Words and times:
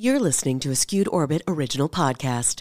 You're 0.00 0.20
listening 0.20 0.60
to 0.60 0.70
a 0.70 0.76
Skewed 0.76 1.08
Orbit 1.08 1.42
original 1.48 1.88
podcast. 1.88 2.60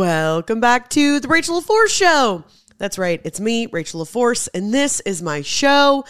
Welcome 0.00 0.60
back 0.60 0.88
to 0.90 1.20
the 1.20 1.28
Rachel 1.28 1.60
LaForce 1.60 1.88
Show. 1.88 2.44
That's 2.78 2.96
right, 2.96 3.20
it's 3.22 3.38
me, 3.38 3.66
Rachel 3.66 4.02
LaForce, 4.02 4.48
and 4.54 4.72
this 4.72 5.00
is 5.00 5.20
my 5.20 5.42
show. 5.42 6.06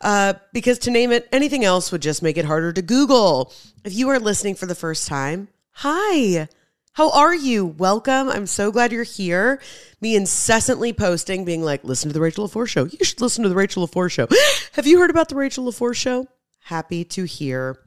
Uh, 0.00 0.32
because 0.54 0.78
to 0.78 0.90
name 0.90 1.12
it 1.12 1.28
anything 1.30 1.62
else 1.62 1.92
would 1.92 2.00
just 2.00 2.22
make 2.22 2.38
it 2.38 2.46
harder 2.46 2.72
to 2.72 2.80
Google. 2.80 3.52
If 3.84 3.92
you 3.92 4.08
are 4.08 4.18
listening 4.18 4.54
for 4.54 4.64
the 4.64 4.74
first 4.74 5.06
time, 5.06 5.48
hi. 5.72 6.48
How 6.94 7.10
are 7.10 7.34
you? 7.34 7.66
Welcome. 7.66 8.30
I'm 8.30 8.46
so 8.46 8.72
glad 8.72 8.92
you're 8.92 9.02
here. 9.02 9.60
Me 10.00 10.16
incessantly 10.16 10.94
posting, 10.94 11.44
being 11.44 11.62
like, 11.62 11.84
listen 11.84 12.08
to 12.08 12.14
the 12.14 12.22
Rachel 12.22 12.48
LaForce 12.48 12.68
show. 12.68 12.84
You 12.86 13.04
should 13.04 13.20
listen 13.20 13.42
to 13.42 13.50
the 13.50 13.54
Rachel 13.54 13.86
LaForce 13.86 14.12
show. 14.12 14.26
Have 14.72 14.86
you 14.86 14.98
heard 15.00 15.10
about 15.10 15.28
the 15.28 15.36
Rachel 15.36 15.66
LaForce 15.66 15.96
show? 15.96 16.26
Happy 16.60 17.04
to 17.04 17.24
hear 17.24 17.78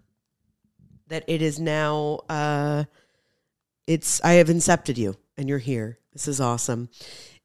that 1.08 1.24
it 1.28 1.42
is 1.42 1.60
now 1.60 2.20
uh 2.30 2.84
it's 3.88 4.22
I 4.24 4.34
have 4.34 4.50
incepted 4.50 4.98
you 4.98 5.18
and 5.38 5.48
you're 5.48 5.60
here. 5.60 6.00
This 6.14 6.28
is 6.28 6.42
awesome. 6.42 6.90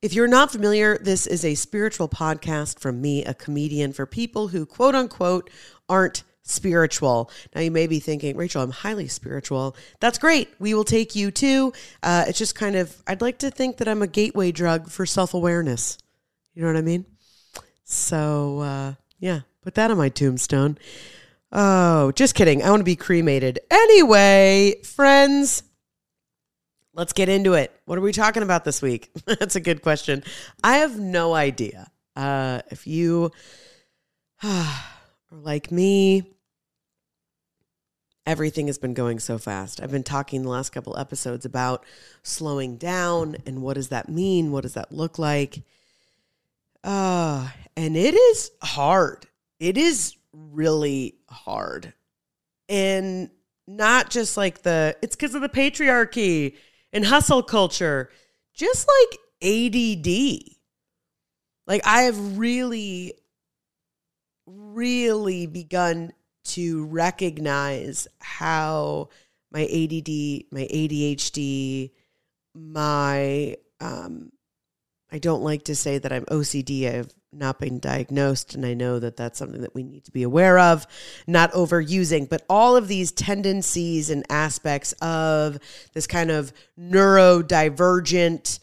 If 0.00 0.14
you're 0.14 0.28
not 0.28 0.50
familiar, 0.50 0.98
this 0.98 1.26
is 1.26 1.44
a 1.44 1.54
spiritual 1.54 2.08
podcast 2.08 2.80
from 2.80 3.00
me, 3.00 3.24
a 3.24 3.34
comedian 3.34 3.92
for 3.92 4.06
people 4.06 4.48
who 4.48 4.66
quote 4.66 4.94
unquote 4.94 5.50
aren't 5.88 6.24
spiritual. 6.42 7.30
Now 7.54 7.60
you 7.60 7.70
may 7.70 7.86
be 7.86 8.00
thinking, 8.00 8.36
Rachel, 8.36 8.62
I'm 8.62 8.70
highly 8.70 9.08
spiritual. 9.08 9.76
That's 10.00 10.18
great. 10.18 10.48
We 10.58 10.74
will 10.74 10.84
take 10.84 11.14
you 11.14 11.30
too. 11.30 11.72
Uh, 12.02 12.24
it's 12.26 12.38
just 12.38 12.54
kind 12.54 12.76
of 12.76 13.00
I'd 13.06 13.20
like 13.20 13.38
to 13.38 13.50
think 13.50 13.76
that 13.76 13.88
I'm 13.88 14.02
a 14.02 14.06
gateway 14.06 14.52
drug 14.52 14.90
for 14.90 15.06
self 15.06 15.34
awareness. 15.34 15.98
You 16.54 16.62
know 16.62 16.68
what 16.68 16.76
I 16.76 16.82
mean? 16.82 17.06
So 17.84 18.60
uh, 18.60 18.94
yeah, 19.20 19.40
put 19.62 19.74
that 19.74 19.90
on 19.90 19.98
my 19.98 20.08
tombstone. 20.08 20.78
Oh, 21.52 22.12
just 22.12 22.34
kidding. 22.34 22.62
I 22.62 22.70
want 22.70 22.80
to 22.80 22.84
be 22.84 22.96
cremated. 22.96 23.60
Anyway, 23.70 24.80
friends, 24.82 25.62
let's 26.94 27.12
get 27.12 27.28
into 27.28 27.54
it. 27.54 27.72
What 27.84 27.98
are 27.98 28.02
we 28.02 28.12
talking 28.12 28.42
about 28.42 28.64
this 28.64 28.82
week? 28.82 29.10
That's 29.26 29.56
a 29.56 29.60
good 29.60 29.82
question. 29.82 30.22
I 30.62 30.78
have 30.78 30.98
no 30.98 31.34
idea. 31.34 31.90
Uh, 32.14 32.62
if 32.70 32.86
you 32.86 33.30
are 34.42 34.84
like 35.30 35.70
me, 35.70 36.24
everything 38.26 38.66
has 38.66 38.78
been 38.78 38.94
going 38.94 39.18
so 39.18 39.38
fast. 39.38 39.80
I've 39.80 39.90
been 39.90 40.02
talking 40.02 40.42
the 40.42 40.48
last 40.48 40.70
couple 40.70 40.98
episodes 40.98 41.44
about 41.44 41.84
slowing 42.22 42.76
down 42.76 43.36
and 43.46 43.62
what 43.62 43.74
does 43.74 43.88
that 43.88 44.08
mean? 44.08 44.52
What 44.52 44.62
does 44.62 44.74
that 44.74 44.92
look 44.92 45.18
like? 45.18 45.62
Uh, 46.84 47.48
and 47.76 47.96
it 47.96 48.14
is 48.14 48.50
hard. 48.62 49.26
It 49.58 49.78
is 49.78 50.16
really 50.32 51.16
hard. 51.28 51.92
And 52.68 53.30
not 53.66 54.10
just 54.10 54.36
like 54.36 54.62
the, 54.62 54.96
it's 55.02 55.16
because 55.16 55.34
of 55.34 55.42
the 55.42 55.48
patriarchy 55.48 56.56
and 56.92 57.04
hustle 57.04 57.42
culture, 57.42 58.10
just 58.54 58.88
like 58.88 59.18
ADD. 59.42 60.06
Like 61.66 61.86
I 61.86 62.02
have 62.02 62.38
really, 62.38 63.14
really 64.46 65.46
begun 65.46 66.12
to 66.44 66.84
recognize 66.86 68.08
how 68.20 69.08
my 69.50 69.62
ADD, 69.62 70.44
my 70.50 70.68
ADHD, 70.70 71.90
my 72.54 73.56
um, 73.80 74.32
I 75.10 75.18
don't 75.18 75.42
like 75.42 75.64
to 75.64 75.76
say 75.76 75.98
that 75.98 76.12
I'm 76.12 76.24
OCD. 76.26 76.92
I've 76.92 77.12
not 77.32 77.58
being 77.58 77.78
diagnosed, 77.78 78.54
and 78.54 78.66
I 78.66 78.74
know 78.74 78.98
that 78.98 79.16
that's 79.16 79.38
something 79.38 79.62
that 79.62 79.74
we 79.74 79.82
need 79.82 80.04
to 80.04 80.10
be 80.10 80.22
aware 80.22 80.58
of, 80.58 80.86
not 81.26 81.52
overusing. 81.52 82.28
But 82.28 82.44
all 82.48 82.76
of 82.76 82.88
these 82.88 83.10
tendencies 83.10 84.10
and 84.10 84.24
aspects 84.30 84.92
of 85.00 85.58
this 85.94 86.06
kind 86.06 86.30
of 86.30 86.52
neurodivergent 86.78 88.58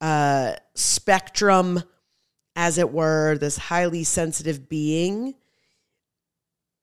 uh, 0.00 0.54
spectrum, 0.74 1.82
as 2.56 2.78
it 2.78 2.92
were, 2.92 3.36
this 3.38 3.58
highly 3.58 4.04
sensitive 4.04 4.68
being. 4.68 5.34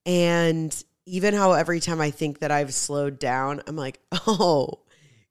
And 0.05 0.83
even 1.05 1.33
how 1.33 1.53
every 1.53 1.79
time 1.79 2.01
I 2.01 2.11
think 2.11 2.39
that 2.39 2.51
I've 2.51 2.73
slowed 2.73 3.19
down, 3.19 3.61
I'm 3.67 3.75
like, 3.75 3.99
oh, 4.27 4.81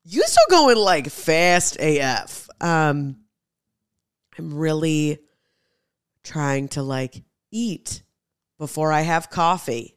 you 0.03 0.23
still 0.25 0.43
going 0.49 0.77
like 0.77 1.09
fast 1.09 1.77
AF. 1.79 2.49
Um, 2.59 3.17
I'm 4.37 4.53
really 4.53 5.19
trying 6.23 6.67
to 6.69 6.83
like 6.83 7.23
eat 7.51 8.03
before 8.57 8.91
I 8.91 9.01
have 9.01 9.29
coffee. 9.29 9.95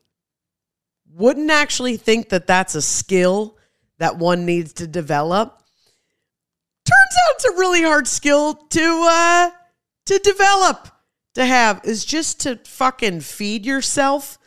Wouldn't 1.10 1.50
actually 1.50 1.96
think 1.96 2.30
that 2.30 2.46
that's 2.46 2.74
a 2.74 2.82
skill 2.82 3.56
that 3.98 4.18
one 4.18 4.46
needs 4.46 4.72
to 4.74 4.86
develop. 4.86 5.62
Turns 6.84 7.16
out 7.26 7.34
it's 7.34 7.44
a 7.44 7.52
really 7.52 7.82
hard 7.82 8.06
skill 8.08 8.54
to 8.54 9.06
uh 9.08 9.50
to 10.06 10.18
develop 10.18 10.88
to 11.34 11.44
have 11.44 11.80
is 11.84 12.04
just 12.04 12.40
to 12.40 12.56
fucking 12.64 13.20
feed 13.20 13.64
yourself 13.64 14.38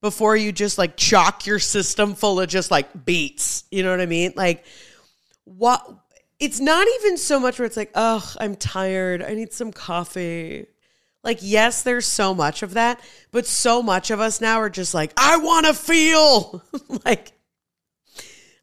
before 0.00 0.36
you 0.36 0.50
just 0.52 0.78
like 0.78 0.96
chock 0.96 1.46
your 1.46 1.58
system 1.58 2.14
full 2.14 2.40
of 2.40 2.48
just 2.48 2.70
like 2.70 3.04
beats. 3.04 3.64
You 3.70 3.82
know 3.82 3.90
what 3.90 4.00
I 4.00 4.06
mean? 4.06 4.32
Like 4.36 4.64
what 5.44 5.86
it's 6.38 6.58
not 6.58 6.86
even 7.00 7.18
so 7.18 7.38
much 7.38 7.58
where 7.58 7.66
it's 7.66 7.76
like, 7.76 7.92
oh, 7.94 8.34
I'm 8.40 8.56
tired. 8.56 9.22
I 9.22 9.34
need 9.34 9.52
some 9.52 9.72
coffee. 9.72 10.66
Like, 11.24 11.38
yes, 11.40 11.82
there's 11.82 12.06
so 12.06 12.34
much 12.34 12.62
of 12.62 12.74
that, 12.74 13.00
but 13.30 13.46
so 13.46 13.82
much 13.82 14.10
of 14.10 14.18
us 14.18 14.40
now 14.40 14.60
are 14.60 14.70
just 14.70 14.92
like, 14.92 15.12
I 15.16 15.36
want 15.36 15.66
to 15.66 15.74
feel. 15.74 16.64
like, 17.04 17.32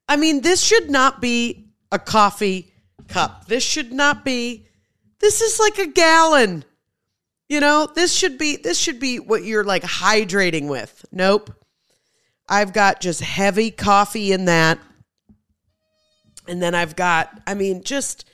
I 0.08 0.18
mean, 0.18 0.42
this 0.42 0.62
should 0.62 0.90
not 0.90 1.22
be 1.22 1.70
a 1.92 2.00
coffee 2.00 2.74
cup. 3.08 3.48
This 3.48 3.64
should 3.64 3.94
not 3.94 4.26
be, 4.26 4.68
this 5.20 5.42
is 5.42 5.60
like 5.60 5.78
a 5.78 5.92
gallon. 5.92 6.66
You 7.48 7.62
know, 7.62 7.90
this 7.94 8.14
should 8.14 8.38
be, 8.38 8.58
this 8.58 8.78
should 8.78 9.00
be 9.00 9.20
what 9.20 9.44
you're 9.44 9.64
like 9.64 9.84
hydrating 9.84 10.68
with. 10.70 11.06
Nope. 11.12 11.52
I've 12.48 12.74
got 12.74 13.00
just 13.00 13.22
heavy 13.22 13.72
coffee 13.72 14.32
in 14.32 14.46
that. 14.46 14.80
And 16.48 16.62
then 16.62 16.76
I've 16.76 16.96
got, 16.96 17.42
I 17.48 17.54
mean, 17.54 17.84
just 17.84 18.26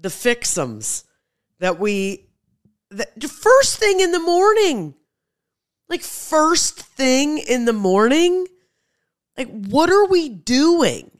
the 0.00 0.08
fixums 0.08 1.04
that 1.60 1.78
we, 1.78 2.26
the 3.16 3.28
first 3.28 3.78
thing 3.78 4.00
in 4.00 4.12
the 4.12 4.20
morning, 4.20 4.94
like 5.88 6.02
first 6.02 6.80
thing 6.80 7.38
in 7.38 7.64
the 7.64 7.72
morning, 7.72 8.46
like 9.36 9.48
what 9.48 9.90
are 9.90 10.06
we 10.06 10.28
doing? 10.28 11.10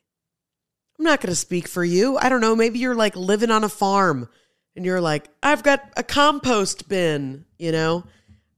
I'm 0.98 1.04
not 1.04 1.20
going 1.20 1.30
to 1.30 1.36
speak 1.36 1.66
for 1.66 1.84
you. 1.84 2.16
I 2.16 2.28
don't 2.28 2.40
know. 2.40 2.54
Maybe 2.54 2.78
you're 2.78 2.94
like 2.94 3.16
living 3.16 3.50
on 3.50 3.64
a 3.64 3.68
farm 3.68 4.28
and 4.76 4.84
you're 4.84 5.00
like, 5.00 5.28
I've 5.42 5.62
got 5.62 5.80
a 5.96 6.02
compost 6.02 6.88
bin, 6.88 7.44
you 7.58 7.72
know? 7.72 8.04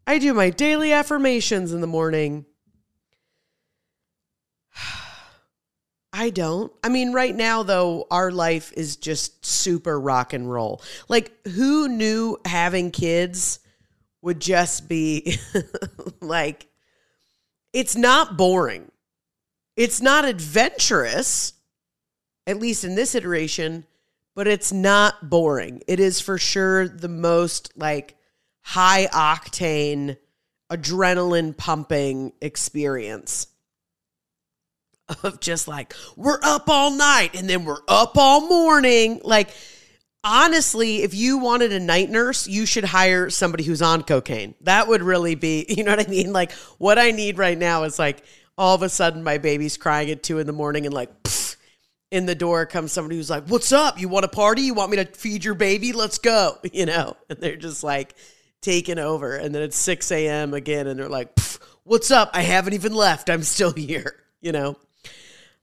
I 0.07 0.19
do 0.19 0.35
my 0.35 0.51
daily 0.51 0.93
affirmations 0.93 1.73
in 1.73 1.81
the 1.81 1.87
morning. 1.87 2.45
I 6.19 6.31
don't. 6.31 6.73
I 6.83 6.89
mean, 6.89 7.13
right 7.13 7.37
now, 7.37 7.63
though, 7.63 8.07
our 8.11 8.33
life 8.33 8.73
is 8.75 8.97
just 8.97 9.45
super 9.45 10.01
rock 10.01 10.33
and 10.33 10.51
roll. 10.51 10.81
Like, 11.11 11.31
who 11.47 11.89
knew 11.89 12.39
having 12.47 12.91
kids 12.91 13.61
would 14.23 14.41
just 14.41 14.89
be 14.89 15.37
like, 16.23 16.69
it's 17.75 17.97
not 17.97 18.39
boring. 18.39 18.91
It's 19.77 20.01
not 20.01 20.25
adventurous, 20.25 21.53
at 22.47 22.59
least 22.59 22.83
in 22.83 22.95
this 22.95 23.15
iteration, 23.15 23.85
but 24.35 24.47
it's 24.47 24.73
not 24.73 25.29
boring. 25.29 25.83
It 25.87 26.01
is 26.01 26.19
for 26.19 26.39
sure 26.39 26.89
the 26.89 27.09
most 27.09 27.75
like 27.77 28.17
high 28.63 29.07
octane, 29.13 30.17
adrenaline 30.73 31.55
pumping 31.55 32.33
experience 32.41 33.49
of 35.23 35.41
just 35.41 35.69
like 35.69 35.95
we're 36.17 36.41
up 36.43 36.69
all 36.69 36.91
night 36.91 37.31
and 37.35 37.49
then 37.49 37.65
we're 37.65 37.81
up 37.87 38.17
all 38.17 38.49
morning 38.49 39.21
like 39.23 39.51
honestly 40.25 41.03
if 41.03 41.15
you 41.15 41.39
wanted 41.39 41.73
a 41.73 41.79
night 41.79 42.11
nurse 42.11 42.49
you 42.49 42.67
should 42.67 42.85
hire 42.85 43.31
somebody 43.31 43.63
who's 43.63 43.83
on 43.83 44.03
cocaine 44.03 44.55
that 44.63 44.89
would 44.89 45.03
really 45.03 45.37
be 45.37 45.65
you 45.69 45.85
know 45.85 45.95
what 45.95 46.05
i 46.05 46.11
mean 46.11 46.33
like 46.33 46.51
what 46.79 46.99
i 46.99 47.13
need 47.13 47.39
right 47.39 47.59
now 47.59 47.85
is 47.85 47.99
like 47.99 48.25
all 48.59 48.75
of 48.75 48.83
a 48.83 48.89
sudden 48.89 49.23
my 49.23 49.39
baby's 49.39 49.77
crying 49.77 50.11
at 50.11 50.23
two 50.23 50.39
in 50.39 50.47
the 50.47 50.53
morning 50.53 50.87
and 50.87 50.95
like 50.95 51.23
pff, 51.23 51.57
in 52.11 52.27
the 52.27 52.35
door 52.35 52.67
comes 52.67 52.93
somebody 52.93 53.17
who's 53.17 53.31
like, 53.31 53.45
What's 53.49 53.73
up? 53.73 54.01
You 54.01 54.09
want 54.09 54.25
a 54.25 54.29
party? 54.29 54.63
You 54.63 54.75
want 54.75 54.91
me 54.91 54.97
to 54.99 55.05
feed 55.05 55.45
your 55.45 55.55
baby? 55.55 55.93
Let's 55.93 56.19
go. 56.19 56.59
You 56.73 56.85
know, 56.85 57.17
and 57.31 57.39
they're 57.39 57.57
just 57.57 57.83
like 57.83 58.15
taking 58.61 58.99
over. 58.99 59.37
And 59.37 59.55
then 59.55 59.63
it's 59.63 59.79
6 59.79 60.11
a.m. 60.13 60.53
again, 60.53 60.87
and 60.87 60.99
they're 60.99 61.09
like, 61.09 61.39
What's 61.85 62.11
up? 62.11 62.31
I 62.35 62.43
haven't 62.43 62.75
even 62.75 62.95
left. 62.95 63.31
I'm 63.31 63.43
still 63.43 63.73
here. 63.77 64.17
You 64.41 64.53
know, 64.53 64.77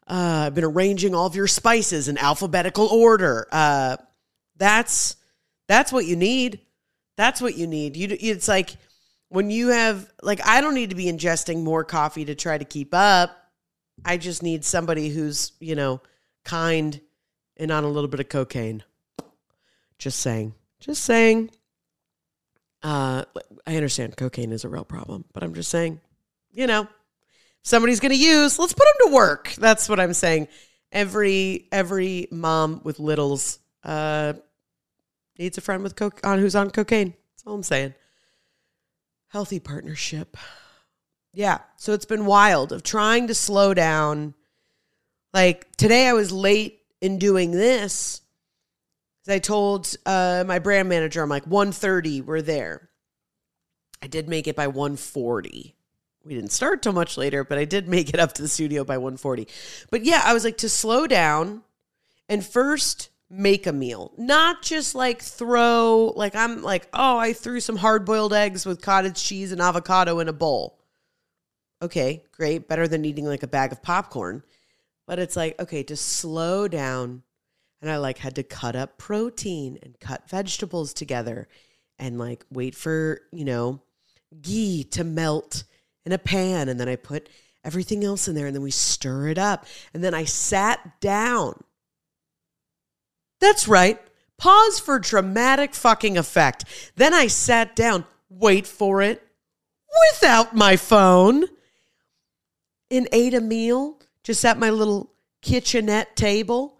uh, 0.07 0.45
I've 0.47 0.55
been 0.55 0.63
arranging 0.63 1.15
all 1.15 1.25
of 1.25 1.35
your 1.35 1.47
spices 1.47 2.07
in 2.07 2.17
alphabetical 2.17 2.87
order. 2.87 3.47
Uh, 3.51 3.97
that's 4.57 5.15
that's 5.67 5.91
what 5.91 6.05
you 6.05 6.15
need. 6.15 6.59
That's 7.15 7.41
what 7.41 7.55
you 7.55 7.67
need. 7.67 7.95
You 7.95 8.17
it's 8.19 8.47
like 8.47 8.75
when 9.29 9.49
you 9.49 9.69
have 9.69 10.11
like 10.21 10.45
I 10.45 10.61
don't 10.61 10.75
need 10.75 10.89
to 10.89 10.95
be 10.95 11.05
ingesting 11.05 11.63
more 11.63 11.83
coffee 11.83 12.25
to 12.25 12.35
try 12.35 12.57
to 12.57 12.65
keep 12.65 12.93
up. 12.93 13.31
I 14.03 14.17
just 14.17 14.43
need 14.43 14.65
somebody 14.65 15.09
who's, 15.09 15.53
you 15.59 15.75
know, 15.75 16.01
kind 16.43 16.99
and 17.57 17.71
on 17.71 17.83
a 17.83 17.89
little 17.89 18.09
bit 18.09 18.19
of 18.19 18.29
cocaine. 18.29 18.83
Just 19.99 20.19
saying. 20.19 20.53
Just 20.79 21.03
saying. 21.03 21.49
Uh 22.81 23.23
I 23.65 23.75
understand 23.77 24.17
cocaine 24.17 24.51
is 24.51 24.65
a 24.65 24.69
real 24.69 24.83
problem, 24.83 25.23
but 25.33 25.43
I'm 25.43 25.53
just 25.53 25.69
saying, 25.69 26.01
you 26.51 26.67
know, 26.67 26.87
somebody's 27.63 27.99
going 27.99 28.11
to 28.11 28.17
use, 28.17 28.59
let's 28.59 28.73
put 28.73 28.85
them 28.85 29.09
to 29.09 29.15
work. 29.15 29.53
That's 29.57 29.89
what 29.89 29.99
I'm 29.99 30.13
saying. 30.13 30.47
Every 30.91 31.67
every 31.71 32.27
mom 32.29 32.81
with 32.83 32.99
littles 32.99 33.57
uh 33.83 34.33
needs 35.39 35.57
a 35.57 35.61
friend 35.61 35.81
with 35.81 35.95
coke 35.95 36.19
on 36.23 36.37
who's 36.37 36.55
on 36.55 36.69
cocaine. 36.69 37.15
That's 37.31 37.47
all 37.47 37.55
I'm 37.55 37.63
saying. 37.63 37.95
Healthy 39.29 39.59
partnership. 39.59 40.37
Yeah. 41.33 41.59
So 41.77 41.93
it's 41.93 42.05
been 42.05 42.27
wild 42.27 42.71
of 42.71 42.83
trying 42.83 43.27
to 43.27 43.33
slow 43.33 43.73
down. 43.73 44.35
Like 45.33 45.75
today 45.77 46.07
I 46.07 46.13
was 46.13 46.31
late 46.31 46.81
in 47.01 47.17
doing 47.17 47.49
this. 47.49 48.21
I 49.27 49.39
told 49.39 49.95
uh, 50.05 50.43
my 50.45 50.59
brand 50.59 50.89
manager, 50.89 51.23
I'm 51.23 51.29
like, 51.29 51.45
1.30, 51.45 52.25
we're 52.25 52.41
there. 52.41 52.89
I 54.01 54.07
did 54.07 54.27
make 54.27 54.47
it 54.47 54.55
by 54.55 54.67
140. 54.67 55.75
We 56.25 56.35
didn't 56.35 56.51
start 56.51 56.81
till 56.81 56.93
much 56.93 57.17
later, 57.17 57.43
but 57.43 57.57
I 57.57 57.65
did 57.65 57.87
make 57.87 58.09
it 58.09 58.19
up 58.19 58.33
to 58.33 58.41
the 58.41 58.47
studio 58.47 58.83
by 58.83 58.97
140. 58.97 59.47
But 59.89 60.05
yeah, 60.05 60.21
I 60.23 60.33
was 60.33 60.45
like 60.45 60.57
to 60.57 60.69
slow 60.69 61.05
down 61.05 61.63
and 62.29 62.45
first 62.45 63.09
make 63.29 63.67
a 63.67 63.73
meal. 63.73 64.13
Not 64.17 64.61
just 64.61 64.95
like 64.95 65.21
throw 65.21 66.13
like 66.15 66.35
I'm 66.35 66.61
like, 66.61 66.87
oh, 66.93 67.17
I 67.17 67.33
threw 67.33 67.59
some 67.59 67.77
hard-boiled 67.77 68.33
eggs 68.33 68.65
with 68.65 68.81
cottage 68.81 69.21
cheese 69.21 69.51
and 69.51 69.61
avocado 69.61 70.19
in 70.19 70.29
a 70.29 70.33
bowl. 70.33 70.79
Okay, 71.81 72.23
great, 72.31 72.69
better 72.69 72.87
than 72.87 73.03
eating 73.03 73.25
like 73.25 73.43
a 73.43 73.47
bag 73.47 73.73
of 73.73 73.81
popcorn. 73.81 74.43
But 75.05 75.19
it's 75.19 75.35
like, 75.35 75.59
okay, 75.59 75.83
to 75.83 75.97
slow 75.97 76.69
down 76.69 77.23
and 77.81 77.91
I 77.91 77.97
like 77.97 78.19
had 78.19 78.35
to 78.35 78.43
cut 78.43 78.77
up 78.77 78.97
protein 78.97 79.77
and 79.83 79.99
cut 79.99 80.29
vegetables 80.29 80.93
together 80.93 81.49
and 81.99 82.17
like 82.17 82.45
wait 82.49 82.75
for, 82.75 83.19
you 83.33 83.43
know, 83.43 83.81
ghee 84.41 84.85
to 84.85 85.03
melt 85.03 85.65
in 86.05 86.11
a 86.11 86.17
pan 86.17 86.69
and 86.69 86.79
then 86.79 86.89
I 86.89 86.95
put 86.95 87.29
everything 87.63 88.03
else 88.03 88.27
in 88.27 88.35
there 88.35 88.47
and 88.47 88.55
then 88.55 88.63
we 88.63 88.71
stir 88.71 89.27
it 89.27 89.37
up. 89.37 89.65
And 89.93 90.03
then 90.03 90.13
I 90.13 90.25
sat 90.25 90.99
down. 90.99 91.63
That's 93.39 93.67
right. 93.67 93.99
Pause 94.37 94.79
for 94.79 94.99
dramatic 94.99 95.73
fucking 95.73 96.17
effect. 96.17 96.65
Then 96.95 97.13
I 97.13 97.27
sat 97.27 97.75
down, 97.75 98.05
wait 98.29 98.67
for 98.67 99.01
it, 99.01 99.25
without 100.11 100.55
my 100.55 100.75
phone, 100.75 101.45
and 102.89 103.07
ate 103.11 103.33
a 103.33 103.41
meal 103.41 103.99
just 104.23 104.43
at 104.43 104.57
my 104.57 104.69
little 104.69 105.11
kitchenette 105.41 106.15
table, 106.15 106.79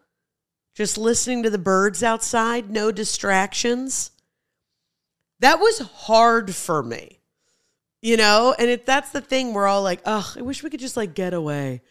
just 0.76 0.98
listening 0.98 1.44
to 1.44 1.50
the 1.50 1.58
birds 1.58 2.02
outside, 2.02 2.70
no 2.70 2.92
distractions. 2.92 4.12
That 5.40 5.60
was 5.60 5.80
hard 5.80 6.56
for 6.56 6.82
me 6.82 7.20
you 8.04 8.18
know? 8.18 8.54
And 8.60 8.70
if 8.70 8.86
that's 8.86 9.10
the 9.12 9.22
thing 9.22 9.54
we're 9.54 9.66
all 9.66 9.82
like 9.82 10.02
oh 10.06 10.34
i 10.38 10.42
wish 10.42 10.62
we 10.62 10.70
could 10.70 10.82
just 10.82 10.98
like 10.98 11.16
get 11.16 11.34
away. 11.34 11.82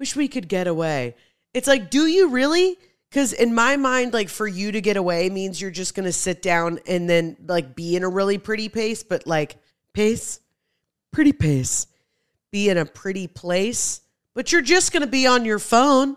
Wish 0.00 0.16
we 0.16 0.26
could 0.26 0.48
get 0.48 0.66
away. 0.66 1.14
It's 1.54 1.68
like 1.68 1.90
do 1.90 2.06
you 2.06 2.30
really? 2.30 2.76
Because 3.10 3.32
in 3.32 3.54
my 3.54 3.76
mind 3.76 4.12
like 4.12 4.30
for 4.30 4.48
you 4.48 4.72
to 4.72 4.80
get 4.80 4.96
away 4.96 5.30
means 5.30 5.60
you're 5.60 5.70
just 5.70 5.94
gonna 5.94 6.10
sit 6.10 6.42
down 6.42 6.80
and 6.88 7.08
then 7.08 7.36
like 7.46 7.76
be 7.76 7.94
in 7.94 8.02
a 8.02 8.08
really 8.08 8.38
pretty 8.38 8.68
pace 8.68 9.04
but 9.04 9.26
like 9.26 9.56
pace? 9.92 10.40
Pretty 11.12 11.32
pace. 11.32 11.86
Be 12.50 12.70
in 12.70 12.78
a 12.78 12.86
pretty 12.86 13.28
place 13.28 14.00
but 14.34 14.50
you're 14.50 14.62
just 14.62 14.92
gonna 14.92 15.06
be 15.06 15.26
on 15.26 15.44
your 15.44 15.58
phone. 15.58 16.16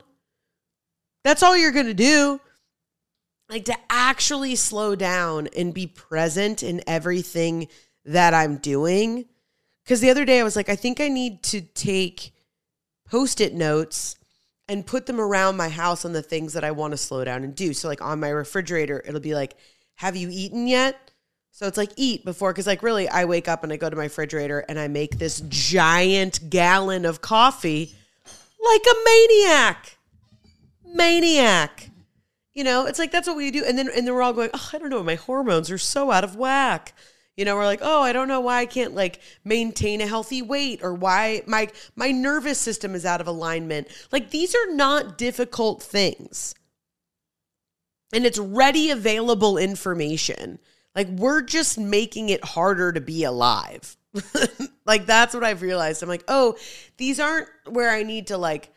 That's 1.24 1.44
all 1.44 1.58
you're 1.58 1.72
gonna 1.74 1.94
do. 1.94 2.40
Like 3.50 3.66
to 3.66 3.76
actually 3.90 4.56
slow 4.56 4.96
down 4.96 5.50
and 5.58 5.74
be 5.74 5.88
present 5.88 6.64
in 6.64 6.82
everything 6.88 7.68
that 8.06 8.34
i'm 8.34 8.58
doing 8.58 9.26
because 9.84 10.02
the 10.02 10.10
other 10.10 10.26
day 10.26 10.40
I 10.40 10.44
was 10.44 10.56
like, 10.56 10.70
I 10.70 10.76
think 10.76 11.00
I 11.00 11.08
need 11.08 11.44
to 11.44 11.62
take 11.62 12.34
post 13.10 13.42
it 13.42 13.54
notes 13.54 14.16
and 14.68 14.86
put 14.86 15.06
them 15.06 15.20
around 15.20 15.58
my 15.58 15.70
house 15.70 16.06
on 16.06 16.14
the 16.14 16.22
things 16.22 16.54
that 16.54 16.64
I 16.64 16.72
want 16.72 16.92
to 16.92 16.98
slow 16.98 17.24
down 17.24 17.44
and 17.44 17.54
do. 17.54 17.74
So, 17.74 17.88
like 17.88 18.02
on 18.02 18.20
my 18.20 18.30
refrigerator, 18.30 19.04
it'll 19.06 19.20
be 19.20 19.36
like, 19.36 19.56
Have 19.96 20.16
you 20.16 20.30
eaten 20.32 20.68
yet? 20.68 21.12
So 21.52 21.68
it's 21.68 21.78
like 21.78 21.92
eat 21.98 22.24
before, 22.24 22.54
because 22.54 22.68
like 22.68 22.82
really, 22.82 23.10
I 23.10 23.26
wake 23.26 23.48
up 23.48 23.64
and 23.64 23.74
I 23.74 23.76
go 23.76 23.90
to 23.90 23.96
my 23.96 24.04
refrigerator 24.04 24.60
and 24.70 24.80
I 24.80 24.88
make 24.88 25.18
this 25.18 25.42
giant 25.50 26.50
gallon 26.50 27.06
of 27.06 27.22
coffee 27.22 27.94
like 28.64 28.82
a 28.86 28.96
maniac. 29.06 29.98
Maniac. 30.86 31.90
You 32.54 32.64
know, 32.64 32.86
it's 32.86 33.00
like 33.00 33.12
that's 33.12 33.28
what 33.28 33.38
we 33.38 33.52
do. 33.52 33.64
And 33.66 33.78
then 33.78 33.90
and 33.96 34.08
then 34.08 34.14
we're 34.14 34.22
all 34.22 34.34
going, 34.34 34.50
oh, 34.54 34.70
I 34.74 34.78
don't 34.78 34.90
know, 34.90 35.04
my 35.04 35.16
hormones 35.16 35.70
are 35.72 35.78
so 35.78 36.12
out 36.12 36.24
of 36.24 36.36
whack. 36.36 36.94
You 37.38 37.46
know, 37.46 37.56
we're 37.56 37.66
like, 37.66 37.80
oh, 37.82 38.02
I 38.02 38.14
don't 38.14 38.28
know 38.28 38.42
why 38.42 38.60
I 38.60 38.66
can't 38.66 38.94
like 38.94 39.20
maintain 39.44 40.02
a 40.02 40.08
healthy 40.08 40.42
weight 40.42 40.82
or 40.84 40.94
why 40.94 41.44
my 41.48 41.70
my 41.96 42.12
nervous 42.12 42.60
system 42.60 42.94
is 42.94 43.06
out 43.06 43.22
of 43.22 43.28
alignment. 43.28 43.88
Like 44.12 44.32
these 44.32 44.54
are 44.54 44.74
not 44.74 45.18
difficult 45.18 45.82
things. 45.82 46.54
And 48.14 48.26
it's 48.26 48.38
ready 48.38 48.90
available 48.90 49.58
information. 49.58 50.60
Like 50.94 51.08
we're 51.08 51.42
just 51.42 51.78
making 51.78 52.30
it 52.30 52.44
harder 52.44 52.92
to 52.92 53.00
be 53.00 53.24
alive. 53.24 53.96
like 54.86 55.06
that's 55.06 55.34
what 55.34 55.46
I've 55.46 55.62
realized. 55.62 56.04
I'm 56.04 56.10
like, 56.10 56.26
oh, 56.28 56.58
these 56.98 57.20
aren't 57.20 57.48
where 57.70 57.90
I 57.90 58.04
need 58.04 58.28
to 58.28 58.38
like 58.38 58.74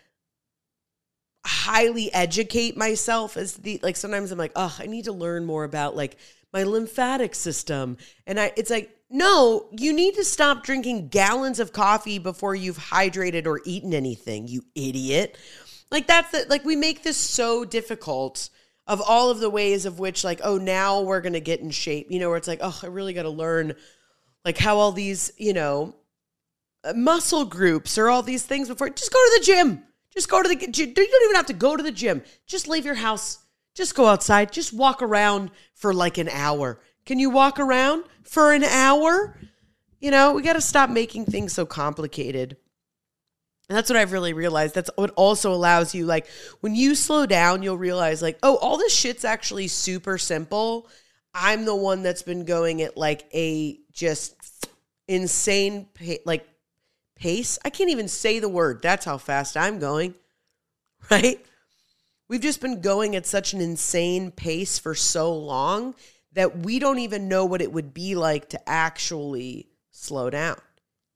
highly 1.45 2.13
educate 2.15 2.77
myself 2.77 3.37
as 3.37 3.57
the 3.57 3.81
like 3.83 3.97
sometimes 3.97 4.31
I'm 4.31 4.39
like, 4.39 4.53
oh, 4.57 4.75
I 4.79 4.87
need 4.87 5.05
to 5.05 5.13
learn 5.13 5.45
more 5.45 5.65
about 5.65 5.97
like 5.97 6.17
my 6.55 6.63
lymphatic 6.63 7.35
system. 7.35 7.99
And 8.27 8.41
I 8.41 8.53
it's 8.57 8.71
like, 8.71 8.97
no, 9.11 9.69
you 9.73 9.93
need 9.93 10.15
to 10.15 10.25
stop 10.25 10.63
drinking 10.63 11.09
gallons 11.09 11.59
of 11.59 11.73
coffee 11.73 12.19
before 12.19 12.55
you've 12.55 12.79
hydrated 12.79 13.47
or 13.47 13.61
eaten 13.65 13.93
anything, 13.93 14.47
you 14.47 14.63
idiot. 14.75 15.37
Like 15.91 16.07
that's 16.07 16.31
the 16.31 16.47
like 16.49 16.65
we 16.65 16.77
make 16.77 17.03
this 17.03 17.17
so 17.17 17.65
difficult 17.65 18.49
of 18.87 19.03
all 19.03 19.31
of 19.31 19.41
the 19.41 19.51
ways 19.51 19.85
of 19.85 19.99
which 19.99 20.25
like, 20.25 20.41
oh, 20.45 20.57
now 20.57 21.03
we're 21.03 21.21
gonna 21.21 21.41
get 21.41 21.61
in 21.61 21.71
shape. 21.71 22.07
You 22.11 22.21
know, 22.21 22.29
where 22.29 22.39
it's 22.39 22.49
like, 22.49 22.61
oh, 22.63 22.79
I 22.83 22.87
really 22.87 23.13
gotta 23.13 23.31
learn 23.31 23.75
like 24.45 24.57
how 24.57 24.79
all 24.79 24.93
these, 24.93 25.33
you 25.37 25.53
know, 25.53 25.97
uh, 26.85 26.93
muscle 26.95 27.45
groups 27.45 27.99
or 27.99 28.09
all 28.09 28.23
these 28.23 28.45
things 28.45 28.69
before 28.69 28.91
just 28.91 29.13
go 29.13 29.19
to 29.19 29.39
the 29.41 29.45
gym. 29.45 29.83
Just 30.13 30.31
go 30.31 30.41
to 30.41 30.49
the 30.49 30.55
you 30.55 30.95
don't 30.95 31.25
even 31.25 31.35
have 31.35 31.47
to 31.47 31.53
go 31.53 31.77
to 31.77 31.83
the 31.83 31.91
gym. 31.91 32.23
Just 32.47 32.69
leave 32.69 32.85
your 32.85 32.95
house 32.95 33.44
just 33.75 33.95
go 33.95 34.07
outside, 34.07 34.53
just 34.53 34.73
walk 34.73 35.03
around 35.03 35.51
for 35.75 35.93
like 35.93 36.19
an 36.19 36.29
hour. 36.29 36.81
Can 37.05 37.19
you 37.19 37.31
walk 37.31 37.59
around 37.59 38.05
for 38.23 38.53
an 38.53 38.65
hour? 38.65 39.39
You 40.01 40.11
know, 40.11 40.33
we 40.33 40.43
got 40.43 40.55
to 40.55 40.61
stop 40.61 40.91
making 40.91 41.27
things 41.27 41.53
so 41.53 41.67
complicated. 41.67 42.57
And 43.69 43.77
that's 43.77 43.89
what 43.89 43.97
I've 43.97 44.13
really 44.13 44.35
realized. 44.35 44.75
That's 44.75 44.91
what 44.97 45.11
also 45.17 45.53
allows 45.53 45.95
you, 45.95 46.05
like, 46.05 46.27
when 46.61 46.75
you 46.75 46.95
slow 46.95 47.25
down, 47.25 47.63
you'll 47.63 47.79
realize, 47.79 48.21
like, 48.21 48.39
oh, 48.43 48.57
all 48.57 48.77
this 48.77 48.95
shit's 48.95 49.25
actually 49.25 49.69
super 49.69 50.19
simple. 50.19 50.87
I'm 51.33 51.65
the 51.65 51.75
one 51.75 52.03
that's 52.03 52.23
been 52.23 52.45
going 52.45 52.83
at 52.83 52.97
like 52.97 53.27
a 53.35 53.79
just 53.93 54.69
insane, 55.09 55.89
like, 56.27 56.47
pace. 57.17 57.59
I 57.65 57.71
can't 57.71 57.91
even 57.91 58.09
say 58.09 58.39
the 58.39 58.49
word. 58.49 58.83
That's 58.83 59.07
how 59.07 59.17
fast 59.17 59.57
I'm 59.57 59.79
going, 59.79 60.15
right? 61.11 61.45
We've 62.29 62.41
just 62.41 62.61
been 62.61 62.81
going 62.81 63.15
at 63.17 63.27
such 63.27 63.53
an 63.53 63.61
insane 63.61 64.31
pace 64.31 64.79
for 64.79 64.95
so 64.95 65.35
long 65.35 65.95
that 66.33 66.59
we 66.61 66.79
don't 66.79 66.99
even 66.99 67.29
know 67.29 67.45
what 67.45 67.63
it 67.63 67.73
would 67.73 67.95
be 67.95 68.15
like 68.15 68.49
to 68.51 68.69
actually 68.69 69.69
slow 69.91 70.31
down. 70.31 70.57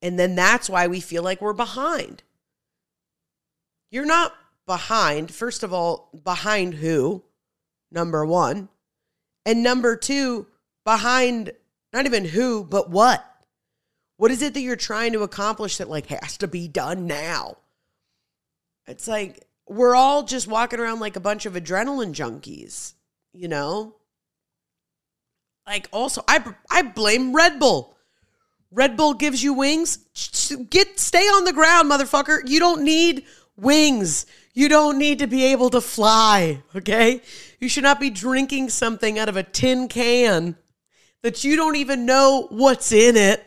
And 0.01 0.19
then 0.19 0.35
that's 0.35 0.71
why 0.71 0.87
we 0.87 1.01
feel 1.01 1.23
like 1.23 1.41
we're 1.41 1.53
behind. 1.53 2.23
You're 3.91 4.07
not 4.07 4.33
behind. 4.67 5.33
First 5.33 5.63
of 5.63 5.73
all, 5.73 6.11
behind 6.23 6.75
who? 6.75 7.25
Number 7.91 8.25
one. 8.25 8.69
And 9.45 9.63
number 9.63 9.97
two, 9.97 10.47
behind 10.85 11.53
not 11.93 12.07
even 12.07 12.27
who, 12.27 12.65
but 12.65 12.91
what? 12.91 13.25
What 14.19 14.31
is 14.31 14.43
it 14.43 14.55
that 14.55 14.61
you're 14.61 14.77
trying 14.77 15.15
to 15.15 15.23
accomplish 15.23 15.79
that 15.79 15.89
like 15.89 16.07
has 16.07 16.37
to 16.39 16.49
be 16.49 16.69
done 16.69 17.07
now? 17.07 17.57
It's 18.87 19.09
like 19.09 19.48
we're 19.69 19.95
all 19.95 20.23
just 20.23 20.49
walking 20.49 20.81
around 20.81 21.01
like 21.01 21.17
a 21.17 21.21
bunch 21.21 21.47
of 21.47 21.55
adrenaline 21.55 22.13
junkies, 22.13 22.95
you 23.33 23.49
know? 23.49 23.95
Like 25.67 25.89
also 25.93 26.23
I 26.27 26.43
I 26.71 26.83
blame 26.83 27.35
Red 27.35 27.59
Bull. 27.59 27.97
Red 28.71 28.97
Bull 28.97 29.15
gives 29.15 29.43
you 29.43 29.55
wings. 29.55 29.99
Get 30.71 30.99
stay 30.99 31.27
on 31.27 31.45
the 31.45 31.53
ground, 31.53 31.91
motherfucker. 31.91 32.41
You 32.47 32.59
don't 32.59 32.83
need 32.83 33.25
wings. 33.57 34.27
You 34.55 34.69
don't 34.69 34.99
need 34.99 35.21
to 35.21 35.27
be 35.27 35.45
able 35.45 35.71
to 35.71 35.81
fly, 35.81 36.63
okay? 36.75 37.23
You 37.61 37.69
should 37.69 37.85
not 37.85 38.01
be 38.01 38.11
drinking 38.11 38.71
something 38.71 39.19
out 39.19 39.29
of 39.29 39.37
a 39.37 39.43
tin 39.43 39.89
can 39.89 40.57
that 41.23 41.45
you 41.45 41.57
don't 41.57 41.77
even 41.77 42.07
know 42.07 42.47
what's 42.51 42.93
in 42.93 43.17
it. 43.17 43.45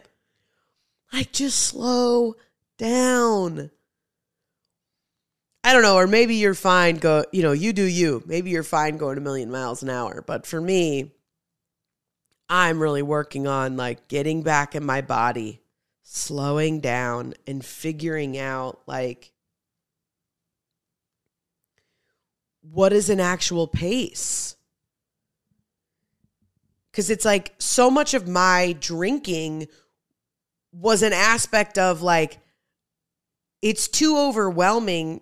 Like 1.11 1.31
just 1.31 1.59
slow 1.59 2.35
down. 2.77 3.71
I 5.63 5.73
don't 5.73 5.83
know, 5.83 5.95
or 5.95 6.07
maybe 6.07 6.35
you're 6.35 6.55
fine 6.55 6.97
go, 6.97 7.23
you 7.31 7.43
know, 7.43 7.51
you 7.51 7.71
do 7.71 7.83
you. 7.83 8.23
Maybe 8.25 8.49
you're 8.49 8.63
fine 8.63 8.97
going 8.97 9.17
a 9.17 9.21
million 9.21 9.51
miles 9.51 9.83
an 9.83 9.89
hour, 9.89 10.23
but 10.25 10.47
for 10.47 10.59
me, 10.59 11.11
I'm 12.49 12.81
really 12.81 13.03
working 13.03 13.47
on 13.47 13.77
like 13.77 14.07
getting 14.07 14.41
back 14.41 14.75
in 14.75 14.83
my 14.83 15.01
body, 15.01 15.61
slowing 16.03 16.79
down 16.79 17.35
and 17.45 17.63
figuring 17.63 18.37
out 18.37 18.81
like 18.87 19.31
what 22.61 22.91
is 22.91 23.09
an 23.09 23.19
actual 23.19 23.67
pace? 23.67 24.55
Cuz 26.91 27.09
it's 27.09 27.23
like 27.23 27.53
so 27.59 27.89
much 27.89 28.13
of 28.13 28.27
my 28.27 28.75
drinking 28.79 29.67
was 30.73 31.03
an 31.03 31.13
aspect 31.13 31.77
of 31.77 32.01
like 32.01 32.39
it's 33.61 33.87
too 33.87 34.17
overwhelming 34.17 35.21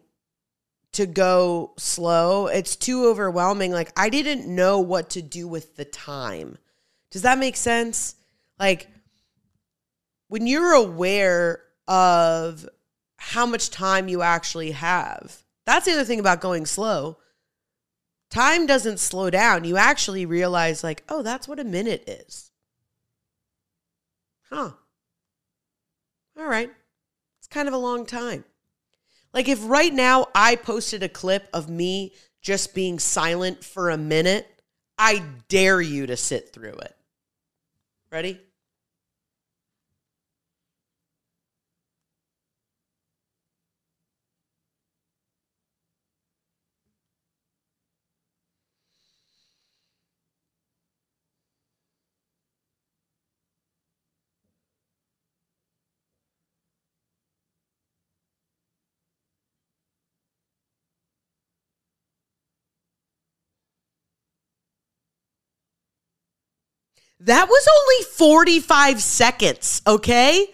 to 0.93 1.05
go 1.05 1.73
slow. 1.77 2.47
It's 2.47 2.75
too 2.75 3.07
overwhelming. 3.07 3.71
Like 3.71 3.91
I 3.97 4.09
didn't 4.09 4.47
know 4.47 4.79
what 4.79 5.11
to 5.11 5.21
do 5.21 5.47
with 5.47 5.75
the 5.75 5.85
time. 5.85 6.57
Does 7.11 7.21
that 7.23 7.37
make 7.37 7.55
sense? 7.55 8.15
Like 8.59 8.87
when 10.27 10.47
you're 10.47 10.73
aware 10.73 11.61
of 11.87 12.67
how 13.17 13.45
much 13.45 13.69
time 13.69 14.07
you 14.07 14.21
actually 14.21 14.71
have. 14.71 15.43
That's 15.65 15.85
the 15.85 15.91
other 15.91 16.05
thing 16.05 16.19
about 16.19 16.41
going 16.41 16.65
slow. 16.65 17.17
Time 18.29 18.65
doesn't 18.65 18.99
slow 18.99 19.29
down. 19.29 19.65
You 19.65 19.77
actually 19.77 20.25
realize 20.25 20.83
like, 20.83 21.03
"Oh, 21.09 21.21
that's 21.21 21.47
what 21.47 21.59
a 21.59 21.63
minute 21.63 22.07
is." 22.07 22.51
Huh. 24.49 24.71
All 26.37 26.45
right. 26.45 26.71
It's 27.39 27.47
kind 27.47 27.67
of 27.67 27.73
a 27.73 27.77
long 27.77 28.05
time. 28.05 28.45
Like 29.33 29.47
if 29.47 29.59
right 29.67 29.93
now 29.93 30.27
I 30.33 30.55
posted 30.55 31.03
a 31.03 31.09
clip 31.09 31.47
of 31.53 31.69
me 31.69 32.13
just 32.41 32.73
being 32.73 32.99
silent 32.99 33.63
for 33.63 33.89
a 33.89 33.97
minute, 33.97 34.47
I 34.97 35.23
dare 35.47 35.81
you 35.81 36.07
to 36.07 36.17
sit 36.17 36.53
through 36.53 36.73
it. 36.73 36.95
Ready? 38.11 38.39
That 67.21 67.47
was 67.47 67.67
only 67.81 68.03
45 68.05 69.01
seconds, 69.01 69.81
okay? 69.85 70.47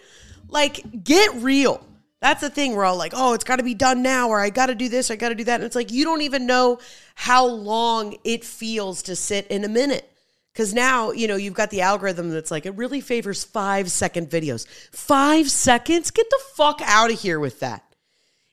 Like, 0.48 1.04
get 1.04 1.34
real. 1.36 1.84
That's 2.20 2.40
the 2.40 2.50
thing. 2.50 2.74
We're 2.74 2.84
all 2.84 2.96
like, 2.96 3.12
oh, 3.14 3.34
it's 3.34 3.44
got 3.44 3.56
to 3.56 3.62
be 3.62 3.74
done 3.74 4.02
now, 4.02 4.28
or 4.28 4.40
I 4.40 4.50
got 4.50 4.66
to 4.66 4.74
do 4.74 4.88
this, 4.88 5.10
I 5.10 5.16
got 5.16 5.28
to 5.28 5.34
do 5.34 5.44
that. 5.44 5.56
And 5.56 5.64
it's 5.64 5.76
like, 5.76 5.92
you 5.92 6.04
don't 6.04 6.22
even 6.22 6.46
know 6.46 6.78
how 7.14 7.46
long 7.46 8.16
it 8.24 8.44
feels 8.44 9.02
to 9.04 9.14
sit 9.14 9.46
in 9.48 9.64
a 9.64 9.68
minute. 9.68 10.10
Because 10.52 10.72
now, 10.72 11.10
you 11.10 11.28
know, 11.28 11.36
you've 11.36 11.54
got 11.54 11.70
the 11.70 11.82
algorithm 11.82 12.30
that's 12.30 12.50
like, 12.50 12.64
it 12.64 12.74
really 12.76 13.02
favors 13.02 13.44
five 13.44 13.90
second 13.90 14.30
videos. 14.30 14.66
Five 14.90 15.50
seconds? 15.50 16.10
Get 16.10 16.30
the 16.30 16.40
fuck 16.54 16.80
out 16.82 17.12
of 17.12 17.20
here 17.20 17.38
with 17.38 17.60
that. 17.60 17.84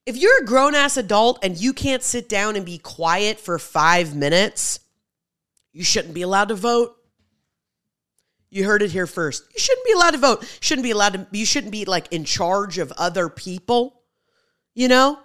If 0.06 0.18
you're 0.18 0.44
a 0.44 0.46
grown 0.46 0.76
ass 0.76 0.98
adult 0.98 1.40
and 1.44 1.58
you 1.58 1.72
can't 1.72 2.04
sit 2.04 2.28
down 2.28 2.58
and 2.58 2.66
be 2.66 2.78
quiet 2.78 3.40
for 3.40 3.58
five 3.58 4.14
minutes, 4.14 4.82
you 5.72 5.86
shouldn't 5.86 6.14
be 6.14 6.24
allowed 6.24 6.50
to 6.50 6.56
vote. 6.56 6.98
You 8.54 8.66
heard 8.66 8.84
it 8.84 8.92
here 8.92 9.08
first. 9.08 9.46
You 9.52 9.60
shouldn't 9.60 9.86
be 9.88 9.94
allowed 9.94 10.12
to 10.12 10.20
vote. 10.20 10.58
Shouldn't 10.60 10.84
be 10.84 10.92
allowed 10.92 11.14
to 11.14 11.28
you 11.32 11.46
shouldn't 11.46 11.72
be 11.72 11.86
like 11.86 12.08
in 12.14 12.24
charge 12.24 12.78
of 12.78 12.92
other 12.94 13.28
people. 13.28 14.02
You 14.76 14.88
know? 14.88 15.18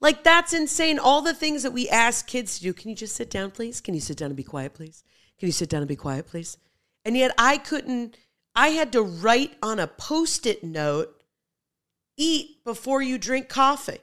Like 0.00 0.22
that's 0.22 0.52
insane. 0.52 1.00
All 1.00 1.20
the 1.20 1.34
things 1.34 1.64
that 1.64 1.72
we 1.72 1.88
ask 1.88 2.28
kids 2.28 2.58
to 2.58 2.62
do. 2.62 2.72
Can 2.72 2.90
you 2.90 2.94
just 2.94 3.16
sit 3.16 3.28
down, 3.28 3.50
please? 3.50 3.80
Can 3.80 3.94
you 3.94 4.00
sit 4.00 4.18
down 4.18 4.26
and 4.26 4.36
be 4.36 4.44
quiet, 4.44 4.74
please? 4.74 5.02
Can 5.38 5.48
you 5.48 5.52
sit 5.52 5.68
down 5.68 5.82
and 5.82 5.88
be 5.88 5.96
quiet, 5.96 6.28
please? 6.28 6.58
And 7.04 7.16
yet 7.16 7.34
I 7.36 7.58
couldn't 7.58 8.16
I 8.54 8.68
had 8.68 8.92
to 8.92 9.02
write 9.02 9.56
on 9.62 9.80
a 9.80 9.86
post-it 9.86 10.62
note, 10.62 11.22
eat 12.16 12.64
before 12.64 13.02
you 13.02 13.18
drink 13.18 13.48
coffee. 13.48 13.98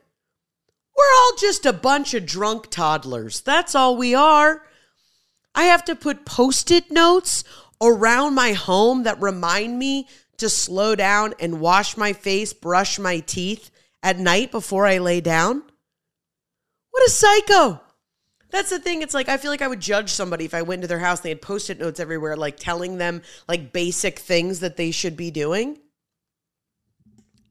We're 0.96 1.16
all 1.16 1.38
just 1.40 1.66
a 1.66 1.74
bunch 1.74 2.14
of 2.14 2.26
drunk 2.26 2.70
toddlers. 2.70 3.42
That's 3.42 3.74
all 3.74 3.98
we 3.98 4.14
are. 4.14 4.64
I 5.56 5.64
have 5.64 5.86
to 5.86 5.96
put 5.96 6.26
post 6.26 6.70
it 6.70 6.92
notes 6.92 7.44
around 7.84 8.34
my 8.34 8.54
home 8.54 9.04
that 9.04 9.22
remind 9.22 9.78
me 9.78 10.08
to 10.38 10.50
slow 10.50 10.96
down 10.96 11.34
and 11.40 11.60
wash 11.60 11.98
my 11.98 12.14
face, 12.14 12.54
brush 12.54 12.98
my 12.98 13.20
teeth 13.20 13.70
at 14.02 14.18
night 14.18 14.52
before 14.52 14.86
I 14.86 14.98
lay 14.98 15.22
down? 15.22 15.64
What 16.92 17.08
a 17.08 17.10
psycho. 17.10 17.82
That's 18.50 18.70
the 18.70 18.80
thing. 18.80 19.02
It's 19.02 19.14
like 19.14 19.30
I 19.30 19.38
feel 19.38 19.50
like 19.50 19.62
I 19.62 19.68
would 19.68 19.80
judge 19.80 20.12
somebody 20.12 20.46
if 20.46 20.54
I 20.54 20.62
went 20.62 20.84
to 20.84 20.88
their 20.88 21.00
house 21.00 21.20
and 21.20 21.26
they 21.26 21.30
had 21.30 21.42
post-it 21.42 21.80
notes 21.80 22.00
everywhere, 22.00 22.38
like 22.38 22.58
telling 22.58 22.98
them 22.98 23.24
like 23.48 23.74
basic 23.74 24.20
things 24.20 24.60
that 24.60 24.78
they 24.78 24.92
should 24.92 25.18
be 25.18 25.32
doing. 25.32 25.80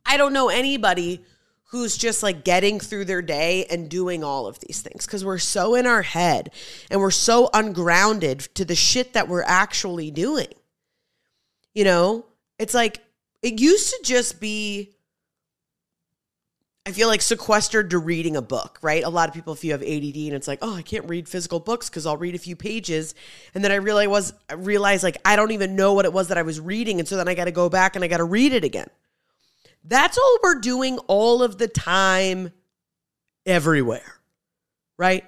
I 0.06 0.16
don't 0.16 0.32
know 0.32 0.48
anybody 0.48 1.24
who's 1.72 1.96
just 1.96 2.22
like 2.22 2.44
getting 2.44 2.78
through 2.78 3.06
their 3.06 3.22
day 3.22 3.64
and 3.70 3.88
doing 3.88 4.22
all 4.22 4.46
of 4.46 4.60
these 4.60 4.82
things 4.82 5.06
because 5.06 5.24
we're 5.24 5.38
so 5.38 5.74
in 5.74 5.86
our 5.86 6.02
head 6.02 6.50
and 6.90 7.00
we're 7.00 7.10
so 7.10 7.48
ungrounded 7.54 8.40
to 8.54 8.62
the 8.62 8.74
shit 8.74 9.14
that 9.14 9.26
we're 9.26 9.42
actually 9.42 10.10
doing. 10.10 10.52
You 11.74 11.84
know, 11.84 12.26
it's 12.58 12.74
like 12.74 13.00
it 13.40 13.58
used 13.58 13.88
to 13.88 14.00
just 14.04 14.38
be. 14.38 14.90
I 16.84 16.90
feel 16.90 17.08
like 17.08 17.22
sequestered 17.22 17.90
to 17.90 17.98
reading 17.98 18.36
a 18.36 18.42
book, 18.42 18.78
right? 18.82 19.04
A 19.04 19.08
lot 19.08 19.28
of 19.28 19.34
people, 19.36 19.52
if 19.52 19.62
you 19.62 19.70
have 19.70 19.82
ADD 19.82 20.16
and 20.16 20.34
it's 20.34 20.48
like, 20.48 20.58
oh, 20.62 20.74
I 20.74 20.82
can't 20.82 21.08
read 21.08 21.28
physical 21.28 21.60
books 21.60 21.88
because 21.88 22.06
I'll 22.06 22.16
read 22.16 22.34
a 22.34 22.38
few 22.38 22.56
pages, 22.56 23.14
and 23.54 23.62
then 23.62 23.70
I 23.70 23.76
realize 23.76 24.08
was 24.08 24.34
I 24.50 24.54
realized 24.54 25.04
like 25.04 25.16
I 25.24 25.36
don't 25.36 25.52
even 25.52 25.74
know 25.74 25.94
what 25.94 26.04
it 26.04 26.12
was 26.12 26.28
that 26.28 26.36
I 26.36 26.42
was 26.42 26.60
reading, 26.60 26.98
and 26.98 27.08
so 27.08 27.16
then 27.16 27.28
I 27.28 27.34
got 27.34 27.46
to 27.46 27.50
go 27.50 27.70
back 27.70 27.96
and 27.96 28.04
I 28.04 28.08
got 28.08 28.18
to 28.18 28.24
read 28.24 28.52
it 28.52 28.62
again. 28.62 28.88
That's 29.84 30.16
all 30.18 30.38
we're 30.42 30.60
doing 30.60 30.98
all 31.08 31.42
of 31.42 31.58
the 31.58 31.68
time, 31.68 32.52
everywhere, 33.46 34.20
right? 34.98 35.24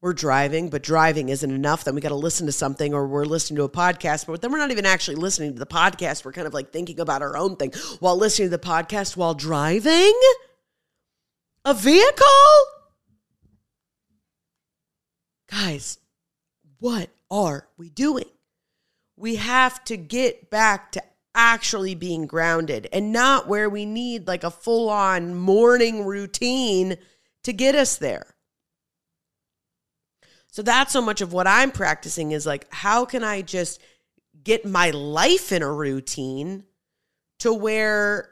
We're 0.00 0.12
driving, 0.12 0.68
but 0.68 0.82
driving 0.82 1.30
isn't 1.30 1.50
enough. 1.50 1.84
Then 1.84 1.94
we 1.94 2.02
got 2.02 2.10
to 2.10 2.14
listen 2.14 2.44
to 2.44 2.52
something 2.52 2.92
or 2.92 3.06
we're 3.06 3.24
listening 3.24 3.56
to 3.56 3.62
a 3.62 3.70
podcast, 3.70 4.26
but 4.26 4.42
then 4.42 4.52
we're 4.52 4.58
not 4.58 4.70
even 4.70 4.84
actually 4.84 5.14
listening 5.16 5.54
to 5.54 5.58
the 5.58 5.66
podcast. 5.66 6.24
We're 6.24 6.32
kind 6.32 6.46
of 6.46 6.52
like 6.52 6.72
thinking 6.72 7.00
about 7.00 7.22
our 7.22 7.36
own 7.36 7.56
thing 7.56 7.72
while 8.00 8.16
listening 8.16 8.50
to 8.50 8.56
the 8.56 8.62
podcast 8.62 9.16
while 9.16 9.32
driving 9.32 10.12
a 11.64 11.72
vehicle. 11.72 12.26
Guys, 15.50 15.98
what 16.80 17.08
are 17.30 17.68
we 17.78 17.88
doing? 17.88 18.28
We 19.16 19.36
have 19.36 19.82
to 19.84 19.96
get 19.96 20.50
back 20.50 20.92
to 20.92 21.02
actually 21.34 21.94
being 21.94 22.26
grounded 22.26 22.88
and 22.92 23.12
not 23.12 23.48
where 23.48 23.68
we 23.68 23.84
need 23.84 24.26
like 24.26 24.44
a 24.44 24.50
full 24.50 24.88
on 24.88 25.34
morning 25.34 26.04
routine 26.04 26.96
to 27.42 27.52
get 27.52 27.74
us 27.74 27.96
there. 27.96 28.34
So 30.48 30.62
that's 30.62 30.92
so 30.92 31.02
much 31.02 31.20
of 31.20 31.32
what 31.32 31.48
I'm 31.48 31.72
practicing 31.72 32.30
is 32.30 32.46
like, 32.46 32.72
how 32.72 33.04
can 33.04 33.24
I 33.24 33.42
just 33.42 33.80
get 34.44 34.64
my 34.64 34.90
life 34.90 35.50
in 35.50 35.62
a 35.62 35.72
routine 35.72 36.64
to 37.40 37.52
where 37.52 38.30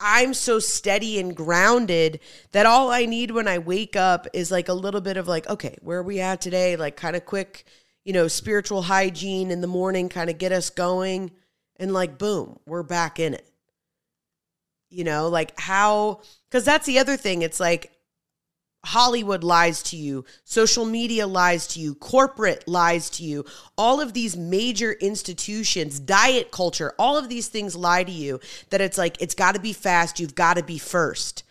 I'm 0.00 0.32
so 0.32 0.58
steady 0.58 1.20
and 1.20 1.36
grounded 1.36 2.20
that 2.52 2.64
all 2.64 2.90
I 2.90 3.04
need 3.04 3.30
when 3.30 3.46
I 3.46 3.58
wake 3.58 3.94
up 3.94 4.26
is 4.32 4.50
like 4.50 4.70
a 4.70 4.72
little 4.72 5.02
bit 5.02 5.18
of 5.18 5.28
like, 5.28 5.46
okay, 5.50 5.76
where 5.82 5.98
are 5.98 6.02
we 6.02 6.20
at 6.20 6.40
today? 6.40 6.76
Like, 6.76 6.96
kind 6.96 7.14
of 7.14 7.26
quick, 7.26 7.66
you 8.02 8.14
know, 8.14 8.26
spiritual 8.26 8.80
hygiene 8.80 9.50
in 9.50 9.60
the 9.60 9.66
morning, 9.66 10.08
kind 10.08 10.30
of 10.30 10.38
get 10.38 10.52
us 10.52 10.70
going 10.70 11.30
and 11.80 11.92
like 11.92 12.18
boom 12.18 12.58
we're 12.66 12.84
back 12.84 13.18
in 13.18 13.34
it 13.34 13.50
you 14.90 15.02
know 15.02 15.28
like 15.28 15.58
how 15.58 16.20
because 16.48 16.64
that's 16.64 16.86
the 16.86 16.98
other 16.98 17.16
thing 17.16 17.42
it's 17.42 17.58
like 17.58 17.90
Hollywood 18.84 19.44
lies 19.44 19.82
to 19.84 19.96
you, 19.96 20.24
social 20.44 20.86
media 20.86 21.26
lies 21.26 21.66
to 21.68 21.80
you, 21.80 21.94
corporate 21.94 22.66
lies 22.66 23.10
to 23.10 23.24
you, 23.24 23.44
all 23.76 24.00
of 24.00 24.14
these 24.14 24.36
major 24.36 24.92
institutions, 24.92 26.00
diet 26.00 26.50
culture, 26.50 26.94
all 26.98 27.18
of 27.18 27.28
these 27.28 27.48
things 27.48 27.76
lie 27.76 28.04
to 28.04 28.12
you 28.12 28.40
that 28.70 28.80
it's 28.80 28.96
like, 28.96 29.20
it's 29.20 29.34
got 29.34 29.54
to 29.54 29.60
be 29.60 29.74
fast, 29.74 30.18
you've 30.18 30.34
got 30.34 30.56
to 30.56 30.62
be 30.62 30.78
first. 30.78 31.42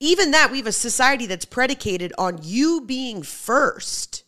Even 0.00 0.30
that, 0.30 0.52
we 0.52 0.58
have 0.58 0.68
a 0.68 0.72
society 0.72 1.26
that's 1.26 1.44
predicated 1.44 2.12
on 2.16 2.38
you 2.42 2.80
being 2.82 3.22
first. 3.22 4.22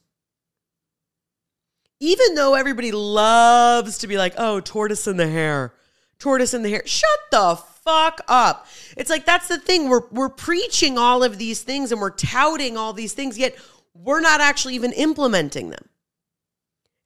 Even 2.01 2.35
though 2.35 2.55
everybody 2.55 2.93
loves 2.93 3.99
to 3.99 4.07
be 4.07 4.17
like, 4.17 4.35
oh, 4.39 4.61
tortoise 4.61 5.07
in 5.07 5.19
the 5.19 5.29
hare, 5.29 5.75
tortoise 6.19 6.55
in 6.55 6.63
the 6.63 6.71
hare. 6.71 6.83
Shut 6.87 7.09
the 7.31 7.57
fuck 7.85 8.21
up. 8.27 8.67
It's 8.97 9.11
like 9.11 9.27
that's 9.27 9.49
the 9.49 9.59
thing. 9.59 9.89
We're 9.89 10.07
we're 10.11 10.29
preaching 10.31 10.99
all 10.99 11.23
of 11.23 11.39
these 11.39 11.63
things 11.63 11.93
and 11.93 12.01
we're 12.01 12.11
touting 12.11 12.77
all 12.77 12.93
these 12.93 13.13
things, 13.13 13.39
yet 13.39 13.57
we're 13.95 14.21
not 14.21 14.41
actually 14.41 14.75
even 14.75 14.93
implementing 14.93 15.71
them. 15.71 15.85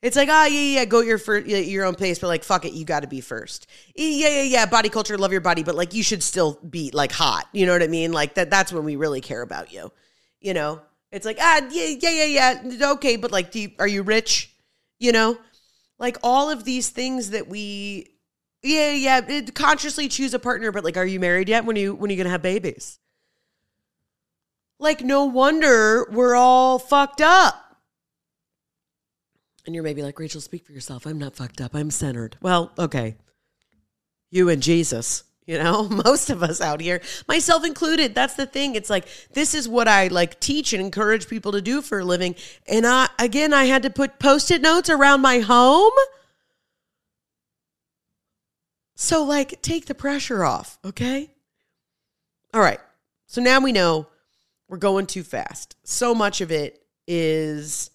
It's 0.02 0.16
like, 0.16 0.28
oh 0.30 0.44
yeah, 0.44 0.80
yeah, 0.80 0.84
go 0.84 1.00
your 1.00 1.18
your 1.40 1.86
own 1.86 1.94
pace, 1.94 2.18
but 2.18 2.28
like, 2.28 2.44
fuck 2.44 2.64
it, 2.66 2.74
you 2.74 2.84
got 2.84 3.00
to 3.00 3.08
be 3.08 3.22
first. 3.22 3.66
Yeah, 3.96 4.28
yeah, 4.28 4.42
yeah. 4.42 4.66
Body 4.66 4.90
culture, 4.90 5.16
love 5.16 5.32
your 5.32 5.40
body, 5.40 5.62
but 5.62 5.74
like, 5.74 5.94
you 5.94 6.02
should 6.02 6.22
still 6.22 6.58
be 6.68 6.90
like 6.92 7.10
hot. 7.10 7.48
You 7.52 7.64
know 7.64 7.72
what 7.72 7.82
I 7.82 7.86
mean? 7.86 8.12
Like 8.12 8.34
that. 8.34 8.50
That's 8.50 8.72
when 8.72 8.84
we 8.84 8.96
really 8.96 9.22
care 9.22 9.40
about 9.40 9.72
you. 9.72 9.90
You 10.40 10.52
know, 10.52 10.82
it's 11.10 11.24
like, 11.24 11.38
ah, 11.40 11.62
yeah, 11.70 11.96
yeah, 11.98 12.24
yeah, 12.26 12.60
yeah. 12.64 12.90
Okay, 12.92 13.16
but 13.16 13.32
like, 13.32 13.54
you, 13.54 13.70
are 13.78 13.88
you 13.88 14.02
rich? 14.02 14.53
You 14.98 15.12
know, 15.12 15.38
like 15.98 16.18
all 16.22 16.50
of 16.50 16.64
these 16.64 16.90
things 16.90 17.30
that 17.30 17.48
we 17.48 18.14
yeah, 18.62 18.92
yeah. 18.92 19.40
Consciously 19.54 20.08
choose 20.08 20.32
a 20.32 20.38
partner, 20.38 20.72
but 20.72 20.84
like, 20.84 20.96
are 20.96 21.04
you 21.04 21.20
married 21.20 21.48
yet? 21.48 21.64
When 21.64 21.76
are 21.76 21.80
you 21.80 21.94
when 21.94 22.10
are 22.10 22.12
you 22.12 22.16
gonna 22.16 22.30
have 22.30 22.42
babies? 22.42 22.98
Like, 24.78 25.02
no 25.02 25.24
wonder 25.26 26.08
we're 26.10 26.34
all 26.34 26.78
fucked 26.78 27.20
up. 27.20 27.60
And 29.66 29.74
you're 29.74 29.84
maybe 29.84 30.02
like, 30.02 30.18
Rachel, 30.18 30.40
speak 30.40 30.66
for 30.66 30.72
yourself. 30.72 31.06
I'm 31.06 31.18
not 31.18 31.36
fucked 31.36 31.60
up. 31.60 31.74
I'm 31.74 31.90
centered. 31.90 32.36
Well, 32.40 32.72
okay. 32.78 33.16
You 34.30 34.48
and 34.48 34.62
Jesus, 34.62 35.24
you 35.46 35.58
know, 35.58 35.88
most 36.04 36.30
of 36.30 36.42
us 36.42 36.60
out 36.60 36.80
here, 36.80 37.00
myself 37.28 37.64
included. 37.64 38.14
That's 38.14 38.34
the 38.34 38.46
thing. 38.46 38.74
It's 38.74 38.90
like, 38.90 39.06
this 39.32 39.54
is 39.54 39.68
what 39.68 39.88
I 39.88 40.08
like 40.08 40.40
teach 40.40 40.72
and 40.72 40.82
encourage 40.82 41.28
people 41.28 41.52
to 41.52 41.62
do 41.62 41.82
for 41.82 42.00
a 42.00 42.04
living. 42.04 42.34
And 42.68 42.86
I, 42.86 43.08
again, 43.18 43.52
I 43.52 43.64
had 43.64 43.82
to 43.82 43.90
put 43.90 44.18
post 44.18 44.50
it 44.50 44.62
notes 44.62 44.90
around 44.90 45.20
my 45.20 45.40
home 45.40 45.92
so, 48.96 49.24
like, 49.24 49.60
take 49.60 49.86
the 49.86 49.94
pressure 49.94 50.44
off, 50.44 50.78
okay? 50.84 51.30
All 52.52 52.60
right. 52.60 52.80
So 53.26 53.42
now 53.42 53.60
we 53.60 53.72
know 53.72 54.06
we're 54.68 54.78
going 54.78 55.06
too 55.06 55.24
fast. 55.24 55.76
So 55.82 56.14
much 56.14 56.40
of 56.40 56.52
it 56.52 56.80
is 57.06 57.90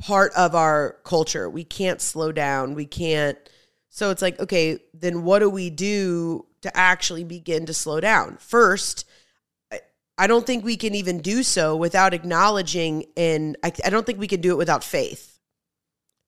part 0.00 0.32
of 0.34 0.54
our 0.54 0.96
culture. 1.04 1.48
We 1.50 1.64
can't 1.64 2.00
slow 2.00 2.32
down. 2.32 2.74
We 2.74 2.86
can't. 2.86 3.38
So 3.94 4.10
it's 4.10 4.20
like, 4.20 4.40
okay, 4.40 4.80
then 4.92 5.22
what 5.22 5.38
do 5.38 5.48
we 5.48 5.70
do 5.70 6.46
to 6.62 6.76
actually 6.76 7.22
begin 7.22 7.64
to 7.66 7.72
slow 7.72 8.00
down? 8.00 8.38
First, 8.40 9.06
I 10.18 10.26
don't 10.26 10.44
think 10.44 10.64
we 10.64 10.76
can 10.76 10.96
even 10.96 11.20
do 11.20 11.44
so 11.44 11.76
without 11.76 12.12
acknowledging, 12.12 13.04
and 13.16 13.56
I, 13.62 13.70
I 13.84 13.90
don't 13.90 14.04
think 14.04 14.18
we 14.18 14.26
can 14.26 14.40
do 14.40 14.50
it 14.50 14.56
without 14.56 14.82
faith, 14.82 15.38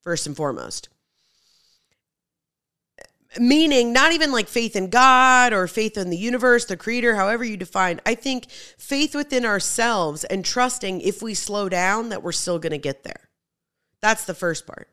first 0.05 0.29
and 0.29 0.37
foremost 0.37 0.91
meaning 3.39 3.93
not 3.93 4.13
even 4.13 4.33
like 4.33 4.49
faith 4.49 4.77
in 4.77 4.89
God 4.89 5.53
or 5.53 5.67
faith 5.67 5.99
in 5.99 6.09
the 6.09 6.17
universe, 6.17 6.65
the 6.65 6.77
creator, 6.77 7.17
however 7.17 7.45
you 7.45 7.59
define. 7.59 8.01
I 8.07 8.15
think 8.15 8.49
faith 8.49 9.15
within 9.15 9.45
ourselves 9.45 10.25
and 10.25 10.43
trusting 10.43 11.03
if 11.03 11.21
we 11.21 11.35
slow 11.35 11.69
down 11.69 12.09
that 12.11 12.23
we're 12.23 12.33
still 12.33 12.59
going 12.59 12.71
to 12.71 12.79
get 12.79 13.05
there. 13.05 13.29
That's 14.01 14.25
the 14.25 14.33
first 14.33 14.67
part. 14.67 14.89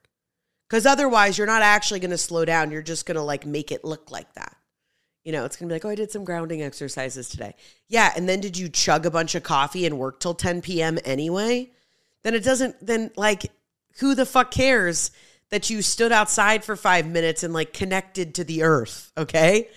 Cuz 0.70 0.86
otherwise 0.86 1.38
you're 1.38 1.48
not 1.48 1.62
actually 1.62 2.00
going 2.00 2.12
to 2.12 2.18
slow 2.18 2.46
down. 2.46 2.72
You're 2.72 2.82
just 2.82 3.06
going 3.06 3.16
to 3.16 3.22
like 3.22 3.46
make 3.46 3.72
it 3.72 3.84
look 3.84 4.12
like 4.12 4.34
that. 4.34 4.56
You 5.24 5.32
know, 5.32 5.46
it's 5.46 5.56
going 5.56 5.70
to 5.70 5.74
be 5.74 5.76
like, 5.76 5.86
"Oh, 5.86 5.90
I 5.90 5.96
did 5.96 6.12
some 6.12 6.26
grounding 6.26 6.62
exercises 6.62 7.30
today." 7.30 7.56
Yeah, 7.88 8.12
and 8.16 8.28
then 8.28 8.42
did 8.42 8.58
you 8.58 8.68
chug 8.68 9.06
a 9.06 9.12
bunch 9.12 9.36
of 9.36 9.44
coffee 9.44 9.86
and 9.86 9.98
work 9.98 10.20
till 10.20 10.34
10 10.34 10.62
p.m. 10.62 11.00
anyway? 11.06 11.72
Then 12.24 12.34
it 12.34 12.44
doesn't 12.44 12.86
then 12.86 13.12
like 13.16 13.52
who 14.00 14.16
the 14.16 14.26
fuck 14.26 14.52
cares? 14.52 15.12
that 15.54 15.70
you 15.70 15.84
stood 15.84 16.12
outside 16.12 16.64
for 16.64 16.76
five 16.76 17.06
minutes 17.06 17.44
and 17.44 17.54
like 17.54 17.74
connected 17.74 18.34
to 18.34 18.44
the 18.44 18.64
earth. 18.64 19.12
Okay. 19.16 19.70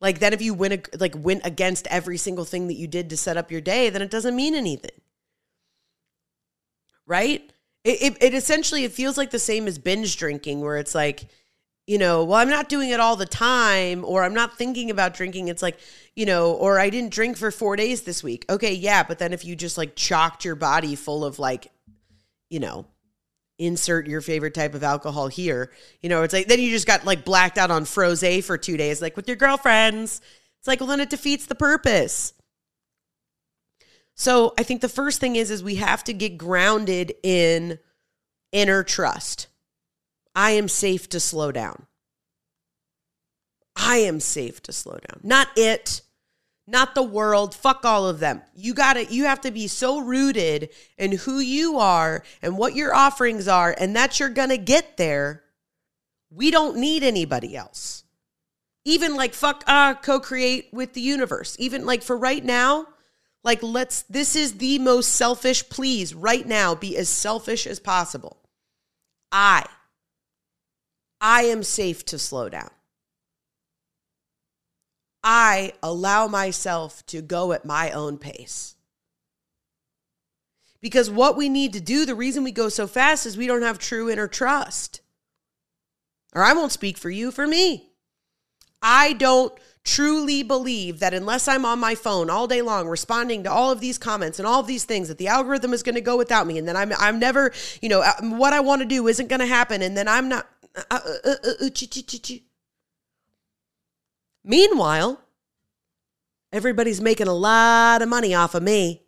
Like 0.00 0.20
then 0.20 0.32
if 0.32 0.40
you 0.40 0.54
win, 0.54 0.82
like 0.98 1.14
went 1.14 1.44
against 1.44 1.86
every 1.88 2.16
single 2.16 2.46
thing 2.46 2.68
that 2.68 2.76
you 2.76 2.86
did 2.86 3.10
to 3.10 3.16
set 3.18 3.36
up 3.36 3.52
your 3.52 3.60
day, 3.60 3.90
then 3.90 4.00
it 4.00 4.10
doesn't 4.10 4.34
mean 4.34 4.54
anything. 4.54 4.98
Right. 7.06 7.52
It, 7.84 8.02
it, 8.02 8.22
it 8.22 8.34
essentially, 8.34 8.84
it 8.84 8.92
feels 8.92 9.18
like 9.18 9.30
the 9.30 9.38
same 9.38 9.66
as 9.66 9.78
binge 9.78 10.16
drinking 10.16 10.60
where 10.60 10.76
it's 10.76 10.94
like, 10.94 11.26
you 11.86 11.98
know, 11.98 12.22
well, 12.22 12.38
I'm 12.38 12.48
not 12.48 12.68
doing 12.68 12.90
it 12.90 13.00
all 13.00 13.16
the 13.16 13.26
time, 13.26 14.04
or 14.04 14.22
I'm 14.22 14.34
not 14.34 14.56
thinking 14.56 14.90
about 14.90 15.14
drinking. 15.14 15.48
It's 15.48 15.62
like, 15.62 15.78
you 16.14 16.24
know, 16.24 16.52
or 16.52 16.78
I 16.78 16.90
didn't 16.90 17.12
drink 17.12 17.36
for 17.36 17.50
four 17.50 17.74
days 17.74 18.02
this 18.02 18.22
week. 18.22 18.44
Okay, 18.48 18.72
yeah, 18.72 19.02
but 19.02 19.18
then 19.18 19.32
if 19.32 19.44
you 19.44 19.56
just 19.56 19.76
like 19.76 19.96
chalked 19.96 20.44
your 20.44 20.54
body 20.54 20.94
full 20.94 21.24
of 21.24 21.40
like, 21.40 21.72
you 22.50 22.60
know, 22.60 22.86
insert 23.58 24.06
your 24.06 24.20
favorite 24.20 24.54
type 24.54 24.74
of 24.74 24.82
alcohol 24.82 25.28
here. 25.28 25.70
You 26.00 26.08
know, 26.08 26.22
it's 26.22 26.32
like 26.32 26.46
then 26.46 26.60
you 26.60 26.70
just 26.70 26.86
got 26.86 27.04
like 27.04 27.24
blacked 27.24 27.58
out 27.58 27.70
on 27.70 27.84
froze 27.84 28.24
for 28.44 28.58
two 28.58 28.76
days, 28.76 29.02
like 29.02 29.16
with 29.16 29.26
your 29.26 29.36
girlfriends. 29.36 30.20
It's 30.58 30.68
like, 30.68 30.80
well, 30.80 30.88
then 30.88 31.00
it 31.00 31.10
defeats 31.10 31.46
the 31.46 31.54
purpose. 31.54 32.32
So 34.14 34.54
I 34.58 34.62
think 34.62 34.80
the 34.80 34.88
first 34.88 35.20
thing 35.20 35.36
is 35.36 35.50
is 35.50 35.62
we 35.62 35.76
have 35.76 36.04
to 36.04 36.12
get 36.12 36.38
grounded 36.38 37.14
in 37.22 37.78
inner 38.52 38.82
trust. 38.82 39.48
I 40.34 40.52
am 40.52 40.68
safe 40.68 41.08
to 41.10 41.20
slow 41.20 41.52
down. 41.52 41.86
I 43.76 43.96
am 43.96 44.20
safe 44.20 44.62
to 44.64 44.72
slow 44.72 44.98
down. 45.08 45.20
Not 45.22 45.48
it, 45.56 46.02
not 46.66 46.94
the 46.94 47.02
world. 47.02 47.54
Fuck 47.54 47.84
all 47.84 48.06
of 48.06 48.20
them. 48.20 48.42
You 48.54 48.74
got 48.74 48.94
to 48.94 49.04
you 49.06 49.24
have 49.24 49.40
to 49.42 49.50
be 49.50 49.66
so 49.66 49.98
rooted 50.00 50.70
in 50.98 51.12
who 51.12 51.38
you 51.38 51.78
are 51.78 52.22
and 52.40 52.56
what 52.56 52.74
your 52.74 52.94
offerings 52.94 53.48
are 53.48 53.74
and 53.78 53.96
that 53.96 54.20
you're 54.20 54.28
going 54.28 54.50
to 54.50 54.58
get 54.58 54.96
there. 54.96 55.42
We 56.30 56.50
don't 56.50 56.76
need 56.76 57.02
anybody 57.02 57.56
else. 57.56 58.04
Even 58.84 59.16
like 59.16 59.34
fuck 59.34 59.64
uh 59.66 59.94
co-create 59.94 60.68
with 60.72 60.92
the 60.92 61.00
universe. 61.00 61.56
Even 61.58 61.86
like 61.86 62.02
for 62.02 62.16
right 62.16 62.44
now, 62.44 62.86
like 63.44 63.62
let's 63.62 64.02
this 64.02 64.36
is 64.36 64.58
the 64.58 64.78
most 64.78 65.10
selfish 65.10 65.68
please 65.68 66.14
right 66.14 66.46
now 66.46 66.74
be 66.74 66.96
as 66.96 67.08
selfish 67.08 67.66
as 67.66 67.80
possible. 67.80 68.38
I 69.30 69.64
I 71.20 71.42
am 71.44 71.62
safe 71.62 72.04
to 72.06 72.18
slow 72.18 72.48
down. 72.48 72.70
I 75.24 75.72
allow 75.82 76.26
myself 76.26 77.06
to 77.06 77.22
go 77.22 77.52
at 77.52 77.64
my 77.64 77.92
own 77.92 78.18
pace. 78.18 78.74
Because 80.80 81.08
what 81.08 81.36
we 81.36 81.48
need 81.48 81.72
to 81.74 81.80
do, 81.80 82.04
the 82.04 82.16
reason 82.16 82.42
we 82.42 82.50
go 82.50 82.68
so 82.68 82.88
fast 82.88 83.24
is 83.24 83.36
we 83.36 83.46
don't 83.46 83.62
have 83.62 83.78
true 83.78 84.10
inner 84.10 84.26
trust. 84.26 85.00
Or 86.34 86.42
I 86.42 86.54
won't 86.54 86.72
speak 86.72 86.98
for 86.98 87.08
you, 87.08 87.30
for 87.30 87.46
me. 87.46 87.92
I 88.82 89.12
don't 89.12 89.52
truly 89.84 90.42
believe 90.42 91.00
that 91.00 91.12
unless 91.12 91.48
I'm 91.48 91.64
on 91.64 91.80
my 91.80 91.94
phone 91.94 92.30
all 92.30 92.46
day 92.46 92.62
long 92.62 92.88
responding 92.88 93.42
to 93.42 93.50
all 93.50 93.70
of 93.70 93.80
these 93.80 93.98
comments 93.98 94.38
and 94.38 94.46
all 94.46 94.60
of 94.60 94.66
these 94.66 94.84
things 94.84 95.08
that 95.08 95.18
the 95.18 95.28
algorithm 95.28 95.72
is 95.74 95.82
going 95.82 95.96
to 95.96 96.00
go 96.00 96.16
without 96.16 96.46
me 96.46 96.56
and 96.58 96.68
then 96.68 96.76
I'm 96.76 96.92
I'm 96.98 97.18
never, 97.18 97.52
you 97.80 97.88
know, 97.88 98.00
uh, 98.00 98.12
what 98.22 98.52
I 98.52 98.60
want 98.60 98.82
to 98.82 98.86
do 98.86 99.08
isn't 99.08 99.28
going 99.28 99.40
to 99.40 99.46
happen 99.46 99.82
and 99.82 99.96
then 99.96 100.06
I'm 100.06 100.28
not 100.28 100.46
uh, 100.90 101.00
uh, 101.24 101.34
uh, 101.44 101.68
Meanwhile, 104.44 105.20
everybody's 106.52 107.00
making 107.00 107.28
a 107.28 107.34
lot 107.34 108.02
of 108.02 108.08
money 108.08 108.34
off 108.34 108.54
of 108.54 108.62
me. 108.62 109.02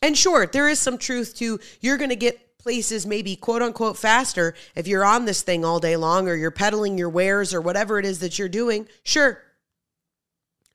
And 0.00 0.16
sure, 0.16 0.46
there 0.46 0.68
is 0.68 0.78
some 0.78 0.98
truth 0.98 1.34
to 1.36 1.58
you're 1.80 1.98
going 1.98 2.10
to 2.10 2.16
get 2.16 2.47
places 2.58 3.06
maybe 3.06 3.36
quote 3.36 3.62
unquote 3.62 3.96
faster 3.96 4.54
if 4.74 4.86
you're 4.86 5.04
on 5.04 5.24
this 5.24 5.42
thing 5.42 5.64
all 5.64 5.78
day 5.78 5.96
long 5.96 6.28
or 6.28 6.34
you're 6.34 6.50
peddling 6.50 6.98
your 6.98 7.08
wares 7.08 7.54
or 7.54 7.60
whatever 7.60 7.98
it 7.98 8.04
is 8.04 8.20
that 8.20 8.38
you're 8.38 8.48
doing. 8.48 8.88
Sure. 9.04 9.42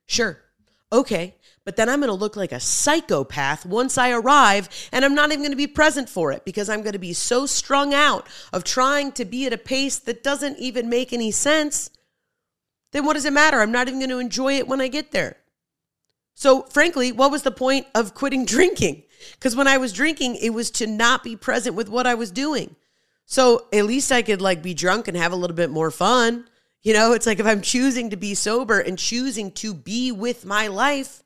Sure. 0.05 0.39
Okay. 0.91 1.35
But 1.65 1.77
then 1.77 1.87
I'm 1.87 1.99
going 1.99 2.09
to 2.09 2.13
look 2.13 2.35
like 2.35 2.51
a 2.51 2.59
psychopath 2.59 3.65
once 3.65 3.97
I 3.97 4.11
arrive, 4.11 4.67
and 4.91 5.05
I'm 5.05 5.15
not 5.15 5.29
even 5.29 5.39
going 5.39 5.51
to 5.51 5.57
be 5.57 5.65
present 5.65 6.09
for 6.09 6.33
it 6.33 6.43
because 6.43 6.67
I'm 6.67 6.81
going 6.81 6.91
to 6.91 6.99
be 6.99 7.13
so 7.13 7.45
strung 7.45 7.93
out 7.93 8.27
of 8.51 8.65
trying 8.65 9.13
to 9.13 9.23
be 9.23 9.45
at 9.45 9.53
a 9.53 9.57
pace 9.57 9.97
that 9.99 10.23
doesn't 10.23 10.59
even 10.59 10.89
make 10.89 11.13
any 11.13 11.31
sense 11.31 11.89
then 12.93 13.05
what 13.05 13.13
does 13.13 13.25
it 13.25 13.33
matter? 13.33 13.59
I'm 13.59 13.71
not 13.71 13.87
even 13.87 13.99
going 13.99 14.11
to 14.11 14.19
enjoy 14.19 14.53
it 14.53 14.67
when 14.67 14.79
I 14.79 14.87
get 14.87 15.11
there. 15.11 15.37
So, 16.35 16.61
frankly, 16.63 17.11
what 17.11 17.31
was 17.31 17.41
the 17.43 17.51
point 17.51 17.87
of 17.93 18.13
quitting 18.13 18.45
drinking? 18.55 19.03
Because 19.31 19.55
when 19.55 19.67
I 19.67 19.77
was 19.77 19.93
drinking, 19.93 20.35
it 20.35 20.51
was 20.51 20.71
to 20.71 20.87
not 20.87 21.23
be 21.23 21.35
present 21.35 21.75
with 21.75 21.89
what 21.89 22.07
I 22.07 22.15
was 22.15 22.31
doing. 22.31 22.75
So, 23.25 23.67
at 23.71 23.85
least 23.85 24.11
I 24.11 24.21
could 24.21 24.41
like 24.41 24.61
be 24.61 24.73
drunk 24.73 25.07
and 25.07 25.15
have 25.15 25.31
a 25.31 25.37
little 25.37 25.55
bit 25.55 25.69
more 25.69 25.91
fun. 25.91 26.45
You 26.81 26.93
know, 26.93 27.13
it's 27.13 27.25
like 27.25 27.39
if 27.39 27.45
I'm 27.45 27.61
choosing 27.61 28.09
to 28.09 28.17
be 28.17 28.35
sober 28.35 28.79
and 28.79 28.99
choosing 28.99 29.51
to 29.53 29.73
be 29.73 30.11
with 30.11 30.45
my 30.45 30.67
life, 30.67 31.23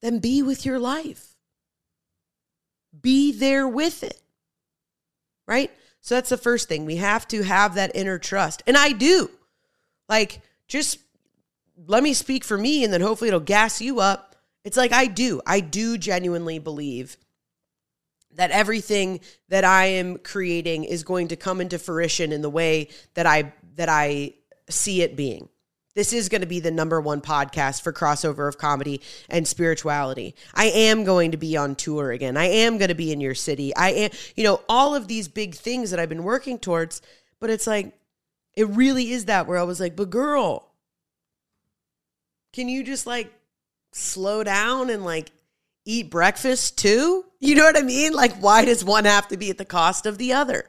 then 0.00 0.18
be 0.18 0.42
with 0.42 0.64
your 0.64 0.78
life. 0.78 1.34
Be 2.98 3.32
there 3.32 3.68
with 3.68 4.02
it. 4.02 4.20
Right? 5.46 5.70
So 6.00 6.14
that's 6.14 6.30
the 6.30 6.36
first 6.36 6.68
thing. 6.68 6.84
We 6.84 6.96
have 6.96 7.26
to 7.28 7.42
have 7.42 7.74
that 7.74 7.94
inner 7.94 8.18
trust. 8.18 8.62
And 8.66 8.76
I 8.76 8.92
do. 8.92 9.30
Like, 10.08 10.40
just 10.68 10.98
let 11.86 12.02
me 12.02 12.14
speak 12.14 12.44
for 12.44 12.58
me 12.58 12.84
and 12.84 12.92
then 12.92 13.00
hopefully 13.00 13.28
it'll 13.28 13.40
gas 13.40 13.80
you 13.80 14.00
up. 14.00 14.33
It's 14.64 14.76
like 14.76 14.92
I 14.92 15.06
do. 15.06 15.40
I 15.46 15.60
do 15.60 15.98
genuinely 15.98 16.58
believe 16.58 17.16
that 18.34 18.50
everything 18.50 19.20
that 19.48 19.64
I 19.64 19.86
am 19.86 20.18
creating 20.18 20.84
is 20.84 21.04
going 21.04 21.28
to 21.28 21.36
come 21.36 21.60
into 21.60 21.78
fruition 21.78 22.32
in 22.32 22.42
the 22.42 22.50
way 22.50 22.88
that 23.14 23.26
I 23.26 23.52
that 23.76 23.88
I 23.88 24.34
see 24.68 25.02
it 25.02 25.16
being. 25.16 25.48
This 25.94 26.12
is 26.12 26.28
going 26.28 26.40
to 26.40 26.46
be 26.46 26.58
the 26.58 26.72
number 26.72 27.00
one 27.00 27.20
podcast 27.20 27.82
for 27.82 27.92
crossover 27.92 28.48
of 28.48 28.58
comedy 28.58 29.00
and 29.28 29.46
spirituality. 29.46 30.34
I 30.52 30.66
am 30.66 31.04
going 31.04 31.30
to 31.30 31.36
be 31.36 31.56
on 31.56 31.76
tour 31.76 32.10
again. 32.10 32.36
I 32.36 32.46
am 32.46 32.78
going 32.78 32.88
to 32.88 32.96
be 32.96 33.12
in 33.12 33.20
your 33.20 33.36
city. 33.36 33.74
I 33.76 33.90
am, 33.90 34.10
you 34.34 34.42
know, 34.42 34.60
all 34.68 34.96
of 34.96 35.06
these 35.06 35.28
big 35.28 35.54
things 35.54 35.92
that 35.92 36.00
I've 36.00 36.08
been 36.08 36.24
working 36.24 36.58
towards. 36.58 37.00
But 37.38 37.50
it's 37.50 37.68
like, 37.68 37.96
it 38.54 38.68
really 38.70 39.12
is 39.12 39.26
that 39.26 39.46
where 39.46 39.58
I 39.58 39.62
was 39.62 39.78
like, 39.78 39.94
but 39.94 40.10
girl, 40.10 40.68
can 42.52 42.68
you 42.68 42.82
just 42.82 43.06
like 43.06 43.32
slow 43.94 44.42
down 44.42 44.90
and 44.90 45.04
like 45.04 45.30
eat 45.84 46.10
breakfast 46.10 46.78
too? 46.78 47.24
You 47.40 47.54
know 47.54 47.64
what 47.64 47.78
I 47.78 47.82
mean? 47.82 48.12
Like, 48.12 48.34
why 48.36 48.64
does 48.64 48.84
one 48.84 49.04
have 49.04 49.28
to 49.28 49.36
be 49.36 49.50
at 49.50 49.58
the 49.58 49.64
cost 49.64 50.06
of 50.06 50.18
the 50.18 50.32
other? 50.32 50.64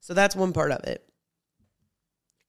So 0.00 0.14
that's 0.14 0.36
one 0.36 0.52
part 0.52 0.72
of 0.72 0.84
it. 0.84 1.04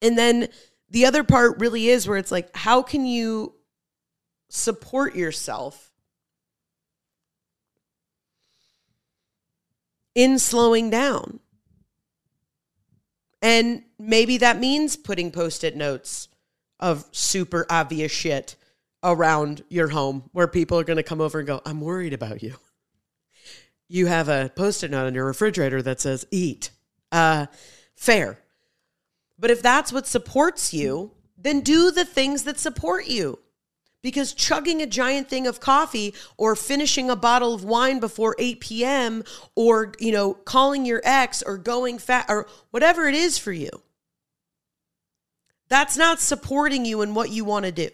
And 0.00 0.16
then 0.16 0.48
the 0.90 1.06
other 1.06 1.24
part 1.24 1.60
really 1.60 1.88
is 1.88 2.08
where 2.08 2.18
it's 2.18 2.32
like, 2.32 2.54
how 2.56 2.82
can 2.82 3.06
you 3.06 3.54
support 4.48 5.14
yourself 5.14 5.90
in 10.14 10.38
slowing 10.38 10.90
down? 10.90 11.40
And 13.40 13.84
maybe 13.98 14.38
that 14.38 14.60
means 14.60 14.96
putting 14.96 15.30
post 15.30 15.64
it 15.64 15.76
notes 15.76 16.28
of 16.78 17.06
super 17.12 17.66
obvious 17.70 18.12
shit 18.12 18.56
around 19.02 19.64
your 19.68 19.88
home 19.88 20.28
where 20.32 20.46
people 20.46 20.78
are 20.78 20.84
going 20.84 20.96
to 20.96 21.02
come 21.02 21.20
over 21.20 21.38
and 21.38 21.46
go, 21.46 21.60
I'm 21.64 21.80
worried 21.80 22.12
about 22.12 22.42
you. 22.42 22.54
You 23.88 24.06
have 24.06 24.28
a 24.28 24.50
post 24.54 24.84
it 24.84 24.90
note 24.90 25.06
on 25.06 25.14
your 25.14 25.26
refrigerator 25.26 25.82
that 25.82 26.00
says, 26.00 26.26
eat. 26.30 26.70
Uh, 27.10 27.46
fair. 27.94 28.38
But 29.38 29.50
if 29.50 29.60
that's 29.60 29.92
what 29.92 30.06
supports 30.06 30.72
you, 30.72 31.12
then 31.36 31.60
do 31.60 31.90
the 31.90 32.04
things 32.04 32.44
that 32.44 32.58
support 32.58 33.06
you. 33.06 33.38
Because 34.00 34.32
chugging 34.32 34.82
a 34.82 34.86
giant 34.86 35.28
thing 35.28 35.46
of 35.46 35.60
coffee 35.60 36.14
or 36.36 36.56
finishing 36.56 37.08
a 37.08 37.16
bottle 37.16 37.54
of 37.54 37.64
wine 37.64 38.00
before 38.00 38.34
8 38.38 38.60
p.m. 38.60 39.22
or, 39.54 39.92
you 40.00 40.10
know, 40.10 40.34
calling 40.34 40.84
your 40.84 41.00
ex 41.04 41.42
or 41.42 41.56
going 41.56 41.98
fat 41.98 42.26
or 42.28 42.48
whatever 42.70 43.06
it 43.06 43.14
is 43.14 43.38
for 43.38 43.52
you, 43.52 43.70
that's 45.68 45.96
not 45.96 46.20
supporting 46.20 46.84
you 46.84 47.02
in 47.02 47.14
what 47.14 47.30
you 47.30 47.44
want 47.44 47.64
to 47.64 47.72
do. 47.72 47.90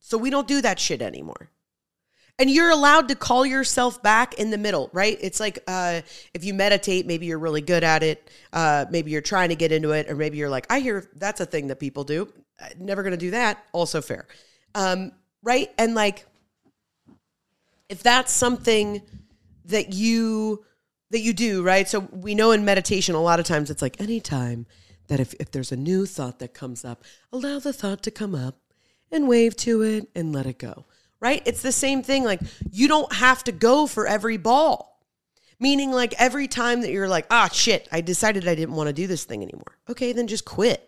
So 0.00 0.18
we 0.18 0.30
don't 0.30 0.48
do 0.48 0.60
that 0.62 0.78
shit 0.78 1.02
anymore. 1.02 1.50
And 2.38 2.50
you're 2.50 2.70
allowed 2.70 3.08
to 3.08 3.14
call 3.14 3.44
yourself 3.44 4.02
back 4.02 4.34
in 4.34 4.50
the 4.50 4.56
middle, 4.56 4.88
right? 4.94 5.18
It's 5.20 5.38
like 5.38 5.58
uh, 5.66 6.00
if 6.32 6.42
you 6.42 6.54
meditate, 6.54 7.06
maybe 7.06 7.26
you're 7.26 7.38
really 7.38 7.60
good 7.60 7.84
at 7.84 8.02
it. 8.02 8.30
Uh, 8.52 8.86
maybe 8.90 9.10
you're 9.10 9.20
trying 9.20 9.50
to 9.50 9.54
get 9.54 9.72
into 9.72 9.90
it, 9.90 10.10
or 10.10 10.14
maybe 10.14 10.38
you're 10.38 10.48
like, 10.48 10.66
I 10.70 10.80
hear 10.80 11.06
that's 11.16 11.40
a 11.40 11.46
thing 11.46 11.66
that 11.66 11.76
people 11.76 12.02
do. 12.02 12.32
Never 12.78 13.02
going 13.02 13.12
to 13.12 13.18
do 13.18 13.32
that. 13.32 13.62
Also 13.72 14.00
fair, 14.00 14.26
um, 14.74 15.12
right? 15.42 15.70
And 15.76 15.94
like, 15.94 16.24
if 17.90 18.02
that's 18.02 18.32
something 18.32 19.02
that 19.66 19.92
you 19.92 20.64
that 21.10 21.20
you 21.20 21.34
do, 21.34 21.62
right? 21.62 21.86
So 21.86 22.00
we 22.00 22.34
know 22.34 22.52
in 22.52 22.64
meditation, 22.64 23.14
a 23.14 23.20
lot 23.20 23.38
of 23.38 23.44
times 23.44 23.68
it's 23.68 23.82
like 23.82 24.00
anytime 24.00 24.66
that 25.08 25.20
if, 25.20 25.34
if 25.34 25.50
there's 25.50 25.72
a 25.72 25.76
new 25.76 26.06
thought 26.06 26.38
that 26.38 26.54
comes 26.54 26.84
up, 26.84 27.04
allow 27.32 27.58
the 27.58 27.72
thought 27.72 28.02
to 28.04 28.10
come 28.10 28.34
up 28.34 28.60
and 29.10 29.28
wave 29.28 29.56
to 29.56 29.82
it 29.82 30.08
and 30.14 30.32
let 30.32 30.46
it 30.46 30.58
go 30.58 30.84
right? 31.20 31.42
It's 31.44 31.62
the 31.62 31.72
same 31.72 32.02
thing. 32.02 32.24
Like, 32.24 32.40
you 32.72 32.88
don't 32.88 33.12
have 33.12 33.44
to 33.44 33.52
go 33.52 33.86
for 33.86 34.06
every 34.06 34.38
ball. 34.38 34.98
Meaning, 35.60 35.92
like, 35.92 36.14
every 36.18 36.48
time 36.48 36.80
that 36.80 36.90
you're 36.90 37.08
like, 37.08 37.26
ah, 37.30 37.48
shit, 37.52 37.86
I 37.92 38.00
decided 38.00 38.48
I 38.48 38.54
didn't 38.54 38.74
want 38.74 38.88
to 38.88 38.94
do 38.94 39.06
this 39.06 39.24
thing 39.24 39.42
anymore. 39.42 39.78
Okay, 39.88 40.12
then 40.12 40.26
just 40.26 40.46
quit. 40.46 40.86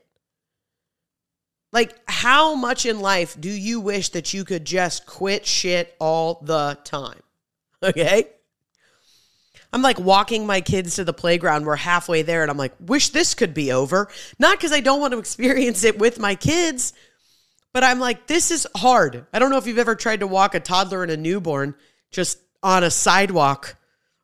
Like, 1.73 1.95
how 2.07 2.55
much 2.55 2.87
in 2.87 3.01
life 3.01 3.39
do 3.39 3.51
you 3.51 3.81
wish 3.81 4.11
that 4.11 4.33
you 4.33 4.45
could 4.45 4.65
just 4.65 5.07
quit 5.07 5.47
shit 5.47 5.95
all 6.01 6.41
the 6.43 6.79
time? 6.85 7.21
Okay. 7.85 8.29
I'm 9.73 9.83
like 9.83 9.99
walking 9.99 10.47
my 10.47 10.61
kids 10.61 10.95
to 10.95 11.05
the 11.05 11.13
playground. 11.13 11.67
We're 11.67 11.75
halfway 11.75 12.23
there, 12.23 12.43
and 12.43 12.51
I'm 12.51 12.57
like, 12.57 12.75
wish 12.79 13.09
this 13.09 13.35
could 13.35 13.55
be 13.55 13.73
over. 13.73 14.09
Not 14.39 14.57
because 14.57 14.71
I 14.71 14.79
don't 14.79 15.01
want 15.01 15.15
to 15.15 15.19
experience 15.19 15.83
it 15.83 15.99
with 15.99 16.21
my 16.21 16.37
kids, 16.37 16.93
but 17.73 17.85
I'm 17.85 17.99
like, 17.99 18.27
this 18.27 18.51
is 18.51 18.67
hard. 18.77 19.27
I 19.33 19.39
don't 19.39 19.51
know 19.51 19.59
if 19.59 19.67
you've 19.67 19.79
ever 19.79 19.95
tried 19.95 20.21
to 20.21 20.27
walk 20.27 20.55
a 20.55 20.61
toddler 20.61 21.03
and 21.03 21.11
a 21.11 21.17
newborn 21.17 21.75
just 22.11 22.39
on 22.63 22.85
a 22.85 22.91
sidewalk 22.91 23.77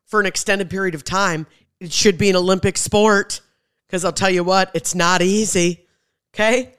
for 0.05 0.19
an 0.19 0.25
extended 0.25 0.69
period 0.69 0.95
of 0.95 1.03
time. 1.03 1.47
It 1.79 1.91
should 1.91 2.17
be 2.17 2.29
an 2.29 2.35
Olympic 2.35 2.77
sport 2.77 3.41
because 3.87 4.05
I'll 4.05 4.11
tell 4.11 4.29
you 4.29 4.43
what, 4.43 4.71
it's 4.73 4.93
not 4.93 5.21
easy. 5.21 5.85
Okay. 6.33 6.75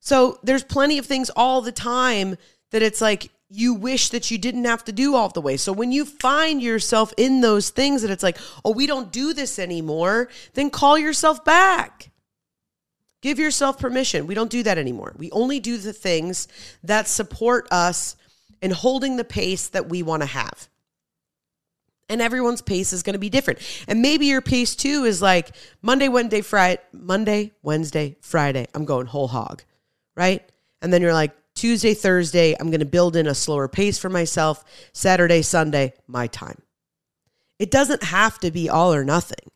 So 0.00 0.38
there's 0.42 0.64
plenty 0.64 0.98
of 0.98 1.06
things 1.06 1.30
all 1.30 1.60
the 1.60 1.72
time 1.72 2.36
that 2.70 2.82
it's 2.82 3.00
like 3.00 3.30
you 3.50 3.74
wish 3.74 4.08
that 4.10 4.30
you 4.30 4.38
didn't 4.38 4.64
have 4.64 4.84
to 4.84 4.92
do 4.92 5.14
all 5.14 5.28
the 5.28 5.40
way. 5.40 5.56
So 5.56 5.72
when 5.72 5.92
you 5.92 6.04
find 6.04 6.62
yourself 6.62 7.12
in 7.16 7.40
those 7.40 7.70
things 7.70 8.02
that 8.02 8.10
it's 8.10 8.22
like, 8.22 8.38
oh, 8.64 8.72
we 8.72 8.86
don't 8.86 9.12
do 9.12 9.32
this 9.32 9.58
anymore, 9.58 10.28
then 10.54 10.70
call 10.70 10.98
yourself 10.98 11.44
back. 11.44 12.10
Give 13.24 13.38
yourself 13.38 13.78
permission. 13.78 14.26
We 14.26 14.34
don't 14.34 14.50
do 14.50 14.62
that 14.64 14.76
anymore. 14.76 15.14
We 15.16 15.30
only 15.30 15.58
do 15.58 15.78
the 15.78 15.94
things 15.94 16.46
that 16.82 17.08
support 17.08 17.66
us 17.70 18.16
in 18.60 18.70
holding 18.70 19.16
the 19.16 19.24
pace 19.24 19.68
that 19.68 19.88
we 19.88 20.02
want 20.02 20.20
to 20.20 20.26
have. 20.26 20.68
And 22.10 22.20
everyone's 22.20 22.60
pace 22.60 22.92
is 22.92 23.02
going 23.02 23.14
to 23.14 23.18
be 23.18 23.30
different. 23.30 23.60
And 23.88 24.02
maybe 24.02 24.26
your 24.26 24.42
pace 24.42 24.76
too 24.76 25.04
is 25.04 25.22
like 25.22 25.56
Monday, 25.80 26.08
Wednesday, 26.08 26.42
Friday, 26.42 26.82
Monday, 26.92 27.52
Wednesday, 27.62 28.16
Friday, 28.20 28.66
I'm 28.74 28.84
going 28.84 29.06
whole 29.06 29.28
hog, 29.28 29.62
right? 30.14 30.46
And 30.82 30.92
then 30.92 31.00
you're 31.00 31.14
like, 31.14 31.32
Tuesday, 31.54 31.94
Thursday, 31.94 32.54
I'm 32.60 32.68
going 32.68 32.80
to 32.80 32.84
build 32.84 33.16
in 33.16 33.26
a 33.26 33.34
slower 33.34 33.68
pace 33.68 33.98
for 33.98 34.10
myself. 34.10 34.66
Saturday, 34.92 35.40
Sunday, 35.40 35.94
my 36.06 36.26
time. 36.26 36.60
It 37.58 37.70
doesn't 37.70 38.02
have 38.02 38.38
to 38.40 38.50
be 38.50 38.68
all 38.68 38.92
or 38.92 39.02
nothing 39.02 39.50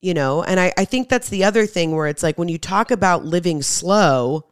you 0.00 0.14
know? 0.14 0.42
And 0.42 0.60
I, 0.60 0.72
I 0.76 0.84
think 0.84 1.08
that's 1.08 1.28
the 1.28 1.44
other 1.44 1.66
thing 1.66 1.94
where 1.94 2.06
it's 2.06 2.22
like 2.22 2.38
when 2.38 2.48
you 2.48 2.58
talk 2.58 2.90
about 2.90 3.24
living 3.24 3.62
slow 3.62 4.46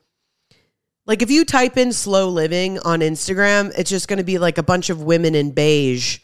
like 1.07 1.21
if 1.21 1.31
you 1.31 1.45
type 1.45 1.77
in 1.77 1.93
slow 1.93 2.31
living 2.31 2.79
on 2.79 3.01
instagram 3.01 3.71
it's 3.77 3.91
just 3.91 4.09
going 4.09 4.17
to 4.17 4.25
be 4.25 4.39
like 4.39 4.57
a 4.57 4.63
bunch 4.63 4.89
of 4.89 5.03
women 5.03 5.35
in 5.35 5.51
beige 5.51 6.19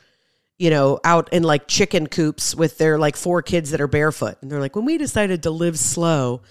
you 0.61 0.69
know 0.69 1.01
out 1.05 1.33
in 1.33 1.43
like 1.43 1.67
chicken 1.67 2.07
coops 2.07 2.55
with 2.55 2.77
their 2.79 2.99
like 2.99 3.17
four 3.17 3.43
kids 3.43 3.71
that 3.71 3.81
are 3.81 3.89
barefoot. 3.89 4.37
And 4.43 4.53
they're 4.53 4.61
like 4.61 4.77
when 4.77 4.85
we 4.85 4.99
decided 4.99 5.43
to 5.43 5.51
live 5.51 5.79
slow 5.79 6.43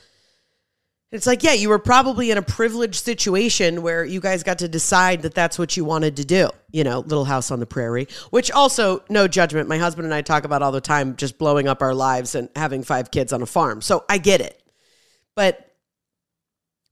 it's 1.12 1.26
like, 1.26 1.43
yeah, 1.43 1.54
you 1.54 1.69
were 1.69 1.80
probably 1.80 2.30
in 2.30 2.38
a 2.38 2.41
privileged 2.41 3.04
situation 3.04 3.82
where 3.82 4.06
you 4.06 4.19
guys 4.19 4.43
got 4.43 4.60
to 4.60 4.67
decide 4.67 5.24
that 5.24 5.34
that's 5.34 5.58
what 5.58 5.76
you 5.76 5.84
wanted 5.84 6.17
to 6.17 6.26
do, 6.26 6.50
you 6.72 6.84
know, 6.84 7.00
Little 7.00 7.26
House 7.26 7.50
on 7.50 7.60
the 7.60 7.65
Prairie, 7.65 8.08
which 8.30 8.52
also, 8.52 9.04
no 9.10 9.28
judgment. 9.28 9.67
My 9.67 9.80
husband 9.80 10.06
and 10.06 10.13
I 10.13 10.22
talk 10.22 10.43
about 10.43 10.62
all 10.62 10.72
the 10.72 10.82
time 10.82 11.15
just 11.15 11.39
blowing 11.39 11.67
up 11.67 11.82
our 11.82 11.95
lives 11.95 12.36
and 12.36 12.48
having 12.56 12.84
five 12.84 13.10
kids 13.10 13.34
on 13.34 13.41
a 13.41 13.48
farm. 13.48 13.82
So 13.82 14.06
I 14.08 14.19
get 14.19 14.39
it. 14.39 14.62
But 15.36 15.76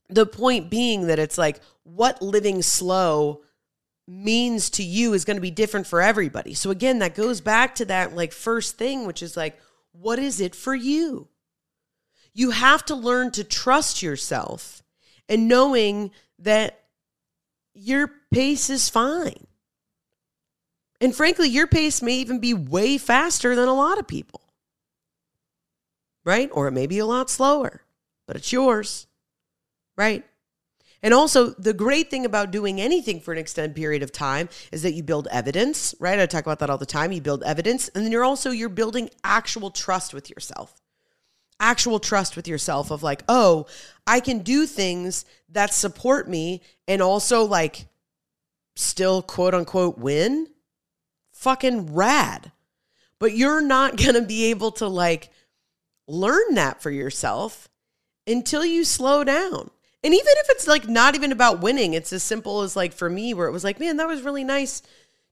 the 0.10 0.26
point 0.26 0.72
being 0.72 1.08
that 1.08 1.20
it's 1.20 1.38
like, 1.38 1.60
what 1.84 2.22
living 2.22 2.64
slow 2.64 3.42
means 4.08 4.72
to 4.72 4.84
you 4.84 5.14
is 5.14 5.26
going 5.26 5.38
to 5.38 5.42
be 5.42 5.52
different 5.52 5.86
for 5.86 6.02
everybody. 6.02 6.56
So 6.56 6.72
again, 6.72 7.00
that 7.00 7.14
goes 7.14 7.40
back 7.40 7.76
to 7.76 7.86
that 7.86 8.16
like 8.16 8.32
first 8.32 8.78
thing, 8.78 9.06
which 9.06 9.22
is 9.22 9.38
like, 9.38 9.60
what 9.92 10.18
is 10.18 10.42
it 10.42 10.56
for 10.56 10.74
you? 10.74 11.28
You 12.38 12.52
have 12.52 12.86
to 12.86 12.94
learn 12.94 13.32
to 13.32 13.44
trust 13.44 14.04
yourself 14.04 14.84
and 15.28 15.48
knowing 15.48 16.12
that 16.38 16.84
your 17.74 18.12
pace 18.32 18.70
is 18.70 18.90
fine. 18.90 19.48
And 21.02 21.16
frankly, 21.16 21.50
your 21.50 21.66
pace 21.66 22.00
may 22.04 22.14
even 22.20 22.38
be 22.40 22.54
way 22.54 23.00
faster 23.00 23.56
than 23.56 23.68
a 23.68 23.74
lot 23.74 23.98
of 23.98 24.08
people, 24.08 24.42
right? 26.26 26.48
Or 26.54 26.68
it 26.68 26.74
may 26.74 26.86
be 26.86 27.00
a 27.00 27.08
lot 27.08 27.32
slower, 27.32 27.82
but 28.28 28.36
it's 28.36 28.54
yours, 28.54 29.08
right? 29.98 30.24
And 31.02 31.16
also, 31.16 31.50
the 31.56 31.74
great 31.74 32.12
thing 32.12 32.24
about 32.24 32.52
doing 32.52 32.80
anything 32.80 33.20
for 33.20 33.32
an 33.32 33.40
extended 33.40 33.76
period 33.76 34.04
of 34.04 34.12
time 34.12 34.48
is 34.72 34.84
that 34.84 34.94
you 34.94 35.02
build 35.02 35.28
evidence, 35.32 35.96
right? 36.00 36.20
I 36.20 36.28
talk 36.28 36.46
about 36.46 36.60
that 36.60 36.70
all 36.70 36.78
the 36.78 36.86
time. 36.86 37.12
You 37.12 37.22
build 37.22 37.42
evidence, 37.44 37.88
and 37.90 38.06
then 38.06 38.12
you're 38.12 38.24
also 38.24 38.52
you're 38.52 38.70
building 38.70 39.10
actual 39.24 39.72
trust 39.72 40.14
with 40.14 40.30
yourself 40.30 40.80
actual 41.60 42.00
trust 42.00 42.36
with 42.36 42.48
yourself 42.48 42.92
of 42.92 43.04
like, 43.04 43.24
oh, 43.28 43.66
I 44.06 44.20
can 44.20 44.40
do 44.40 44.66
things 44.66 45.26
that 45.50 45.74
support 45.74 46.30
me 46.30 46.62
and 46.88 47.02
also 47.02 47.44
like 47.44 47.88
still 48.76 49.22
quote 49.22 49.54
unquote 49.54 49.98
win, 49.98 50.48
fucking 51.32 51.94
rad. 51.94 52.52
But 53.20 53.36
you're 53.36 53.62
not 53.62 53.98
going 54.04 54.16
to 54.16 54.22
be 54.22 54.46
able 54.46 54.72
to 54.74 54.88
like 54.88 55.30
learn 56.08 56.56
that 56.56 56.82
for 56.82 56.92
yourself 56.92 57.70
until 58.26 58.66
you 58.66 58.84
slow 58.84 59.24
down. 59.24 59.72
And 60.04 60.14
even 60.14 60.34
if 60.38 60.48
it's 60.50 60.68
like 60.68 60.88
not 60.88 61.16
even 61.16 61.32
about 61.32 61.62
winning, 61.62 61.94
it's 61.94 62.14
as 62.14 62.24
simple 62.24 62.62
as 62.62 62.76
like 62.76 62.94
for 62.94 63.10
me, 63.10 63.34
where 63.34 63.48
it 63.48 63.52
was 63.52 63.64
like, 63.64 63.80
man, 63.80 63.98
that 63.98 64.08
was 64.08 64.22
really 64.22 64.44
nice 64.44 64.82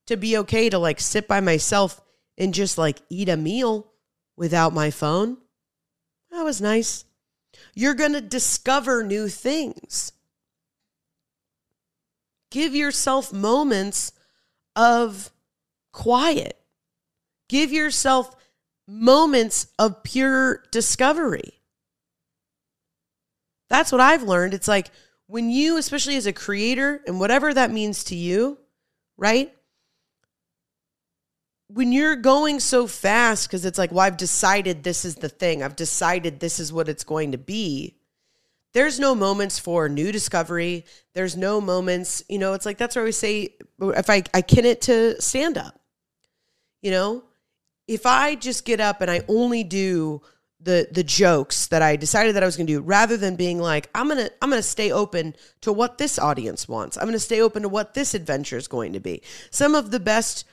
to 0.07 0.17
be 0.17 0.37
okay 0.37 0.69
to 0.69 0.77
like 0.77 0.99
sit 0.99 1.27
by 1.27 1.39
myself 1.39 2.01
and 2.37 2.53
just 2.53 2.77
like 2.77 3.01
eat 3.09 3.29
a 3.29 3.37
meal 3.37 3.91
without 4.35 4.73
my 4.73 4.91
phone. 4.91 5.37
That 6.35 6.43
was 6.43 6.59
nice. 6.59 7.05
You're 7.75 7.93
going 7.93 8.11
to 8.11 8.19
discover 8.19 9.03
new 9.03 9.29
things. 9.29 10.11
Give 12.51 12.75
yourself 12.75 13.31
moments 13.31 14.11
of 14.75 15.31
quiet. 15.93 16.59
Give 17.47 17.71
yourself 17.71 18.35
moments 18.85 19.67
of 19.79 20.03
pure 20.03 20.61
discovery. 20.71 21.61
That's 23.69 23.93
what 23.93 24.01
I've 24.01 24.23
learned. 24.23 24.53
It's 24.53 24.67
like 24.67 24.91
when 25.27 25.49
you, 25.49 25.77
especially 25.77 26.17
as 26.17 26.25
a 26.25 26.33
creator, 26.33 27.01
and 27.07 27.17
whatever 27.17 27.53
that 27.53 27.71
means 27.71 28.03
to 28.05 28.15
you, 28.15 28.59
right? 29.15 29.53
When 31.67 31.91
you're 31.91 32.15
going 32.15 32.59
so 32.59 32.85
fast, 32.85 33.47
because 33.47 33.65
it's 33.65 33.77
like, 33.77 33.91
well, 33.91 34.01
I've 34.01 34.17
decided 34.17 34.83
this 34.83 35.03
is 35.03 35.15
the 35.15 35.29
thing, 35.29 35.63
I've 35.63 35.75
decided 35.75 36.39
this 36.39 36.59
is 36.59 36.71
what 36.71 36.89
it's 36.89 37.03
going 37.03 37.31
to 37.31 37.37
be. 37.37 37.95
There's 38.73 38.99
no 38.99 39.15
moments 39.15 39.57
for 39.57 39.87
new 39.87 40.11
discovery. 40.11 40.83
There's 41.13 41.37
no 41.37 41.61
moments, 41.61 42.23
you 42.27 42.37
know, 42.37 42.53
it's 42.53 42.65
like 42.65 42.77
that's 42.77 42.95
where 42.95 43.03
always 43.03 43.17
say, 43.17 43.55
if 43.81 44.09
I, 44.09 44.23
I 44.33 44.41
kin 44.41 44.65
it 44.65 44.81
to 44.81 45.19
stand 45.21 45.57
up, 45.57 45.79
you 46.81 46.91
know, 46.91 47.23
if 47.87 48.05
I 48.05 48.35
just 48.35 48.65
get 48.65 48.81
up 48.81 49.01
and 49.01 49.09
I 49.09 49.21
only 49.27 49.63
do 49.63 50.21
the 50.59 50.87
the 50.91 51.03
jokes 51.03 51.67
that 51.67 51.81
I 51.81 51.95
decided 51.95 52.35
that 52.35 52.43
I 52.43 52.45
was 52.45 52.57
going 52.57 52.67
to 52.67 52.73
do 52.73 52.81
rather 52.81 53.17
than 53.17 53.35
being 53.35 53.59
like 53.59 53.89
I'm 53.93 54.07
going 54.07 54.25
to 54.25 54.31
I'm 54.41 54.49
going 54.49 54.59
to 54.61 54.67
stay 54.67 54.91
open 54.91 55.35
to 55.61 55.71
what 55.71 55.97
this 55.97 56.17
audience 56.17 56.67
wants. 56.67 56.97
I'm 56.97 57.03
going 57.03 57.13
to 57.13 57.19
stay 57.19 57.41
open 57.41 57.61
to 57.63 57.69
what 57.69 57.93
this 57.93 58.13
adventure 58.13 58.57
is 58.57 58.67
going 58.67 58.93
to 58.93 58.99
be. 58.99 59.21
Some 59.51 59.75
of 59.75 59.91
the 59.91 59.99
best 59.99 60.45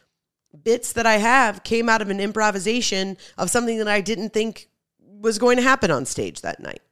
bits 0.63 0.93
that 0.95 1.07
I 1.07 1.17
have 1.17 1.63
came 1.63 1.89
out 1.89 2.03
of 2.03 2.11
an 2.11 2.21
improvisation 2.21 3.17
of 3.39 3.51
something 3.51 3.79
that 3.79 3.89
I 3.89 4.01
didn't 4.01 4.31
think 4.31 4.69
was 4.99 5.39
going 5.39 5.57
to 5.57 5.63
happen 5.63 5.91
on 5.91 6.05
stage 6.05 6.43
that 6.43 6.61
night. 6.61 6.83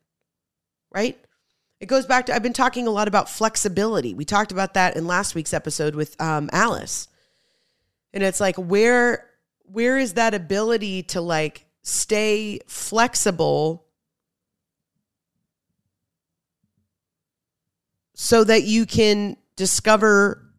Right? 0.93 1.19
It 1.81 1.87
goes 1.87 2.07
back 2.07 2.27
to 2.27 2.35
I've 2.35 2.43
been 2.43 2.53
talking 2.53 2.87
a 2.87 2.91
lot 2.91 3.09
about 3.09 3.29
flexibility. 3.29 4.15
We 4.15 4.25
talked 4.25 4.53
about 4.53 4.75
that 4.75 4.97
in 4.97 5.07
last 5.07 5.35
week's 5.35 5.55
episode 5.55 5.95
with 5.95 6.21
um, 6.21 6.51
Alice. 6.53 7.09
And 8.13 8.23
it's 8.23 8.41
like 8.41 8.57
where 8.57 9.27
where 9.65 9.99
is 9.99 10.15
that 10.15 10.35
ability 10.35 11.05
to 11.05 11.21
like 11.21 11.65
stay 11.83 12.61
flexible 12.67 13.87
so 18.15 18.45
that 18.45 18.65
you 18.65 18.85
can 18.85 19.37
discover 19.57 20.50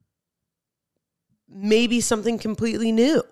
maybe 1.54 2.02
something 2.02 2.38
completely 2.38 2.92
new. 2.92 3.24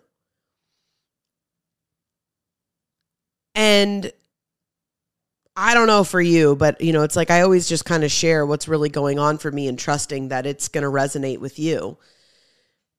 And 3.55 4.11
I 5.55 5.73
don't 5.73 5.87
know 5.87 6.05
for 6.05 6.21
you, 6.21 6.55
but 6.55 6.79
you 6.79 6.93
know, 6.93 7.03
it's 7.03 7.17
like 7.17 7.29
I 7.29 7.41
always 7.41 7.67
just 7.67 7.83
kind 7.83 8.05
of 8.05 8.11
share 8.11 8.45
what's 8.45 8.69
really 8.69 8.87
going 8.87 9.19
on 9.19 9.37
for 9.37 9.51
me 9.51 9.67
and 9.67 9.77
trusting 9.77 10.29
that 10.29 10.45
it's 10.45 10.69
going 10.69 10.83
to 10.83 10.89
resonate 10.89 11.39
with 11.39 11.59
you. 11.59 11.97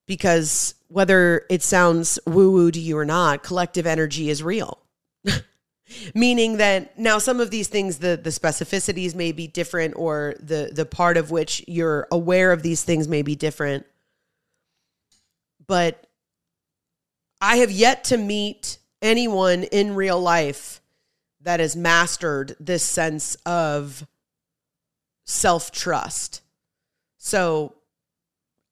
Because 0.05 0.75
whether 0.87 1.45
it 1.49 1.63
sounds 1.63 2.19
woo 2.27 2.51
woo 2.51 2.69
to 2.69 2.79
you 2.79 2.97
or 2.97 3.05
not, 3.05 3.43
collective 3.43 3.87
energy 3.87 4.29
is 4.29 4.43
real. 4.43 4.79
Meaning 6.15 6.57
that 6.57 6.99
now 6.99 7.17
some 7.17 7.39
of 7.39 7.49
these 7.49 7.67
things, 7.67 7.97
the 7.97 8.19
the 8.21 8.29
specificities 8.29 9.15
may 9.15 9.31
be 9.31 9.47
different, 9.47 9.95
or 9.97 10.35
the 10.39 10.69
the 10.71 10.85
part 10.85 11.17
of 11.17 11.31
which 11.31 11.63
you're 11.67 12.07
aware 12.11 12.51
of 12.51 12.61
these 12.61 12.83
things 12.83 13.07
may 13.07 13.23
be 13.23 13.35
different. 13.35 13.85
But 15.71 16.05
I 17.39 17.55
have 17.55 17.71
yet 17.71 18.03
to 18.05 18.17
meet 18.17 18.77
anyone 19.01 19.63
in 19.63 19.95
real 19.95 20.19
life 20.19 20.81
that 21.43 21.61
has 21.61 21.77
mastered 21.77 22.57
this 22.59 22.83
sense 22.83 23.35
of 23.45 24.05
self 25.23 25.71
trust. 25.71 26.41
So 27.19 27.73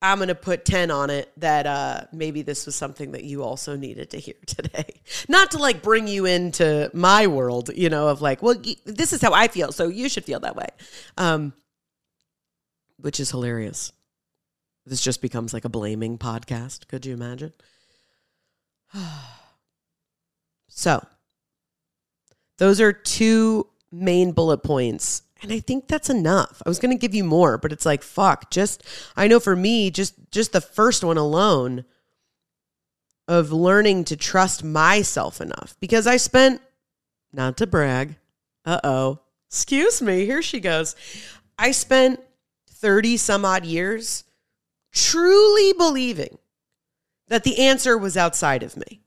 I'm 0.01 0.17
going 0.17 0.27
to 0.27 0.35
put 0.35 0.65
10 0.65 0.91
on 0.91 1.09
it 1.09 1.31
that 1.37 1.65
uh, 1.65 2.01
maybe 2.11 2.41
this 2.41 2.65
was 2.65 2.75
something 2.75 3.13
that 3.13 3.23
you 3.23 3.43
also 3.43 3.77
needed 3.77 4.09
to 4.09 4.17
hear 4.17 4.35
today. 4.45 4.99
Not 5.29 5.51
to 5.51 5.57
like 5.57 5.81
bring 5.81 6.05
you 6.05 6.25
into 6.25 6.91
my 6.93 7.27
world, 7.27 7.69
you 7.73 7.89
know, 7.89 8.09
of 8.09 8.21
like, 8.21 8.43
well, 8.43 8.61
this 8.83 9.13
is 9.13 9.21
how 9.21 9.31
I 9.31 9.47
feel, 9.47 9.71
so 9.71 9.87
you 9.87 10.09
should 10.09 10.25
feel 10.25 10.41
that 10.41 10.57
way. 10.57 10.67
Um, 11.17 11.53
which 12.97 13.21
is 13.21 13.31
hilarious. 13.31 13.93
This 14.89 15.01
just 15.01 15.21
becomes 15.21 15.53
like 15.53 15.65
a 15.65 15.69
blaming 15.69 16.17
podcast. 16.17 16.87
Could 16.87 17.05
you 17.05 17.13
imagine? 17.13 17.53
so, 20.67 21.05
those 22.57 22.81
are 22.81 22.91
two 22.91 23.67
main 23.91 24.31
bullet 24.31 24.63
points 24.63 25.23
and 25.41 25.53
I 25.53 25.59
think 25.59 25.87
that's 25.87 26.09
enough. 26.09 26.61
I 26.65 26.69
was 26.69 26.79
going 26.79 26.95
to 26.95 26.99
give 26.99 27.15
you 27.15 27.23
more, 27.23 27.57
but 27.57 27.71
it's 27.71 27.85
like 27.85 28.03
fuck, 28.03 28.51
just 28.51 28.83
I 29.15 29.27
know 29.27 29.39
for 29.39 29.55
me 29.55 29.91
just 29.91 30.15
just 30.31 30.51
the 30.51 30.61
first 30.61 31.03
one 31.03 31.17
alone 31.17 31.85
of 33.27 33.51
learning 33.51 34.05
to 34.05 34.17
trust 34.17 34.63
myself 34.63 35.39
enough 35.39 35.75
because 35.79 36.07
I 36.07 36.17
spent 36.17 36.61
not 37.31 37.57
to 37.57 37.67
brag. 37.67 38.17
Uh-oh. 38.65 39.19
Excuse 39.47 40.01
me, 40.01 40.25
here 40.25 40.41
she 40.41 40.59
goes. 40.59 40.95
I 41.57 41.71
spent 41.71 42.19
30 42.69 43.17
some 43.17 43.45
odd 43.45 43.65
years 43.65 44.23
truly 44.91 45.73
believing 45.73 46.37
that 47.27 47.43
the 47.43 47.59
answer 47.59 47.97
was 47.97 48.17
outside 48.17 48.63
of 48.63 48.75
me. 48.75 49.01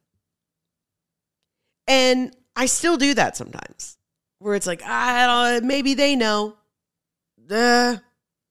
And 1.86 2.34
I 2.54 2.66
still 2.66 2.96
do 2.96 3.14
that 3.14 3.36
sometimes 3.36 3.96
where 4.38 4.54
it's 4.54 4.66
like, 4.66 4.82
I 4.82 5.26
don't, 5.26 5.66
maybe 5.66 5.94
they 5.94 6.16
know. 6.16 6.56
Uh, 7.50 7.96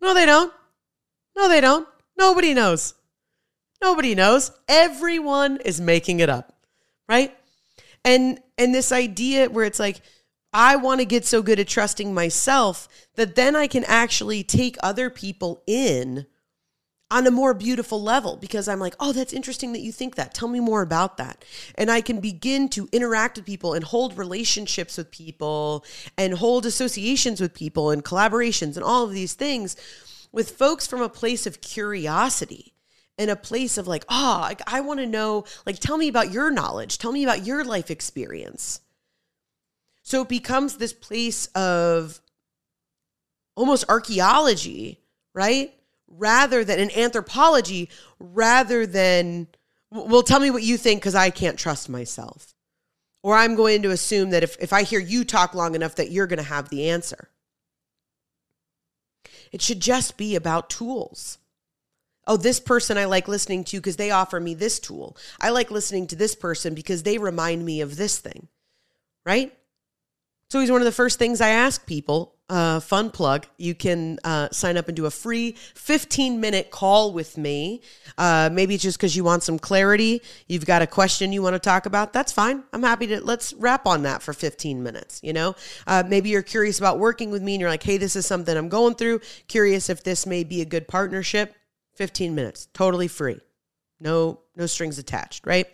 no, 0.02 0.14
they 0.14 0.26
don't. 0.26 0.54
No, 1.36 1.48
they 1.48 1.62
don't. 1.62 1.88
Nobody 2.18 2.54
knows. 2.54 2.94
Nobody 3.82 4.16
knows. 4.16 4.52
Everyone 4.68 5.58
is 5.58 5.82
making 5.82 6.20
it 6.20 6.30
up, 6.30 6.56
right? 7.10 7.36
And 8.06 8.40
and 8.58 8.76
this 8.76 8.92
idea 8.92 9.50
where 9.50 9.66
it's 9.66 9.80
like, 9.80 10.02
I 10.54 10.76
want 10.76 11.00
to 11.00 11.06
get 11.06 11.26
so 11.26 11.42
good 11.42 11.60
at 11.60 11.68
trusting 11.68 12.14
myself 12.14 12.88
that 13.16 13.36
then 13.36 13.56
I 13.56 13.68
can 13.68 13.84
actually 13.86 14.44
take 14.44 14.78
other 14.84 15.10
people 15.10 15.64
in 15.66 16.26
on 17.12 17.28
a 17.28 17.32
more 17.32 17.54
beautiful 17.54 18.02
level 18.02 18.38
because 18.38 18.68
I'm 18.68 18.80
like, 18.80 18.96
oh, 19.00 19.12
that's 19.12 19.34
interesting 19.34 19.74
that 19.74 19.82
you 19.82 19.92
think 19.92 20.16
that. 20.16 20.34
Tell 20.34 20.48
me 20.48 20.62
more 20.62 20.82
about 20.82 21.18
that. 21.18 21.44
And 21.76 21.92
I 21.92 22.00
can 22.02 22.22
begin 22.22 22.70
to 22.70 22.88
interact 22.92 23.38
with 23.38 23.46
people 23.46 23.74
and 23.74 23.84
hold 23.84 24.18
relationships 24.18 24.98
with 24.98 25.12
people 25.12 25.86
and 26.18 26.34
hold 26.34 26.66
associations 26.66 27.42
with 27.42 27.54
people 27.54 27.92
and 27.92 28.04
collaborations 28.04 28.76
and 28.76 28.84
all 28.84 29.04
of 29.04 29.12
these 29.12 29.34
things 29.34 29.76
with 30.32 30.52
folks 30.52 30.88
from 30.88 31.02
a 31.02 31.10
place 31.10 31.46
of 31.46 31.60
curiosity 31.60 32.74
and 33.18 33.30
a 33.30 33.36
place 33.36 33.78
of 33.78 33.88
like, 33.88 34.06
ah, 34.08 34.38
oh, 34.38 34.42
like, 34.42 34.62
I 34.66 34.80
want 34.80 35.02
to 35.02 35.06
know, 35.06 35.44
like, 35.66 35.80
tell 35.80 35.98
me 35.98 36.08
about 36.08 36.32
your 36.32 36.50
knowledge, 36.50 36.98
tell 36.98 37.12
me 37.12 37.24
about 37.24 37.46
your 37.46 37.66
life 37.66 37.92
experience. 37.92 38.80
So 40.02 40.22
it 40.22 40.30
becomes 40.30 40.78
this 40.78 40.94
place 40.94 41.48
of 41.48 42.22
almost 43.56 43.86
archaeology, 43.90 45.02
right? 45.34 45.74
Rather 46.18 46.64
than 46.64 46.80
an 46.80 46.92
anthropology 46.92 47.90
rather 48.20 48.86
than 48.86 49.48
well 49.90 50.24
tell 50.24 50.40
me 50.40 50.52
what 50.52 50.64
you 50.64 50.78
think 50.78 51.02
because 51.02 51.16
i 51.16 51.30
can't 51.30 51.58
trust 51.60 51.90
myself. 51.90 52.54
Or 53.24 53.36
i'm 53.36 53.56
going 53.56 53.84
to 53.84 53.92
assume 53.92 54.32
that 54.32 54.44
if, 54.44 54.58
if 54.60 54.74
i 54.74 54.84
hear 54.84 55.00
you 55.00 55.24
talk 55.24 55.54
long 55.54 55.76
enough 55.76 55.96
that 55.96 56.12
you're 56.12 56.28
going 56.28 56.38
to 56.38 56.44
have 56.44 56.70
the 56.70 56.90
answer. 56.90 57.30
It 59.52 59.62
should 59.62 59.82
just 59.82 60.18
be 60.18 60.36
about 60.36 60.70
tools. 60.70 61.38
Oh 62.28 62.38
this 62.38 62.60
person 62.60 62.98
i 62.98 63.06
like 63.06 63.28
listening 63.28 63.64
to 63.66 63.78
because 63.78 63.98
they 63.98 64.12
offer 64.12 64.40
me 64.40 64.54
this 64.54 64.80
tool. 64.80 65.18
I 65.40 65.50
like 65.50 65.72
listening 65.72 66.08
to 66.08 66.16
this 66.16 66.36
person 66.36 66.74
because 66.74 67.04
they 67.04 67.18
remind 67.18 67.66
me 67.66 67.82
of 67.82 67.98
this 67.98 68.18
thing. 68.18 68.48
Right? 69.26 69.54
It's 70.46 70.56
always 70.56 70.72
one 70.72 70.82
of 70.82 70.86
the 70.86 70.92
first 70.92 71.20
things 71.20 71.42
i 71.42 71.50
ask 71.50 71.86
people 71.86 72.36
uh, 72.52 72.82
fun 72.82 73.10
plug. 73.10 73.48
You 73.58 73.74
can 73.74 74.20
uh, 74.26 74.50
sign 74.52 74.76
up 74.76 74.90
and 74.90 74.96
do 74.96 75.06
a 75.06 75.10
free 75.10 75.54
15 75.74 76.42
minute 76.42 76.70
call 76.70 77.14
with 77.14 77.38
me. 77.38 77.82
Uh, 78.18 78.50
maybe 78.52 78.78
just 78.78 78.98
because 78.98 79.16
you 79.16 79.24
want 79.24 79.42
some 79.42 79.58
clarity. 79.58 80.22
You've 80.48 80.66
got 80.66 80.82
a 80.82 80.88
question 80.88 81.32
you 81.32 81.42
want 81.42 81.54
to 81.56 81.60
talk 81.60 81.86
about. 81.86 82.12
That's 82.12 82.34
fine. 82.34 82.64
I'm 82.74 82.84
happy 82.84 83.08
to 83.08 83.24
let's 83.24 83.54
wrap 83.54 83.88
on 83.88 84.04
that 84.04 84.22
for 84.22 84.34
15 84.34 84.84
minutes. 84.84 85.22
You 85.24 85.32
know, 85.32 85.56
uh, 85.88 86.04
maybe 86.06 86.30
you're 86.30 86.42
curious 86.42 86.78
about 86.78 87.00
working 87.00 87.32
with 87.32 87.42
me 87.42 87.56
and 87.56 87.62
you're 87.62 87.70
like, 87.70 87.84
hey, 87.84 87.98
this 87.98 88.18
is 88.18 88.26
something 88.26 88.56
I'm 88.56 88.70
going 88.70 88.96
through. 88.96 89.22
Curious 89.48 89.90
if 89.90 90.04
this 90.04 90.26
may 90.26 90.44
be 90.44 90.62
a 90.62 90.66
good 90.66 90.90
partnership. 90.90 91.56
15 91.96 92.36
minutes, 92.36 92.68
totally 92.74 93.08
free. 93.08 93.40
No, 94.02 94.42
no 94.58 94.66
strings 94.66 95.00
attached, 95.00 95.46
right? 95.46 95.68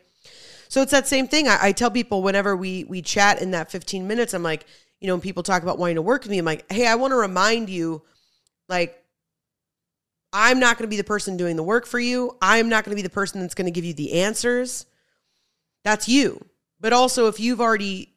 So 0.70 0.82
it's 0.82 0.92
that 0.92 1.08
same 1.08 1.28
thing. 1.28 1.48
I, 1.48 1.58
I 1.62 1.72
tell 1.72 1.90
people 1.90 2.22
whenever 2.22 2.56
we 2.56 2.84
we 2.84 3.02
chat 3.02 3.42
in 3.42 3.52
that 3.52 3.72
15 3.72 4.06
minutes, 4.06 4.34
I'm 4.34 4.44
like, 4.44 4.66
you 5.00 5.08
know, 5.08 5.14
when 5.14 5.22
people 5.22 5.44
talk 5.44 5.64
about 5.64 5.78
wanting 5.78 5.96
to 5.96 6.02
work 6.02 6.24
with 6.24 6.32
me, 6.32 6.38
I'm 6.38 6.46
like, 6.46 6.72
hey, 6.72 6.88
I 6.88 6.96
want 6.96 7.12
to 7.12 7.18
remind 7.18 7.70
you, 7.70 8.02
like, 8.68 9.04
I'm 10.34 10.60
not 10.60 10.78
going 10.78 10.88
to 10.88 10.90
be 10.90 10.98
the 10.98 11.04
person 11.04 11.38
doing 11.38 11.56
the 11.56 11.64
work 11.64 11.86
for 11.86 12.00
you. 12.00 12.36
I'm 12.42 12.70
not 12.70 12.84
going 12.84 12.92
to 12.92 12.96
be 12.96 13.02
the 13.02 13.10
person 13.10 13.42
that's 13.42 13.56
going 13.56 13.66
to 13.66 13.72
give 13.72 13.86
you 13.86 13.94
the 13.94 14.22
answers. 14.22 14.86
That's 15.84 16.08
you. 16.08 16.46
But 16.80 16.94
also, 16.94 17.28
if 17.28 17.40
you've 17.40 17.62
already 17.62 18.14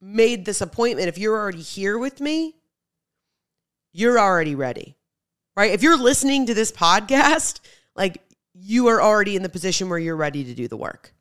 made 0.00 0.44
this 0.44 0.60
appointment, 0.60 1.08
if 1.08 1.18
you're 1.18 1.36
already 1.36 1.60
here 1.60 1.98
with 1.98 2.20
me, 2.20 2.54
you're 3.92 4.18
already 4.18 4.54
ready, 4.54 4.96
right? 5.56 5.72
If 5.72 5.82
you're 5.82 5.98
listening 5.98 6.46
to 6.46 6.54
this 6.54 6.70
podcast, 6.70 7.60
like 7.96 8.22
you 8.54 8.88
are 8.88 9.02
already 9.02 9.36
in 9.36 9.42
the 9.42 9.48
position 9.48 9.88
where 9.88 9.98
you're 9.98 10.16
ready 10.16 10.44
to 10.44 10.54
do 10.54 10.68
the 10.68 10.76
work. 10.76 11.12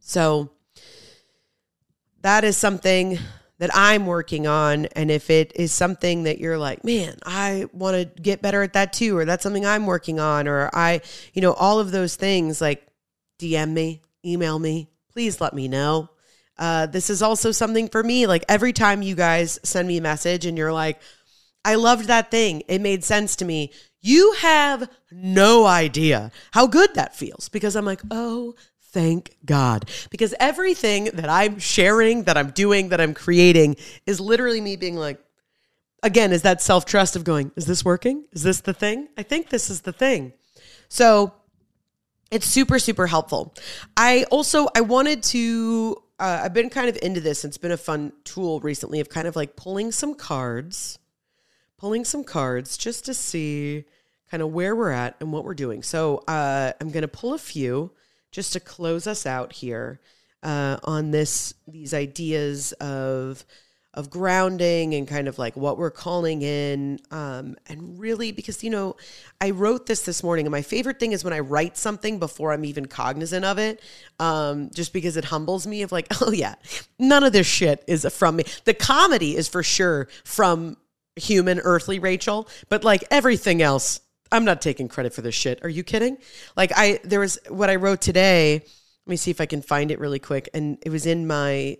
So 0.00 0.50
that 2.22 2.44
is 2.44 2.56
something 2.56 3.18
that 3.58 3.70
I'm 3.72 4.06
working 4.06 4.46
on. 4.46 4.86
And 4.86 5.10
if 5.10 5.30
it 5.30 5.52
is 5.54 5.72
something 5.72 6.24
that 6.24 6.38
you're 6.38 6.58
like, 6.58 6.84
man, 6.84 7.16
I 7.24 7.66
want 7.72 7.96
to 7.96 8.20
get 8.20 8.42
better 8.42 8.62
at 8.62 8.74
that 8.74 8.92
too, 8.92 9.16
or 9.16 9.24
that's 9.24 9.42
something 9.42 9.64
I'm 9.64 9.86
working 9.86 10.20
on, 10.20 10.46
or 10.46 10.70
I, 10.74 11.00
you 11.32 11.42
know, 11.42 11.52
all 11.54 11.78
of 11.80 11.90
those 11.90 12.16
things, 12.16 12.60
like 12.60 12.86
DM 13.38 13.72
me, 13.72 14.02
email 14.24 14.58
me, 14.58 14.90
please 15.12 15.40
let 15.40 15.54
me 15.54 15.68
know. 15.68 16.10
Uh, 16.58 16.86
this 16.86 17.10
is 17.10 17.22
also 17.22 17.52
something 17.52 17.88
for 17.88 18.02
me. 18.02 18.26
Like 18.26 18.44
every 18.48 18.72
time 18.72 19.02
you 19.02 19.14
guys 19.14 19.58
send 19.62 19.88
me 19.88 19.98
a 19.98 20.02
message 20.02 20.46
and 20.46 20.56
you're 20.56 20.72
like, 20.72 21.00
I 21.64 21.74
loved 21.74 22.06
that 22.06 22.30
thing, 22.30 22.62
it 22.68 22.80
made 22.80 23.04
sense 23.04 23.36
to 23.36 23.44
me. 23.44 23.72
You 24.00 24.32
have 24.38 24.88
no 25.10 25.66
idea 25.66 26.30
how 26.52 26.66
good 26.68 26.94
that 26.94 27.16
feels 27.16 27.48
because 27.48 27.74
I'm 27.74 27.84
like, 27.84 28.02
oh, 28.10 28.54
thank 28.96 29.36
God. 29.44 29.90
Because 30.10 30.34
everything 30.40 31.10
that 31.12 31.28
I'm 31.28 31.58
sharing, 31.58 32.22
that 32.22 32.38
I'm 32.38 32.50
doing, 32.50 32.88
that 32.88 33.00
I'm 33.00 33.12
creating 33.12 33.76
is 34.06 34.20
literally 34.20 34.62
me 34.62 34.76
being 34.76 34.96
like, 34.96 35.20
again, 36.02 36.32
is 36.32 36.42
that 36.42 36.62
self 36.62 36.86
trust 36.86 37.14
of 37.14 37.22
going, 37.22 37.52
is 37.56 37.66
this 37.66 37.84
working? 37.84 38.24
Is 38.32 38.42
this 38.42 38.62
the 38.62 38.72
thing? 38.72 39.08
I 39.18 39.22
think 39.22 39.50
this 39.50 39.68
is 39.68 39.82
the 39.82 39.92
thing. 39.92 40.32
So 40.88 41.34
it's 42.30 42.46
super, 42.46 42.78
super 42.78 43.06
helpful. 43.06 43.54
I 43.98 44.24
also, 44.30 44.68
I 44.74 44.80
wanted 44.80 45.22
to, 45.24 46.02
uh, 46.18 46.40
I've 46.44 46.54
been 46.54 46.70
kind 46.70 46.88
of 46.88 46.98
into 47.02 47.20
this. 47.20 47.44
It's 47.44 47.58
been 47.58 47.72
a 47.72 47.76
fun 47.76 48.12
tool 48.24 48.60
recently 48.60 49.00
of 49.00 49.10
kind 49.10 49.28
of 49.28 49.36
like 49.36 49.56
pulling 49.56 49.92
some 49.92 50.14
cards, 50.14 50.98
pulling 51.76 52.06
some 52.06 52.24
cards 52.24 52.78
just 52.78 53.04
to 53.04 53.12
see 53.12 53.84
kind 54.30 54.42
of 54.42 54.52
where 54.52 54.74
we're 54.74 54.90
at 54.90 55.16
and 55.20 55.32
what 55.32 55.44
we're 55.44 55.52
doing. 55.52 55.82
So 55.82 56.24
uh, 56.26 56.72
I'm 56.80 56.90
going 56.90 57.02
to 57.02 57.08
pull 57.08 57.34
a 57.34 57.38
few 57.38 57.92
just 58.30 58.52
to 58.52 58.60
close 58.60 59.06
us 59.06 59.26
out 59.26 59.52
here 59.52 60.00
uh, 60.42 60.78
on 60.84 61.10
this 61.10 61.54
these 61.66 61.92
ideas 61.92 62.72
of 62.72 63.44
of 63.96 64.10
grounding 64.10 64.94
and 64.94 65.08
kind 65.08 65.26
of 65.26 65.38
like 65.38 65.56
what 65.56 65.78
we're 65.78 65.90
calling 65.90 66.42
in 66.42 67.00
um, 67.10 67.56
and 67.66 67.98
really 67.98 68.30
because 68.30 68.62
you 68.62 68.68
know 68.68 68.94
i 69.40 69.50
wrote 69.50 69.86
this 69.86 70.02
this 70.02 70.22
morning 70.22 70.44
and 70.44 70.52
my 70.52 70.60
favorite 70.60 71.00
thing 71.00 71.12
is 71.12 71.24
when 71.24 71.32
i 71.32 71.40
write 71.40 71.76
something 71.78 72.18
before 72.18 72.52
i'm 72.52 72.64
even 72.64 72.86
cognizant 72.86 73.44
of 73.44 73.58
it 73.58 73.80
um, 74.20 74.70
just 74.74 74.92
because 74.92 75.16
it 75.16 75.24
humbles 75.24 75.66
me 75.66 75.82
of 75.82 75.90
like 75.92 76.06
oh 76.20 76.30
yeah 76.30 76.54
none 76.98 77.24
of 77.24 77.32
this 77.32 77.46
shit 77.46 77.82
is 77.86 78.06
from 78.14 78.36
me. 78.36 78.44
The 78.64 78.74
comedy 78.74 79.36
is 79.36 79.48
for 79.48 79.62
sure 79.62 80.08
from 80.24 80.76
human 81.16 81.58
earthly 81.60 81.98
rachel 81.98 82.46
but 82.68 82.84
like 82.84 83.02
everything 83.10 83.62
else 83.62 84.00
I'm 84.32 84.44
not 84.44 84.60
taking 84.60 84.88
credit 84.88 85.14
for 85.14 85.22
this 85.22 85.34
shit. 85.34 85.64
Are 85.64 85.68
you 85.68 85.82
kidding? 85.82 86.18
Like 86.56 86.72
I 86.74 87.00
there 87.04 87.20
was 87.20 87.38
what 87.48 87.70
I 87.70 87.76
wrote 87.76 88.00
today. 88.00 88.54
Let 88.54 89.10
me 89.10 89.16
see 89.16 89.30
if 89.30 89.40
I 89.40 89.46
can 89.46 89.62
find 89.62 89.90
it 89.90 89.98
really 90.00 90.18
quick. 90.18 90.48
And 90.52 90.78
it 90.82 90.90
was 90.90 91.06
in 91.06 91.26
my 91.26 91.78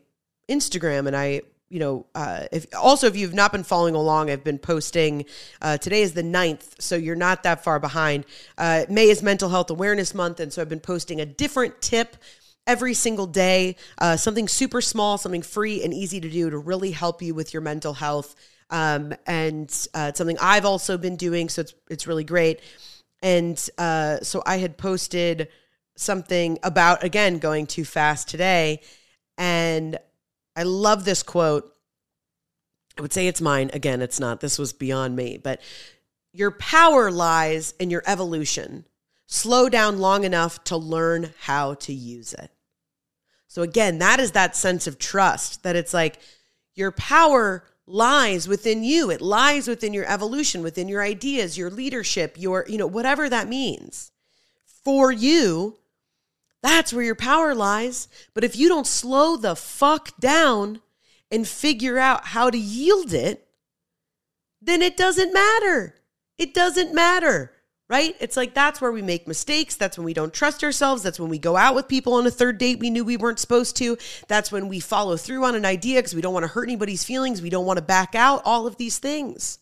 Instagram 0.49 1.07
and 1.07 1.17
I 1.17 1.43
you 1.69 1.81
know, 1.81 2.07
uh, 2.15 2.45
if 2.53 2.67
also 2.77 3.09
if 3.09 3.17
you've 3.17 3.35
not 3.35 3.51
been 3.51 3.65
following 3.65 3.97
along, 3.97 4.31
I've 4.31 4.45
been 4.45 4.59
posting. 4.59 5.25
Uh, 5.61 5.77
today 5.77 6.03
is 6.03 6.13
the 6.13 6.23
9th, 6.23 6.81
so 6.81 6.95
you're 6.95 7.17
not 7.17 7.43
that 7.43 7.65
far 7.65 7.81
behind. 7.81 8.25
Uh, 8.57 8.85
May 8.89 9.09
is 9.09 9.21
Mental 9.21 9.49
Health 9.49 9.71
Awareness 9.71 10.15
Month, 10.15 10.39
and 10.39 10.53
so 10.53 10.63
I've 10.63 10.69
been 10.69 10.79
posting 10.79 11.21
a 11.21 11.27
different 11.27 11.81
tip 11.83 12.17
every 12.69 12.95
single 12.95 13.27
day, 13.27 13.77
uh, 13.99 14.17
something 14.17 14.49
super 14.49 14.81
small, 14.81 15.19
something 15.19 15.43
free 15.43 15.83
and 15.83 15.93
easy 15.95 16.21
to 16.21 16.29
do 16.29 16.51
to 16.51 16.59
really 16.59 16.93
help 16.93 17.23
you 17.23 17.35
with 17.35 17.53
your 17.53 17.63
mental 17.63 17.95
health 17.95 18.35
um, 18.71 19.15
and 19.27 19.69
uh, 19.95 20.07
it's 20.09 20.19
something 20.19 20.39
I've 20.41 20.65
also 20.65 20.99
been 20.99 21.17
doing. 21.17 21.49
So 21.49 21.63
it's 21.63 21.75
it's 21.91 22.07
really 22.07 22.25
great. 22.25 22.61
And 23.23 23.63
uh, 23.79 24.19
so 24.21 24.43
I 24.45 24.59
had 24.59 24.77
posted 24.77 25.49
something 25.97 26.59
about 26.63 27.05
again 27.05 27.39
going 27.39 27.67
too 27.67 27.85
fast 27.85 28.29
today, 28.29 28.81
and 29.39 29.99
I 30.55 30.65
love 30.65 31.05
this 31.05 31.23
quote. 31.23 31.73
I 32.99 33.03
would 33.03 33.13
say 33.13 33.27
it's 33.27 33.41
mine. 33.41 33.71
Again, 33.73 34.01
it's 34.01 34.21
not. 34.21 34.41
This 34.41 34.59
was 34.59 34.73
beyond 34.73 35.17
me, 35.17 35.39
but 35.39 35.61
your 36.33 36.51
power 36.51 37.11
lies 37.11 37.75
in 37.79 37.91
your 37.91 38.03
evolution. 38.07 38.85
Slow 39.27 39.69
down 39.69 39.99
long 39.99 40.25
enough 40.25 40.63
to 40.65 40.77
learn 40.77 41.35
how 41.41 41.75
to 41.75 41.93
use 41.93 42.33
it. 42.33 42.51
So, 43.49 43.63
again, 43.63 43.99
that 43.99 44.21
is 44.21 44.33
that 44.33 44.55
sense 44.55 44.87
of 44.87 44.99
trust 44.99 45.63
that 45.63 45.77
it's 45.77 45.95
like 45.95 46.19
your 46.75 46.93
power 46.93 47.65
lies 47.87 48.49
within 48.49 48.83
you. 48.83 49.11
It 49.11 49.21
lies 49.21 49.69
within 49.69 49.95
your 49.95 50.11
evolution, 50.11 50.63
within 50.63 50.89
your 50.89 51.03
ideas, 51.03 51.57
your 51.57 51.71
leadership, 51.71 52.37
your, 52.39 52.65
you 52.69 52.79
know, 52.79 52.87
whatever 52.87 53.29
that 53.29 53.49
means. 53.49 54.13
For 54.85 55.13
you, 55.13 55.79
that's 56.63 56.93
where 56.93 57.05
your 57.05 57.15
power 57.15 57.55
lies. 57.55 58.09
But 58.35 58.45
if 58.45 58.57
you 58.57 58.69
don't 58.69 58.87
slow 58.87 59.37
the 59.37 59.57
fuck 59.57 60.19
down 60.19 60.81
and 61.31 61.47
figure 61.47 61.99
out 61.99 62.27
how 62.27 62.51
to 62.51 62.59
yield 62.59 63.13
it, 63.13 63.47
then 64.61 64.83
it 64.83 64.97
doesn't 64.97 65.33
matter. 65.33 65.95
It 66.39 66.55
doesn't 66.55 66.95
matter 66.95 67.53
right? 67.89 68.17
It's 68.21 68.37
like 68.37 68.55
that's 68.55 68.81
where 68.81 68.91
we 68.91 69.03
make 69.03 69.29
mistakes. 69.29 69.77
That's 69.77 69.97
when 69.97 70.05
we 70.05 70.15
don't 70.15 70.35
trust 70.35 70.65
ourselves. 70.65 71.03
That's 71.03 71.21
when 71.21 71.31
we 71.31 71.39
go 71.39 71.57
out 71.57 71.75
with 71.75 71.89
people 71.89 72.15
on 72.15 72.27
a 72.27 72.31
third 72.31 72.59
date 72.59 72.81
we 72.81 72.91
knew 72.91 73.05
we 73.05 73.17
weren't 73.17 73.39
supposed 73.39 73.77
to. 73.77 73.97
That's 74.29 74.51
when 74.51 74.69
we 74.69 74.81
follow 74.81 75.17
through 75.17 75.45
on 75.45 75.55
an 75.55 75.65
idea 75.65 75.99
because 75.99 76.15
we 76.15 76.21
don't 76.21 76.35
want 76.35 76.45
to 76.45 76.49
hurt 76.49 76.65
anybody's 76.65 77.05
feelings. 77.05 77.43
We 77.43 77.51
don't 77.51 77.67
want 77.67 77.79
to 77.79 77.85
back 77.85 78.15
out, 78.15 78.43
all 78.45 78.67
of 78.67 78.77
these 78.77 78.99
things. 78.99 79.59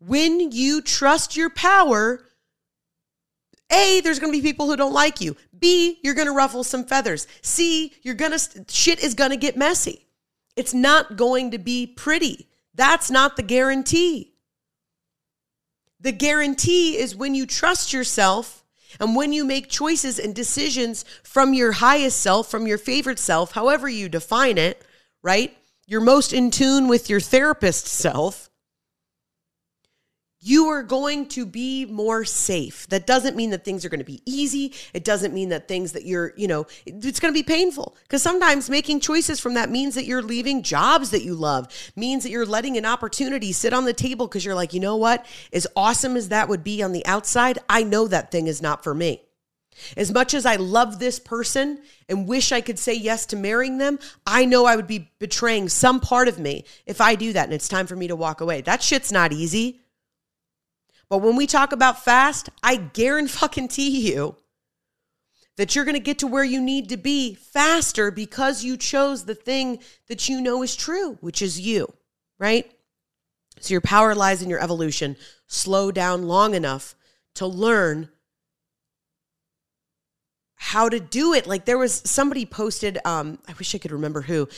When 0.00 0.50
you 0.50 0.82
trust 0.82 1.36
your 1.36 1.50
power, 1.50 2.26
A, 3.72 4.00
there's 4.02 4.18
going 4.18 4.32
to 4.32 4.38
be 4.38 4.46
people 4.46 4.66
who 4.66 4.76
don't 4.76 4.92
like 4.92 5.20
you. 5.20 5.36
B, 5.58 5.98
you're 6.02 6.14
going 6.14 6.26
to 6.26 6.34
ruffle 6.34 6.64
some 6.64 6.84
feathers. 6.84 7.26
C, 7.42 7.92
you're 8.02 8.14
going 8.14 8.36
to, 8.36 8.64
shit 8.68 9.02
is 9.02 9.14
going 9.14 9.30
to 9.30 9.36
get 9.36 9.56
messy. 9.56 10.06
It's 10.56 10.74
not 10.74 11.16
going 11.16 11.52
to 11.52 11.58
be 11.58 11.86
pretty. 11.86 12.48
That's 12.74 13.10
not 13.10 13.36
the 13.36 13.42
guarantee. 13.42 14.33
The 16.04 16.12
guarantee 16.12 16.98
is 16.98 17.16
when 17.16 17.34
you 17.34 17.46
trust 17.46 17.94
yourself 17.94 18.62
and 19.00 19.16
when 19.16 19.32
you 19.32 19.42
make 19.42 19.70
choices 19.70 20.18
and 20.18 20.34
decisions 20.34 21.02
from 21.22 21.54
your 21.54 21.72
highest 21.72 22.20
self, 22.20 22.50
from 22.50 22.66
your 22.66 22.76
favorite 22.76 23.18
self, 23.18 23.52
however 23.52 23.88
you 23.88 24.10
define 24.10 24.58
it, 24.58 24.84
right? 25.22 25.56
You're 25.86 26.02
most 26.02 26.34
in 26.34 26.50
tune 26.50 26.88
with 26.88 27.08
your 27.08 27.20
therapist 27.20 27.86
self 27.86 28.50
you 30.46 30.66
are 30.66 30.82
going 30.82 31.26
to 31.26 31.46
be 31.46 31.86
more 31.86 32.22
safe. 32.22 32.86
That 32.88 33.06
doesn't 33.06 33.34
mean 33.34 33.48
that 33.50 33.64
things 33.64 33.82
are 33.82 33.88
going 33.88 34.00
to 34.00 34.04
be 34.04 34.20
easy. 34.26 34.74
It 34.92 35.02
doesn't 35.02 35.32
mean 35.32 35.48
that 35.48 35.68
things 35.68 35.92
that 35.92 36.04
you're, 36.04 36.34
you 36.36 36.46
know, 36.46 36.66
it's 36.84 37.18
going 37.18 37.32
to 37.32 37.38
be 37.38 37.42
painful 37.42 37.96
because 38.02 38.22
sometimes 38.22 38.68
making 38.68 39.00
choices 39.00 39.40
from 39.40 39.54
that 39.54 39.70
means 39.70 39.94
that 39.94 40.04
you're 40.04 40.20
leaving 40.20 40.62
jobs 40.62 41.10
that 41.12 41.24
you 41.24 41.34
love, 41.34 41.72
means 41.96 42.24
that 42.24 42.30
you're 42.30 42.44
letting 42.44 42.76
an 42.76 42.84
opportunity 42.84 43.52
sit 43.52 43.72
on 43.72 43.86
the 43.86 43.94
table 43.94 44.26
because 44.26 44.44
you're 44.44 44.54
like, 44.54 44.74
you 44.74 44.80
know 44.80 44.96
what? 44.96 45.24
As 45.50 45.66
awesome 45.74 46.14
as 46.14 46.28
that 46.28 46.50
would 46.50 46.62
be 46.62 46.82
on 46.82 46.92
the 46.92 47.06
outside, 47.06 47.58
I 47.66 47.82
know 47.82 48.06
that 48.08 48.30
thing 48.30 48.46
is 48.46 48.60
not 48.60 48.84
for 48.84 48.94
me. 48.94 49.22
As 49.96 50.12
much 50.12 50.34
as 50.34 50.44
I 50.44 50.56
love 50.56 50.98
this 50.98 51.18
person 51.18 51.80
and 52.06 52.28
wish 52.28 52.52
I 52.52 52.60
could 52.60 52.78
say 52.78 52.92
yes 52.92 53.24
to 53.26 53.36
marrying 53.36 53.78
them, 53.78 53.98
I 54.26 54.44
know 54.44 54.66
I 54.66 54.76
would 54.76 54.86
be 54.86 55.10
betraying 55.18 55.70
some 55.70 56.00
part 56.00 56.28
of 56.28 56.38
me 56.38 56.66
if 56.84 57.00
I 57.00 57.14
do 57.14 57.32
that 57.32 57.44
and 57.44 57.54
it's 57.54 57.66
time 57.66 57.86
for 57.86 57.96
me 57.96 58.08
to 58.08 58.16
walk 58.16 58.42
away. 58.42 58.60
That 58.60 58.82
shit's 58.82 59.10
not 59.10 59.32
easy. 59.32 59.80
But 61.08 61.18
when 61.18 61.36
we 61.36 61.46
talk 61.46 61.72
about 61.72 62.04
fast, 62.04 62.48
I 62.62 62.76
guarantee 62.76 64.10
you 64.10 64.36
that 65.56 65.74
you're 65.74 65.84
going 65.84 65.96
to 65.96 66.00
get 66.00 66.18
to 66.18 66.26
where 66.26 66.44
you 66.44 66.60
need 66.60 66.88
to 66.88 66.96
be 66.96 67.34
faster 67.34 68.10
because 68.10 68.64
you 68.64 68.76
chose 68.76 69.24
the 69.24 69.34
thing 69.34 69.78
that 70.08 70.28
you 70.28 70.40
know 70.40 70.62
is 70.62 70.74
true, 70.74 71.16
which 71.20 71.42
is 71.42 71.60
you, 71.60 71.92
right? 72.38 72.70
So 73.60 73.72
your 73.72 73.80
power 73.80 74.14
lies 74.14 74.42
in 74.42 74.50
your 74.50 74.60
evolution. 74.60 75.16
Slow 75.46 75.92
down 75.92 76.26
long 76.26 76.54
enough 76.54 76.96
to 77.34 77.46
learn 77.46 78.08
how 80.56 80.88
to 80.88 80.98
do 80.98 81.34
it. 81.34 81.46
Like 81.46 81.66
there 81.66 81.78
was 81.78 82.02
somebody 82.04 82.46
posted, 82.46 82.98
um, 83.04 83.38
I 83.46 83.52
wish 83.58 83.74
I 83.74 83.78
could 83.78 83.92
remember 83.92 84.22
who, 84.22 84.48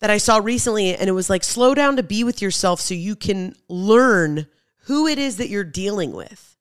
that 0.00 0.10
I 0.10 0.18
saw 0.18 0.38
recently, 0.38 0.94
and 0.94 1.08
it 1.08 1.12
was 1.12 1.28
like 1.28 1.44
slow 1.44 1.74
down 1.74 1.96
to 1.96 2.02
be 2.02 2.24
with 2.24 2.40
yourself 2.40 2.80
so 2.80 2.94
you 2.94 3.16
can 3.16 3.54
learn 3.68 4.46
who 4.84 5.06
it 5.06 5.18
is 5.18 5.36
that 5.36 5.48
you're 5.48 5.64
dealing 5.64 6.12
with. 6.12 6.56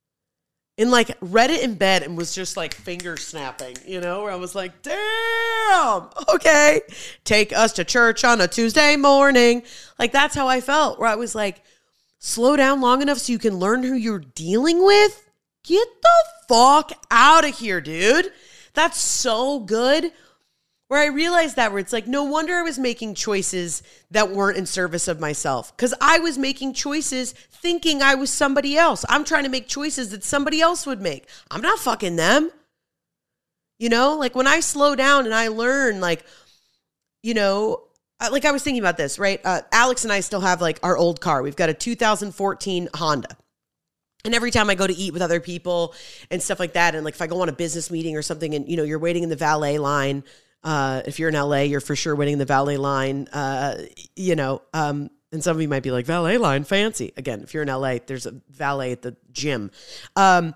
And 0.78 0.90
like 0.90 1.16
read 1.22 1.52
it 1.52 1.64
in 1.64 1.76
bed 1.76 2.02
and 2.02 2.18
was 2.18 2.34
just 2.34 2.58
like 2.58 2.74
finger 2.74 3.16
snapping, 3.16 3.78
you 3.86 4.02
know, 4.02 4.24
where 4.24 4.32
I 4.32 4.38
was 4.38 4.56
like, 4.56 4.82
damn, 4.82 6.10
okay, 6.34 6.82
take 7.26 7.54
us 7.54 7.74
to 7.74 7.84
church 7.84 8.24
on 8.24 8.42
a 8.42 8.48
Tuesday 8.48 8.96
morning. 8.96 9.62
Like 10.00 10.12
that's 10.12 10.34
how 10.34 10.48
I 10.48 10.62
felt, 10.62 11.00
where 11.00 11.10
I 11.10 11.16
was 11.16 11.36
like, 11.36 11.62
slow 12.18 12.56
down 12.56 12.82
long 12.82 13.04
enough 13.04 13.20
so 13.20 13.34
you 13.34 13.38
can 13.38 13.58
learn 13.58 13.84
who 13.84 13.94
you're 13.94 14.18
dealing 14.18 14.84
with. 14.84 15.30
Get 15.64 15.88
the 16.02 16.24
fuck 16.50 16.92
out 17.12 17.48
of 17.48 17.56
here, 17.56 17.80
dude. 17.80 18.32
That's 18.74 19.00
so 19.00 19.60
good 19.60 20.12
where 20.94 21.02
I 21.02 21.08
realized 21.08 21.56
that 21.56 21.72
where 21.72 21.80
it's 21.80 21.92
like, 21.92 22.06
no 22.06 22.24
wonder 22.24 22.54
I 22.54 22.62
was 22.62 22.78
making 22.78 23.16
choices 23.16 23.82
that 24.12 24.30
weren't 24.30 24.60
in 24.60 24.68
service 24.68 25.08
of 25.08 25.20
myself 25.20 25.76
because 25.76 25.92
I 26.00 26.20
was 26.20 26.38
making 26.38 26.76
choices 26.76 27.32
thinking 27.32 28.04
I 28.04 28.14
was 28.14 28.30
somebody 28.30 28.78
else. 28.78 29.04
I'm 29.10 29.26
trying 29.26 29.46
to 29.46 29.50
make 29.50 29.68
choices 29.68 30.12
that 30.12 30.24
somebody 30.24 30.62
else 30.62 30.86
would 30.86 31.02
make. 31.02 31.28
I'm 31.50 31.62
not 31.62 31.80
fucking 31.80 32.16
them. 32.16 32.52
You 33.80 33.90
know, 33.90 34.18
like 34.20 34.36
when 34.36 34.46
I 34.46 34.60
slow 34.60 34.96
down 34.96 35.26
and 35.26 35.34
I 35.34 35.48
learn, 35.48 36.00
like, 36.00 36.26
you 37.24 37.34
know, 37.34 37.86
uh, 38.20 38.30
like 38.32 38.46
I 38.46 38.52
was 38.52 38.62
thinking 38.62 38.84
about 38.84 38.98
this, 38.98 39.18
right? 39.18 39.42
Uh, 39.44 39.62
Alex 39.72 40.04
and 40.04 40.14
I 40.14 40.20
still 40.20 40.42
have 40.42 40.62
like 40.62 40.80
our 40.84 40.96
old 40.96 41.20
car. 41.20 41.42
We've 41.42 41.56
got 41.56 41.70
a 41.70 41.74
2014 41.74 42.90
Honda. 42.94 43.36
And 44.26 44.36
every 44.36 44.52
time 44.52 44.70
I 44.70 44.76
go 44.76 44.86
to 44.86 44.94
eat 44.94 45.12
with 45.12 45.24
other 45.24 45.40
people 45.40 45.96
and 46.30 46.40
stuff 46.40 46.60
like 46.60 46.74
that, 46.74 46.94
and 46.94 47.04
like 47.04 47.16
if 47.16 47.22
I 47.24 47.26
go 47.26 47.42
on 47.42 47.50
a 47.50 47.54
business 47.54 47.90
meeting 47.90 48.16
or 48.16 48.22
something, 48.22 48.54
and 48.54 48.70
you 48.70 48.78
know, 48.78 48.84
you're 48.84 49.00
waiting 49.00 49.24
in 49.24 49.30
the 49.30 49.36
valet 49.36 49.80
line, 49.80 50.24
uh, 50.64 51.02
if 51.06 51.20
you're 51.20 51.30
in 51.30 51.36
LA, 51.36 51.62
you're 51.62 51.82
for 51.82 51.96
sure 51.96 52.16
winning 52.16 52.38
the 52.38 52.46
valet 52.46 52.78
line. 52.78 53.28
Uh, 53.28 53.84
you 54.16 54.36
know, 54.36 54.62
um, 54.74 55.10
and 55.32 55.44
some 55.44 55.58
of 55.58 55.62
you 55.62 55.68
might 55.68 55.84
be 55.84 55.92
like 55.92 56.06
valet 56.06 56.38
line 56.38 56.64
fancy. 56.64 57.12
Again, 57.18 57.42
if 57.42 57.54
you're 57.54 57.64
in 57.64 57.70
LA, 57.70 57.98
there's 58.06 58.26
a 58.26 58.36
valet 58.50 58.92
at 58.94 59.02
the 59.02 59.16
gym. 59.32 59.72
Um, 60.16 60.54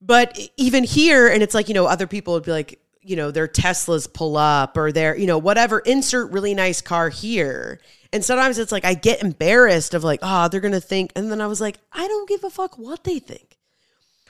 but 0.00 0.38
even 0.56 0.82
here, 0.82 1.28
and 1.28 1.42
it's 1.42 1.54
like 1.54 1.68
you 1.68 1.74
know, 1.74 1.86
other 1.86 2.06
people 2.06 2.34
would 2.34 2.42
be 2.42 2.50
like, 2.50 2.80
you 3.00 3.16
know, 3.16 3.30
their 3.30 3.46
Teslas 3.46 4.12
pull 4.12 4.36
up 4.36 4.76
or 4.76 4.90
their, 4.92 5.16
you 5.16 5.26
know, 5.26 5.38
whatever. 5.38 5.78
Insert 5.80 6.32
really 6.32 6.54
nice 6.54 6.80
car 6.80 7.08
here. 7.08 7.80
And 8.12 8.24
sometimes 8.24 8.58
it's 8.58 8.72
like 8.72 8.84
I 8.84 8.94
get 8.94 9.22
embarrassed 9.22 9.94
of 9.94 10.04
like, 10.04 10.20
oh, 10.22 10.48
they're 10.48 10.60
gonna 10.60 10.80
think, 10.80 11.12
and 11.14 11.30
then 11.30 11.40
I 11.40 11.46
was 11.46 11.60
like, 11.60 11.78
I 11.92 12.08
don't 12.08 12.28
give 12.28 12.44
a 12.44 12.50
fuck 12.50 12.78
what 12.78 13.04
they 13.04 13.18
think. 13.18 13.56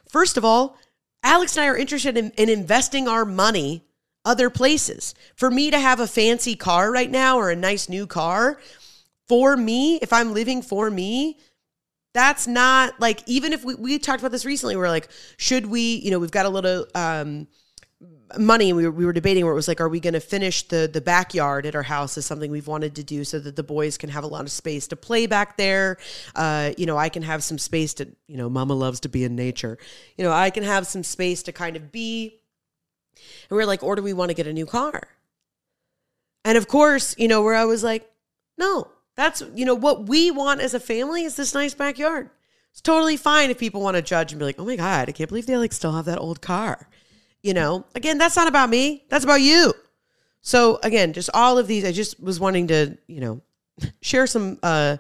First 0.09 0.37
of 0.37 0.45
all, 0.45 0.77
Alex 1.23 1.57
and 1.57 1.65
I 1.65 1.69
are 1.69 1.77
interested 1.77 2.19
in, 2.19 2.31
in 2.33 2.49
investing 2.49 3.09
our 3.09 3.25
money 3.25 3.85
other 4.25 4.51
places. 4.51 5.15
For 5.35 5.51
me 5.51 5.71
to 5.71 5.79
have 5.79 6.01
a 6.01 6.07
fancy 6.07 6.55
car 6.55 6.93
right 6.93 7.11
now 7.11 7.39
or 7.39 7.51
a 7.51 7.57
nice 7.57 7.89
new 7.89 8.07
car, 8.07 8.61
for 9.29 9.57
me, 9.57 9.97
if 9.97 10.13
I'm 10.13 10.33
living 10.33 10.63
for 10.63 10.91
me, 10.91 11.39
that's 12.15 12.47
not 12.47 13.01
like 13.01 13.23
even 13.27 13.53
if 13.53 13.65
we, 13.65 13.75
we 13.75 13.99
talked 13.99 14.21
about 14.21 14.33
this 14.33 14.45
recently, 14.45 14.77
we're 14.77 14.89
like, 14.89 15.09
should 15.39 15.67
we, 15.67 15.97
you 15.97 16.11
know, 16.11 16.19
we've 16.19 16.31
got 16.31 16.47
a 16.47 16.51
little 16.51 16.87
um 16.95 17.47
money 18.39 18.71
and 18.71 18.77
we 18.77 18.85
were, 18.85 18.91
we 18.91 19.05
were 19.05 19.13
debating 19.13 19.45
where 19.45 19.53
it 19.53 19.57
was 19.57 19.69
like 19.69 19.81
are 19.81 19.89
we 19.89 20.01
going 20.01 20.15
to 20.15 20.21
finish 20.21 20.67
the 20.69 20.89
the 20.93 21.01
backyard 21.01 21.67
at 21.67 21.75
our 21.75 21.83
house 21.83 22.17
is 22.17 22.25
something 22.25 22.51
we've 22.51 22.67
wanted 22.67 22.95
to 22.95 23.03
do 23.03 23.25
so 23.25 23.39
that 23.39 23.57
the 23.57 23.63
boys 23.63 23.99
can 23.99 24.09
have 24.09 24.25
a 24.25 24.27
lot 24.27 24.43
of 24.43 24.51
space 24.51 24.87
to 24.89 24.97
play 24.97 25.27
back 25.27 25.57
there 25.57 25.99
uh, 26.35 26.73
you 26.79 26.87
know 26.87 26.97
i 26.97 27.09
can 27.09 27.23
have 27.23 27.45
some 27.45 27.59
space 27.59 27.95
to 27.95 28.09
you 28.27 28.37
know 28.37 28.49
mama 28.49 28.75
loves 28.75 29.01
to 29.01 29.09
be 29.09 29.25
in 29.25 29.37
nature 29.37 29.79
you 30.17 30.25
know 30.25 30.33
i 30.33 30.51
can 30.51 30.63
have 30.63 30.87
some 30.87 31.03
space 31.03 31.43
to 31.43 31.53
kind 31.53 31.77
of 31.77 31.93
be 31.93 32.41
and 33.49 33.57
we 33.57 33.63
are 33.63 33.67
like, 33.67 33.83
or 33.83 33.97
do 33.97 34.03
we 34.03 34.13
want 34.13 34.31
to 34.31 34.35
get 34.35 34.47
a 34.47 34.53
new 34.53 34.67
car? 34.67 35.03
And 36.45 36.59
of 36.59 36.69
course, 36.69 37.15
you 37.19 37.29
know, 37.29 37.43
where 37.43 37.55
I 37.55 37.65
was 37.65 37.85
like, 37.85 38.11
no, 38.59 38.89
that's, 39.17 39.43
you 39.55 39.65
know, 39.65 39.75
what 39.75 40.09
we 40.09 40.31
want 40.31 40.61
as 40.61 40.75
a 40.75 40.81
family 40.81 41.25
is 41.25 41.37
this 41.37 41.55
nice 41.55 41.75
backyard. 41.75 42.31
It's 42.71 42.81
totally 42.81 43.17
fine 43.17 43.51
if 43.51 43.59
people 43.59 43.83
want 43.83 43.97
to 43.97 44.03
judge 44.03 44.33
and 44.33 44.39
be 44.39 44.47
like, 44.47 44.59
oh 44.59 44.65
my 44.65 44.77
God, 44.77 45.09
I 45.09 45.13
can't 45.13 45.29
believe 45.29 45.47
they 45.47 45.57
like 45.57 45.73
still 45.73 45.93
have 45.93 46.07
that 46.07 46.19
old 46.19 46.41
car. 46.41 46.89
You 47.43 47.55
know, 47.55 47.85
again, 47.95 48.19
that's 48.19 48.37
not 48.37 48.49
about 48.49 48.71
me. 48.71 49.05
That's 49.09 49.25
about 49.25 49.41
you. 49.41 49.75
So 50.41 50.81
again, 50.83 51.13
just 51.13 51.31
all 51.35 51.59
of 51.59 51.67
these, 51.67 51.85
I 51.85 51.93
just 51.93 52.21
was 52.21 52.41
wanting 52.41 52.69
to, 52.69 52.97
you 53.07 53.21
know, 53.21 53.41
share 54.01 54.27
some 54.27 54.59
uh, 54.63 54.97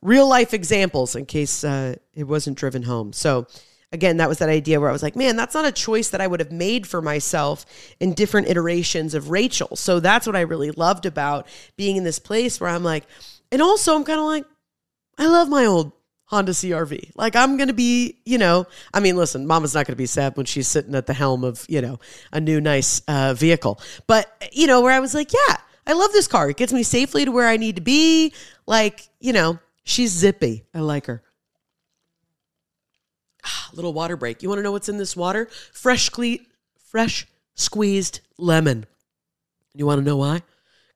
real 0.00 0.28
life 0.28 0.52
examples 0.52 1.14
in 1.14 1.26
case 1.26 1.64
uh, 1.64 1.96
it 2.12 2.24
wasn't 2.24 2.58
driven 2.58 2.82
home. 2.82 3.12
So 3.12 3.46
again, 3.92 4.16
that 4.16 4.28
was 4.28 4.38
that 4.38 4.48
idea 4.48 4.80
where 4.80 4.88
I 4.88 4.92
was 4.92 5.02
like, 5.02 5.16
man, 5.16 5.36
that's 5.36 5.54
not 5.54 5.64
a 5.64 5.72
choice 5.72 6.10
that 6.10 6.20
I 6.20 6.26
would 6.26 6.40
have 6.40 6.52
made 6.52 6.86
for 6.86 7.02
myself 7.02 7.66
in 8.00 8.14
different 8.14 8.48
iterations 8.48 9.14
of 9.14 9.30
Rachel. 9.30 9.76
So 9.76 10.00
that's 10.00 10.26
what 10.26 10.36
I 10.36 10.40
really 10.40 10.70
loved 10.70 11.06
about 11.06 11.46
being 11.76 11.96
in 11.96 12.04
this 12.04 12.18
place 12.18 12.60
where 12.60 12.70
I'm 12.70 12.82
like, 12.82 13.04
and 13.50 13.60
also 13.60 13.94
I'm 13.94 14.04
kind 14.04 14.18
of 14.18 14.26
like, 14.26 14.44
I 15.18 15.26
love 15.26 15.48
my 15.48 15.66
old 15.66 15.92
Honda 16.26 16.52
CRV. 16.52 17.12
Like 17.14 17.36
I'm 17.36 17.58
going 17.58 17.68
to 17.68 17.74
be, 17.74 18.16
you 18.24 18.38
know, 18.38 18.66
I 18.94 19.00
mean, 19.00 19.16
listen, 19.16 19.46
mama's 19.46 19.74
not 19.74 19.86
going 19.86 19.92
to 19.92 19.96
be 19.96 20.06
sad 20.06 20.36
when 20.36 20.46
she's 20.46 20.66
sitting 20.66 20.94
at 20.94 21.06
the 21.06 21.12
helm 21.12 21.44
of, 21.44 21.66
you 21.68 21.82
know, 21.82 22.00
a 22.32 22.40
new 22.40 22.60
nice 22.60 23.02
uh, 23.06 23.34
vehicle. 23.34 23.78
But, 24.06 24.26
you 24.50 24.66
know, 24.66 24.80
where 24.80 24.92
I 24.92 25.00
was 25.00 25.14
like, 25.14 25.32
yeah, 25.32 25.56
I 25.86 25.92
love 25.92 26.12
this 26.12 26.28
car. 26.28 26.48
It 26.48 26.56
gets 26.56 26.72
me 26.72 26.82
safely 26.82 27.26
to 27.26 27.32
where 27.32 27.48
I 27.48 27.58
need 27.58 27.76
to 27.76 27.82
be. 27.82 28.32
Like, 28.66 29.06
you 29.20 29.34
know, 29.34 29.58
she's 29.84 30.12
zippy. 30.12 30.64
I 30.74 30.80
like 30.80 31.04
her. 31.06 31.22
little 33.72 33.92
water 33.92 34.16
break. 34.16 34.42
You 34.42 34.48
want 34.48 34.58
to 34.58 34.62
know 34.62 34.72
what's 34.72 34.88
in 34.88 34.98
this 34.98 35.16
water? 35.16 35.48
Fresh, 35.72 36.10
cle- 36.10 36.38
fresh 36.76 37.26
squeezed 37.54 38.20
lemon. 38.38 38.86
You 39.74 39.86
want 39.86 40.00
to 40.00 40.04
know 40.04 40.16
why? 40.16 40.42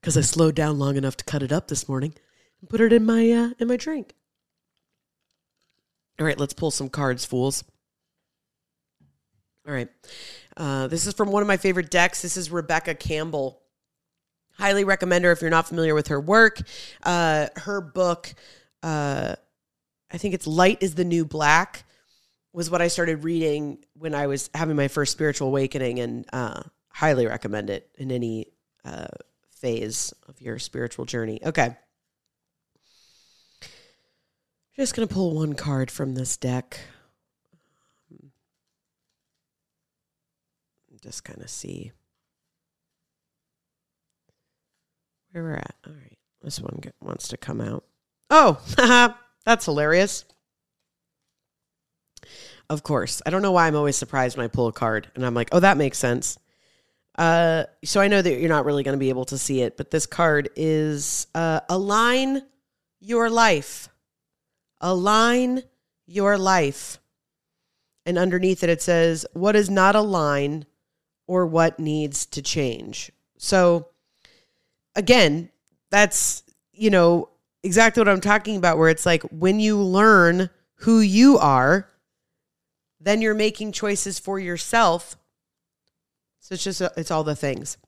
Because 0.01 0.17
I 0.17 0.21
slowed 0.21 0.55
down 0.55 0.79
long 0.79 0.97
enough 0.97 1.17
to 1.17 1.25
cut 1.25 1.43
it 1.43 1.53
up 1.53 1.69
this 1.69 1.89
morning 1.89 2.15
and 2.61 2.69
put 2.69 2.81
it 2.81 2.93
in 2.93 3.05
my 3.05 3.31
uh, 3.31 3.51
in 3.59 3.69
my 3.69 3.77
drink. 3.77 4.15
All 6.19 6.27
right, 6.27 6.39
let's 6.39 6.55
pull 6.55 6.71
some 6.71 6.89
cards, 6.89 7.25
fools. 7.25 7.65
All 9.67 9.75
right, 9.75 9.89
uh, 10.57 10.87
this 10.87 11.07
is 11.07 11.15
from 11.15 11.33
one 11.33 11.43
of 11.43 11.49
my 11.49 11.57
favorite 11.57 11.91
decks. 11.91 12.23
This 12.23 12.37
is 12.37 12.51
Rebecca 12.51 12.95
Campbell. 12.95 13.61
Highly 14.59 14.85
recommend 14.85 15.25
her 15.25 15.33
if 15.33 15.41
you're 15.41 15.51
not 15.51 15.69
familiar 15.69 15.95
with 15.95 16.09
her 16.09 16.21
work. 16.21 16.61
Uh, 17.03 17.49
her 17.57 17.81
book, 17.81 18.33
uh, 18.83 19.35
I 20.11 20.19
think 20.19 20.35
it's 20.35 20.47
Light 20.47 20.79
is 20.81 20.95
the 20.95 21.05
New 21.05 21.25
Black 21.25 21.85
was 22.57 22.71
what 22.71 22.81
I 22.81 22.89
started 22.89 23.23
reading 23.23 23.85
when 23.93 24.15
I 24.15 24.29
was 24.29 24.49
having 24.55 24.77
my 24.77 24.89
first 24.89 25.13
spiritual 25.13 25.49
awakening, 25.49 26.01
and 26.01 26.25
uh, 26.33 26.63
highly 26.89 27.27
recommend 27.27 27.69
it 27.69 27.91
in 27.99 28.11
any 28.11 28.47
uh, 28.83 29.09
phase 29.51 30.15
of 30.27 30.41
your 30.41 30.59
spiritual 30.59 31.05
journey. 31.05 31.39
Okay. 31.45 31.77
Just 34.75 34.97
going 34.97 35.07
to 35.07 35.15
pull 35.15 35.35
one 35.35 35.53
card 35.53 35.91
from 35.91 36.15
this 36.15 36.39
deck. 36.39 36.81
Just 41.03 41.25
kind 41.25 41.43
of 41.43 41.51
see 41.51 41.93
where 45.31 45.45
we're 45.45 45.55
at. 45.57 45.75
All 45.87 45.93
right. 45.93 46.19
This 46.41 46.59
one 46.59 46.81
wants 47.03 47.29
to 47.29 47.37
come 47.37 47.61
out. 47.61 47.85
Oh, 48.31 48.59
that's 49.45 49.67
hilarious. 49.67 50.25
Of 52.69 52.83
course. 52.83 53.23
I 53.25 53.31
don't 53.31 53.43
know 53.43 53.53
why 53.53 53.67
I'm 53.67 53.77
always 53.77 53.97
surprised 53.97 54.37
when 54.37 54.45
I 54.45 54.49
pull 54.49 54.67
a 54.67 54.73
card 54.73 55.09
and 55.15 55.25
I'm 55.25 55.35
like, 55.35 55.51
oh, 55.53 55.61
that 55.61 55.77
makes 55.77 55.99
sense. 55.99 56.39
Uh, 57.17 57.65
so 57.85 58.01
I 58.01 58.09
know 58.09 58.21
that 58.21 58.39
you're 58.39 58.49
not 58.49 58.65
really 58.65 58.83
going 58.83 58.97
to 58.97 59.01
be 59.01 59.09
able 59.09 59.25
to 59.27 59.39
see 59.39 59.63
it, 59.63 59.77
but 59.77 59.91
this 59.91 60.05
card 60.05 60.51
is 60.57 61.27
uh, 61.35 61.61
align 61.69 62.43
your 63.01 63.31
life. 63.31 63.89
Align 64.81 65.63
your 66.07 66.37
life. 66.37 66.99
And 68.05 68.19
underneath 68.19 68.63
it, 68.63 68.71
it 68.71 68.83
says, 68.83 69.27
what 69.33 69.57
is 69.57 69.71
not 69.71 69.97
aligned 69.97 70.67
or 71.27 71.47
what 71.47 71.79
needs 71.81 72.27
to 72.27 72.43
change. 72.43 73.11
So 73.39 73.89
again, 74.95 75.51
that's, 75.91 76.43
you 76.73 76.91
know, 76.91 77.31
exactly 77.63 78.01
what 78.01 78.09
I'm 78.09 78.21
talking 78.21 78.57
about, 78.57 78.79
where 78.79 78.89
it's 78.89 79.07
like 79.07 79.23
when 79.25 79.59
you 79.59 79.79
learn 79.79 80.51
who 80.81 81.01
you 81.01 81.39
are, 81.39 81.89
then 83.07 83.23
you're 83.23 83.35
making 83.35 83.71
choices 83.71 84.19
for 84.19 84.41
yourself. 84.41 85.17
So 86.41 86.55
it's 86.55 86.65
just, 86.65 86.81
it's 86.97 87.13
all 87.13 87.23
the 87.23 87.37
things. 87.37 87.79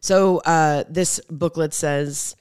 So 0.00 0.42
uh, 0.44 0.84
this 0.90 1.20
booklet 1.30 1.72
says, 1.72 2.36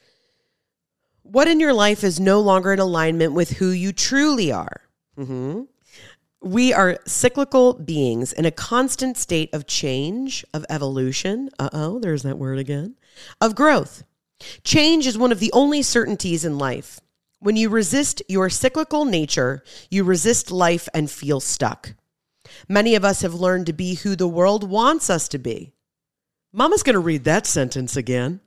What 1.23 1.47
in 1.47 1.61
your 1.61 1.71
life 1.71 2.03
is 2.03 2.19
no 2.19 2.41
longer 2.41 2.73
in 2.73 2.79
alignment 2.79 3.31
with 3.31 3.51
who 3.51 3.69
you 3.69 3.93
truly 3.93 4.51
are? 4.51 4.81
Mm-hmm. 5.17 5.61
We 6.43 6.73
are 6.73 6.99
cyclical 7.05 7.75
beings 7.75 8.33
in 8.33 8.43
a 8.43 8.51
constant 8.51 9.15
state 9.15 9.53
of 9.53 9.67
change, 9.67 10.43
of 10.53 10.65
evolution. 10.69 11.49
Uh 11.57 11.69
oh, 11.71 11.99
there's 11.99 12.23
that 12.23 12.39
word 12.39 12.59
again. 12.59 12.95
Of 13.39 13.55
growth. 13.55 14.03
Change 14.65 15.07
is 15.07 15.17
one 15.17 15.31
of 15.31 15.39
the 15.39 15.51
only 15.53 15.81
certainties 15.81 16.43
in 16.43 16.57
life. 16.57 16.99
When 17.41 17.55
you 17.55 17.69
resist 17.69 18.21
your 18.29 18.51
cyclical 18.51 19.03
nature, 19.03 19.63
you 19.89 20.03
resist 20.03 20.51
life 20.51 20.87
and 20.93 21.09
feel 21.09 21.39
stuck. 21.39 21.95
Many 22.69 22.93
of 22.93 23.03
us 23.03 23.23
have 23.23 23.33
learned 23.33 23.65
to 23.65 23.73
be 23.73 23.95
who 23.95 24.15
the 24.15 24.27
world 24.27 24.69
wants 24.69 25.09
us 25.09 25.27
to 25.29 25.39
be. 25.39 25.73
Mama's 26.53 26.83
going 26.83 26.93
to 26.93 26.99
read 26.99 27.23
that 27.23 27.47
sentence 27.47 27.95
again. 27.95 28.41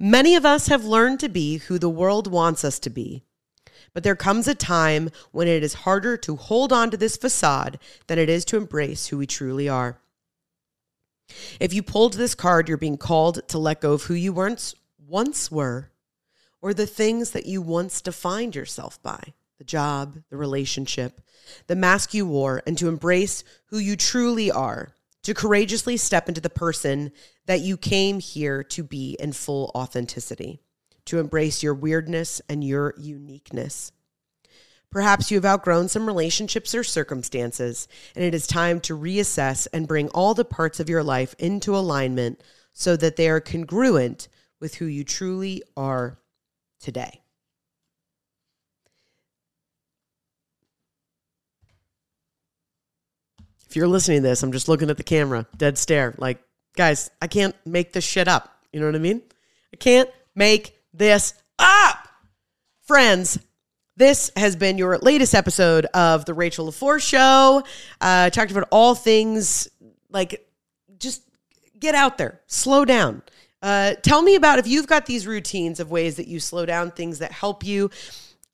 Many 0.00 0.34
of 0.34 0.44
us 0.44 0.66
have 0.66 0.84
learned 0.84 1.20
to 1.20 1.28
be 1.28 1.58
who 1.58 1.78
the 1.78 1.88
world 1.88 2.26
wants 2.26 2.64
us 2.64 2.80
to 2.80 2.90
be. 2.90 3.22
But 3.92 4.02
there 4.02 4.16
comes 4.16 4.48
a 4.48 4.54
time 4.56 5.10
when 5.30 5.46
it 5.46 5.62
is 5.62 5.84
harder 5.84 6.16
to 6.16 6.34
hold 6.34 6.72
on 6.72 6.90
to 6.90 6.96
this 6.96 7.16
facade 7.16 7.78
than 8.08 8.18
it 8.18 8.28
is 8.28 8.44
to 8.46 8.56
embrace 8.56 9.06
who 9.06 9.18
we 9.18 9.28
truly 9.28 9.68
are. 9.68 10.00
If 11.60 11.72
you 11.72 11.84
pulled 11.84 12.14
this 12.14 12.34
card, 12.34 12.68
you're 12.68 12.78
being 12.78 12.98
called 12.98 13.46
to 13.46 13.58
let 13.58 13.80
go 13.80 13.92
of 13.92 14.02
who 14.02 14.14
you 14.14 14.32
once 14.32 14.74
once 15.06 15.52
were 15.52 15.92
or 16.64 16.72
the 16.72 16.86
things 16.86 17.32
that 17.32 17.44
you 17.44 17.60
once 17.60 18.00
defined 18.00 18.56
yourself 18.56 19.00
by 19.02 19.22
the 19.58 19.64
job, 19.64 20.16
the 20.30 20.36
relationship, 20.38 21.20
the 21.66 21.76
mask 21.76 22.14
you 22.14 22.24
wore, 22.24 22.62
and 22.66 22.78
to 22.78 22.88
embrace 22.88 23.44
who 23.66 23.76
you 23.76 23.94
truly 23.94 24.50
are, 24.50 24.94
to 25.22 25.34
courageously 25.34 25.98
step 25.98 26.26
into 26.26 26.40
the 26.40 26.48
person 26.48 27.12
that 27.44 27.60
you 27.60 27.76
came 27.76 28.18
here 28.18 28.64
to 28.64 28.82
be 28.82 29.14
in 29.20 29.30
full 29.30 29.70
authenticity, 29.74 30.58
to 31.04 31.18
embrace 31.18 31.62
your 31.62 31.74
weirdness 31.74 32.40
and 32.48 32.64
your 32.64 32.94
uniqueness. 32.96 33.92
Perhaps 34.90 35.30
you 35.30 35.36
have 35.36 35.44
outgrown 35.44 35.90
some 35.90 36.06
relationships 36.06 36.74
or 36.74 36.82
circumstances, 36.82 37.88
and 38.16 38.24
it 38.24 38.34
is 38.34 38.46
time 38.46 38.80
to 38.80 38.98
reassess 38.98 39.68
and 39.70 39.86
bring 39.86 40.08
all 40.08 40.32
the 40.32 40.46
parts 40.46 40.80
of 40.80 40.88
your 40.88 41.02
life 41.02 41.34
into 41.38 41.76
alignment 41.76 42.40
so 42.72 42.96
that 42.96 43.16
they 43.16 43.28
are 43.28 43.38
congruent 43.38 44.28
with 44.60 44.76
who 44.76 44.86
you 44.86 45.04
truly 45.04 45.62
are 45.76 46.16
today. 46.84 47.22
If 53.68 53.74
you're 53.74 53.88
listening 53.88 54.22
to 54.22 54.28
this, 54.28 54.42
I'm 54.42 54.52
just 54.52 54.68
looking 54.68 54.90
at 54.90 54.98
the 54.98 55.02
camera, 55.02 55.48
dead 55.56 55.78
stare. 55.78 56.14
Like, 56.18 56.38
guys, 56.76 57.10
I 57.20 57.26
can't 57.26 57.56
make 57.66 57.92
this 57.92 58.04
shit 58.04 58.28
up. 58.28 58.56
You 58.72 58.78
know 58.78 58.86
what 58.86 58.94
I 58.94 58.98
mean? 58.98 59.22
I 59.72 59.76
can't 59.76 60.08
make 60.36 60.78
this 60.92 61.34
up. 61.58 62.06
Friends, 62.82 63.38
this 63.96 64.30
has 64.36 64.54
been 64.54 64.78
your 64.78 64.98
latest 64.98 65.34
episode 65.34 65.86
of 65.86 66.24
the 66.24 66.34
Rachel 66.34 66.66
LaForce 66.66 67.08
Show. 67.08 67.64
Uh, 68.00 68.30
talked 68.30 68.52
about 68.52 68.68
all 68.70 68.94
things 68.94 69.68
like 70.10 70.46
just 70.98 71.22
get 71.80 71.94
out 71.94 72.18
there, 72.18 72.40
slow 72.46 72.84
down. 72.84 73.22
Uh, 73.64 73.94
tell 74.02 74.20
me 74.20 74.34
about 74.34 74.58
if 74.58 74.66
you've 74.66 74.86
got 74.86 75.06
these 75.06 75.26
routines 75.26 75.80
of 75.80 75.90
ways 75.90 76.16
that 76.16 76.28
you 76.28 76.38
slow 76.38 76.66
down, 76.66 76.90
things 76.90 77.20
that 77.20 77.32
help 77.32 77.64
you. 77.64 77.90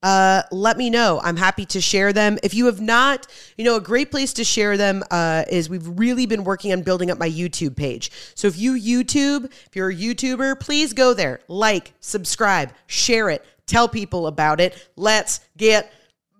Uh, 0.05 0.43
let 0.53 0.79
me 0.79 0.89
know. 0.89 1.21
I'm 1.25 1.37
happy 1.37 1.67
to 1.67 1.81
share 1.81 2.13
them. 2.13 2.39
If 2.45 2.55
you 2.55 2.67
have 2.67 2.81
not, 2.81 3.27
you 3.59 3.65
know, 3.65 3.75
a 3.75 3.81
great 3.81 4.13
place 4.13 4.33
to 4.35 4.45
share 4.45 4.77
them 4.77 5.03
uh, 5.11 5.45
is 5.51 5.69
we've 5.69 5.99
really 5.99 6.27
been 6.27 6.45
working 6.45 6.73
on 6.73 6.83
building 6.83 7.11
up 7.11 7.19
my 7.19 7.29
YouTube 7.29 7.75
page. 7.75 8.13
So 8.37 8.47
if 8.47 8.57
you 8.57 8.75
YouTube, 8.75 9.47
if 9.47 9.75
you're 9.75 9.91
a 9.91 9.95
YouTuber, 9.95 10.61
please 10.61 10.93
go 10.93 11.13
there, 11.13 11.41
like, 11.49 11.93
subscribe, 11.99 12.73
share 12.87 13.31
it, 13.31 13.45
tell 13.67 13.89
people 13.89 14.29
about 14.29 14.61
it. 14.61 14.91
Let's 14.95 15.41
get 15.57 15.93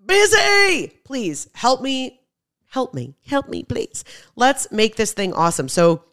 busy. 0.05 0.93
Please 1.03 1.49
help 1.53 1.81
me, 1.81 2.21
help 2.67 2.93
me, 2.93 3.15
help 3.27 3.49
me, 3.49 3.63
please. 3.63 4.05
Let's 4.37 4.71
make 4.71 4.95
this 4.95 5.11
thing 5.11 5.33
awesome. 5.33 5.67
So 5.67 6.05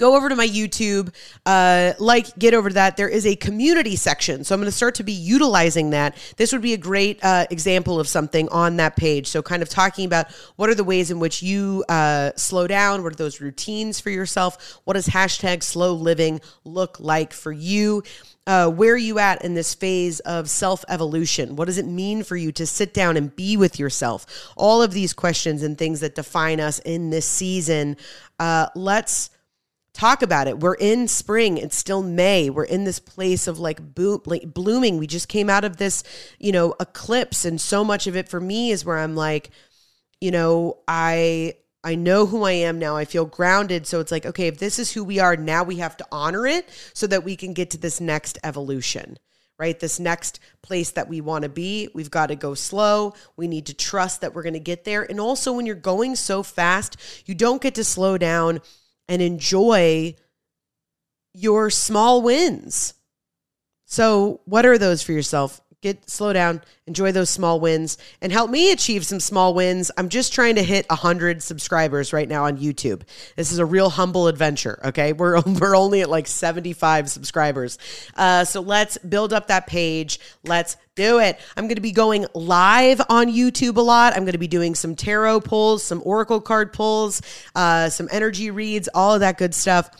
go 0.00 0.16
over 0.16 0.30
to 0.30 0.34
my 0.34 0.48
YouTube, 0.48 1.14
uh, 1.44 1.92
like, 1.98 2.36
get 2.38 2.54
over 2.54 2.70
to 2.70 2.74
that. 2.74 2.96
There 2.96 3.08
is 3.08 3.26
a 3.26 3.36
community 3.36 3.96
section. 3.96 4.42
So 4.44 4.54
I'm 4.54 4.60
going 4.60 4.70
to 4.70 4.76
start 4.76 4.94
to 4.96 5.04
be 5.04 5.12
utilizing 5.12 5.90
that. 5.90 6.16
This 6.38 6.52
would 6.52 6.62
be 6.62 6.72
a 6.72 6.78
great 6.78 7.22
uh, 7.22 7.46
example 7.50 8.00
of 8.00 8.08
something 8.08 8.48
on 8.48 8.78
that 8.78 8.96
page. 8.96 9.26
So, 9.26 9.42
kind 9.42 9.62
of 9.62 9.68
talking 9.68 10.06
about 10.06 10.32
what 10.56 10.70
are 10.70 10.74
the 10.74 10.84
ways 10.84 11.10
in 11.10 11.20
which 11.20 11.42
you 11.42 11.84
uh, 11.88 12.32
slow 12.36 12.66
down? 12.66 13.02
What 13.02 13.12
are 13.12 13.16
those 13.16 13.40
routines 13.42 14.00
for 14.00 14.08
yourself? 14.08 14.80
What 14.84 14.94
does 14.94 15.06
hashtag 15.06 15.62
slow 15.62 15.92
living 15.92 16.40
look 16.64 16.98
like 16.98 17.34
for 17.34 17.52
you? 17.52 18.02
Uh, 18.46 18.68
where 18.68 18.94
are 18.94 18.96
you 18.96 19.18
at 19.18 19.44
in 19.44 19.54
this 19.54 19.74
phase 19.74 20.20
of 20.20 20.48
self 20.48 20.82
evolution? 20.88 21.56
What 21.56 21.66
does 21.66 21.76
it 21.76 21.86
mean 21.86 22.24
for 22.24 22.36
you 22.36 22.52
to 22.52 22.66
sit 22.66 22.94
down 22.94 23.18
and 23.18 23.36
be 23.36 23.58
with 23.58 23.78
yourself? 23.78 24.24
All 24.56 24.82
of 24.82 24.92
these 24.92 25.12
questions 25.12 25.62
and 25.62 25.76
things 25.76 26.00
that 26.00 26.14
define 26.14 26.58
us 26.58 26.78
in 26.80 27.10
this 27.10 27.26
season. 27.26 27.98
Uh, 28.38 28.68
let's 28.74 29.28
talk 30.00 30.22
about 30.22 30.48
it. 30.48 30.58
We're 30.60 30.74
in 30.74 31.08
spring. 31.08 31.58
It's 31.58 31.76
still 31.76 32.02
May. 32.02 32.48
We're 32.48 32.64
in 32.64 32.84
this 32.84 32.98
place 32.98 33.46
of 33.46 33.58
like 33.58 33.94
boom, 33.94 34.22
like 34.24 34.54
blooming. 34.54 34.96
We 34.96 35.06
just 35.06 35.28
came 35.28 35.50
out 35.50 35.62
of 35.62 35.76
this, 35.76 36.02
you 36.38 36.52
know, 36.52 36.74
eclipse, 36.80 37.44
and 37.44 37.60
so 37.60 37.84
much 37.84 38.06
of 38.06 38.16
it 38.16 38.26
for 38.28 38.40
me 38.40 38.70
is 38.70 38.82
where 38.82 38.98
I'm 38.98 39.14
like, 39.14 39.50
you 40.18 40.30
know, 40.30 40.78
I 40.88 41.54
I 41.84 41.96
know 41.96 42.24
who 42.24 42.44
I 42.44 42.52
am 42.52 42.78
now. 42.78 42.96
I 42.96 43.04
feel 43.04 43.26
grounded. 43.26 43.86
So 43.86 44.00
it's 44.00 44.10
like, 44.10 44.24
okay, 44.24 44.46
if 44.46 44.58
this 44.58 44.78
is 44.78 44.90
who 44.92 45.04
we 45.04 45.18
are, 45.18 45.36
now 45.36 45.64
we 45.64 45.76
have 45.76 45.98
to 45.98 46.06
honor 46.10 46.46
it 46.46 46.66
so 46.94 47.06
that 47.06 47.24
we 47.24 47.36
can 47.36 47.52
get 47.52 47.70
to 47.70 47.78
this 47.78 48.00
next 48.00 48.38
evolution, 48.42 49.18
right? 49.58 49.78
This 49.78 50.00
next 50.00 50.40
place 50.62 50.90
that 50.92 51.08
we 51.08 51.20
want 51.20 51.42
to 51.42 51.50
be. 51.50 51.90
We've 51.94 52.10
got 52.10 52.28
to 52.28 52.36
go 52.36 52.54
slow. 52.54 53.12
We 53.36 53.48
need 53.48 53.66
to 53.66 53.74
trust 53.74 54.22
that 54.22 54.34
we're 54.34 54.44
going 54.44 54.54
to 54.54 54.60
get 54.60 54.84
there. 54.84 55.02
And 55.02 55.20
also, 55.20 55.52
when 55.52 55.66
you're 55.66 55.74
going 55.74 56.16
so 56.16 56.42
fast, 56.42 56.96
you 57.26 57.34
don't 57.34 57.60
get 57.60 57.74
to 57.74 57.84
slow 57.84 58.16
down 58.16 58.60
and 59.10 59.20
enjoy 59.20 60.14
your 61.34 61.68
small 61.68 62.22
wins. 62.22 62.94
So, 63.84 64.40
what 64.44 64.64
are 64.64 64.78
those 64.78 65.02
for 65.02 65.12
yourself? 65.12 65.60
Get 65.82 66.10
slow 66.10 66.34
down, 66.34 66.60
enjoy 66.86 67.10
those 67.10 67.30
small 67.30 67.58
wins, 67.58 67.96
and 68.20 68.30
help 68.30 68.50
me 68.50 68.70
achieve 68.70 69.06
some 69.06 69.18
small 69.18 69.54
wins. 69.54 69.90
I'm 69.96 70.10
just 70.10 70.34
trying 70.34 70.56
to 70.56 70.62
hit 70.62 70.84
100 70.90 71.42
subscribers 71.42 72.12
right 72.12 72.28
now 72.28 72.44
on 72.44 72.58
YouTube. 72.58 73.00
This 73.34 73.50
is 73.50 73.58
a 73.58 73.64
real 73.64 73.88
humble 73.88 74.28
adventure. 74.28 74.78
Okay, 74.84 75.12
we're 75.14 75.40
we're 75.40 75.74
only 75.74 76.02
at 76.02 76.10
like 76.10 76.26
75 76.26 77.08
subscribers, 77.08 77.78
uh, 78.14 78.44
so 78.44 78.60
let's 78.60 78.98
build 78.98 79.32
up 79.32 79.46
that 79.46 79.66
page. 79.66 80.20
Let's 80.44 80.76
do 80.96 81.18
it. 81.18 81.40
I'm 81.56 81.64
going 81.64 81.76
to 81.76 81.80
be 81.80 81.92
going 81.92 82.26
live 82.34 83.00
on 83.08 83.28
YouTube 83.28 83.78
a 83.78 83.80
lot. 83.80 84.12
I'm 84.12 84.24
going 84.24 84.32
to 84.32 84.38
be 84.38 84.48
doing 84.48 84.74
some 84.74 84.94
tarot 84.94 85.40
pulls, 85.40 85.82
some 85.82 86.02
oracle 86.04 86.42
card 86.42 86.74
pulls, 86.74 87.22
uh, 87.54 87.88
some 87.88 88.06
energy 88.12 88.50
reads, 88.50 88.86
all 88.94 89.14
of 89.14 89.20
that 89.20 89.38
good 89.38 89.54
stuff. 89.54 89.90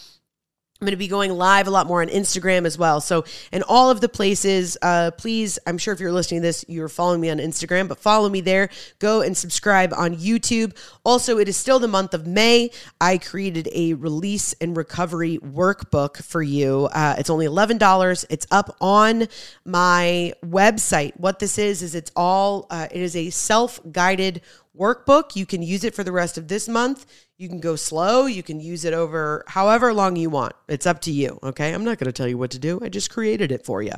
I'm 0.81 0.87
going 0.87 0.93
to 0.93 0.97
be 0.97 1.09
going 1.09 1.31
live 1.31 1.67
a 1.67 1.71
lot 1.71 1.87
more 1.87 2.01
on 2.01 2.09
Instagram 2.09 2.65
as 2.65 2.79
well. 2.79 3.03
So, 3.03 3.27
in 3.53 3.63
all 3.65 3.91
of 3.91 4.01
the 4.01 4.09
places, 4.09 4.79
uh, 4.81 5.11
please, 5.11 5.59
I'm 5.67 5.77
sure 5.77 5.93
if 5.93 6.01
you're 6.01 6.11
listening 6.11 6.41
to 6.41 6.49
this, 6.49 6.65
you're 6.69 6.89
following 6.89 7.21
me 7.21 7.29
on 7.29 7.37
Instagram, 7.37 7.87
but 7.87 7.99
follow 7.99 8.31
me 8.31 8.41
there. 8.41 8.71
Go 8.99 9.21
and 9.21 9.37
subscribe 9.37 9.93
on 9.93 10.17
YouTube. 10.17 10.75
Also, 11.05 11.37
it 11.37 11.51
is 11.51 11.59
still 11.59 11.81
the 11.81 11.87
month 11.87 12.15
of 12.15 12.27
May. 12.27 12.71
I 12.99 13.19
created 13.19 13.69
a 13.75 13.93
release 13.93 14.55
and 14.55 14.75
recovery 14.75 15.37
workbook 15.41 16.25
for 16.25 16.43
you. 16.43 16.89
Uh, 16.95 17.15
it's 17.19 17.29
only 17.29 17.45
$11. 17.45 18.25
It's 18.31 18.47
up 18.51 18.75
on 18.81 19.29
my 19.67 20.33
website. 20.43 21.13
What 21.21 21.41
this 21.41 21.59
is, 21.59 21.83
is 21.83 21.95
it's 21.95 22.11
all, 22.17 22.67
uh, 22.71 22.89
it 22.91 23.03
is 23.03 23.15
a 23.17 23.29
self 23.29 23.81
guided 23.93 24.41
workbook. 24.75 25.37
You 25.37 25.45
can 25.45 25.63
use 25.63 25.85
it 25.85 25.95
for 25.95 26.05
the 26.05 26.13
rest 26.13 26.39
of 26.39 26.49
this 26.49 26.69
month. 26.69 27.05
You 27.41 27.49
can 27.49 27.61
go 27.61 27.75
slow. 27.75 28.27
You 28.27 28.43
can 28.43 28.61
use 28.61 28.85
it 28.85 28.93
over 28.93 29.45
however 29.47 29.95
long 29.95 30.15
you 30.15 30.29
want. 30.29 30.53
It's 30.69 30.85
up 30.85 31.01
to 31.03 31.11
you. 31.11 31.39
Okay. 31.43 31.73
I'm 31.73 31.85
not 31.85 31.97
going 31.97 32.05
to 32.05 32.13
tell 32.13 32.29
you 32.29 32.37
what 32.37 32.51
to 32.51 32.59
do. 32.59 32.79
I 32.83 32.91
just 32.91 33.09
created 33.11 33.51
it 33.51 33.65
for 33.65 33.83
you. 33.83 33.95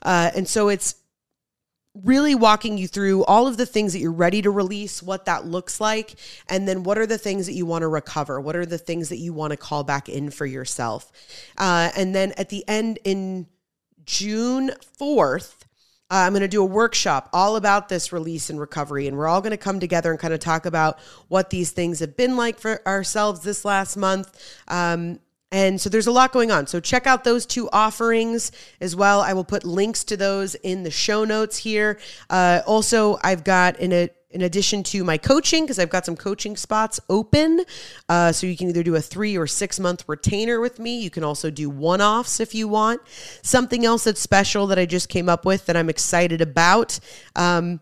Uh, 0.00 0.30
and 0.36 0.46
so 0.46 0.68
it's 0.68 0.94
really 2.04 2.36
walking 2.36 2.78
you 2.78 2.86
through 2.86 3.24
all 3.24 3.48
of 3.48 3.56
the 3.56 3.66
things 3.66 3.94
that 3.94 3.98
you're 3.98 4.12
ready 4.12 4.42
to 4.42 4.50
release, 4.52 5.02
what 5.02 5.24
that 5.24 5.44
looks 5.44 5.80
like, 5.80 6.14
and 6.48 6.68
then 6.68 6.84
what 6.84 6.98
are 6.98 7.06
the 7.06 7.18
things 7.18 7.46
that 7.46 7.54
you 7.54 7.66
want 7.66 7.82
to 7.82 7.88
recover? 7.88 8.40
What 8.40 8.54
are 8.54 8.64
the 8.64 8.78
things 8.78 9.08
that 9.08 9.16
you 9.16 9.32
want 9.32 9.50
to 9.50 9.56
call 9.56 9.82
back 9.82 10.08
in 10.08 10.30
for 10.30 10.46
yourself? 10.46 11.10
Uh, 11.56 11.90
and 11.96 12.14
then 12.14 12.32
at 12.36 12.48
the 12.48 12.62
end 12.68 13.00
in 13.02 13.48
June 14.04 14.70
4th, 15.00 15.64
uh, 16.10 16.16
I'm 16.16 16.32
going 16.32 16.40
to 16.40 16.48
do 16.48 16.62
a 16.62 16.66
workshop 16.66 17.28
all 17.32 17.56
about 17.56 17.88
this 17.88 18.12
release 18.12 18.48
and 18.48 18.58
recovery. 18.58 19.08
And 19.08 19.16
we're 19.16 19.28
all 19.28 19.42
going 19.42 19.50
to 19.50 19.58
come 19.58 19.78
together 19.78 20.10
and 20.10 20.18
kind 20.18 20.32
of 20.32 20.40
talk 20.40 20.64
about 20.64 20.98
what 21.28 21.50
these 21.50 21.70
things 21.70 22.00
have 22.00 22.16
been 22.16 22.36
like 22.36 22.58
for 22.58 22.86
ourselves 22.86 23.40
this 23.40 23.64
last 23.64 23.96
month. 23.96 24.58
Um, 24.68 25.20
and 25.50 25.80
so 25.80 25.88
there's 25.88 26.06
a 26.06 26.12
lot 26.12 26.32
going 26.32 26.50
on. 26.50 26.66
So 26.66 26.80
check 26.80 27.06
out 27.06 27.24
those 27.24 27.46
two 27.46 27.68
offerings 27.72 28.52
as 28.80 28.94
well. 28.94 29.20
I 29.20 29.32
will 29.32 29.44
put 29.44 29.64
links 29.64 30.04
to 30.04 30.16
those 30.16 30.54
in 30.56 30.82
the 30.82 30.90
show 30.90 31.24
notes 31.24 31.56
here. 31.58 31.98
Uh, 32.28 32.60
also, 32.66 33.18
I've 33.22 33.44
got 33.44 33.80
in 33.80 33.92
a 33.92 34.10
in 34.30 34.42
addition 34.42 34.82
to 34.82 35.04
my 35.04 35.16
coaching, 35.16 35.64
because 35.64 35.78
I've 35.78 35.88
got 35.88 36.04
some 36.04 36.16
coaching 36.16 36.56
spots 36.56 37.00
open. 37.08 37.64
Uh, 38.08 38.30
so 38.30 38.46
you 38.46 38.56
can 38.56 38.68
either 38.68 38.82
do 38.82 38.94
a 38.94 39.00
three 39.00 39.38
or 39.38 39.46
six 39.46 39.80
month 39.80 40.04
retainer 40.06 40.60
with 40.60 40.78
me. 40.78 41.00
You 41.00 41.10
can 41.10 41.24
also 41.24 41.50
do 41.50 41.70
one 41.70 42.02
offs 42.02 42.38
if 42.38 42.54
you 42.54 42.68
want. 42.68 43.00
Something 43.42 43.86
else 43.86 44.04
that's 44.04 44.20
special 44.20 44.66
that 44.66 44.78
I 44.78 44.84
just 44.84 45.08
came 45.08 45.28
up 45.28 45.46
with 45.46 45.66
that 45.66 45.76
I'm 45.76 45.88
excited 45.88 46.42
about. 46.42 47.00
Um, 47.36 47.80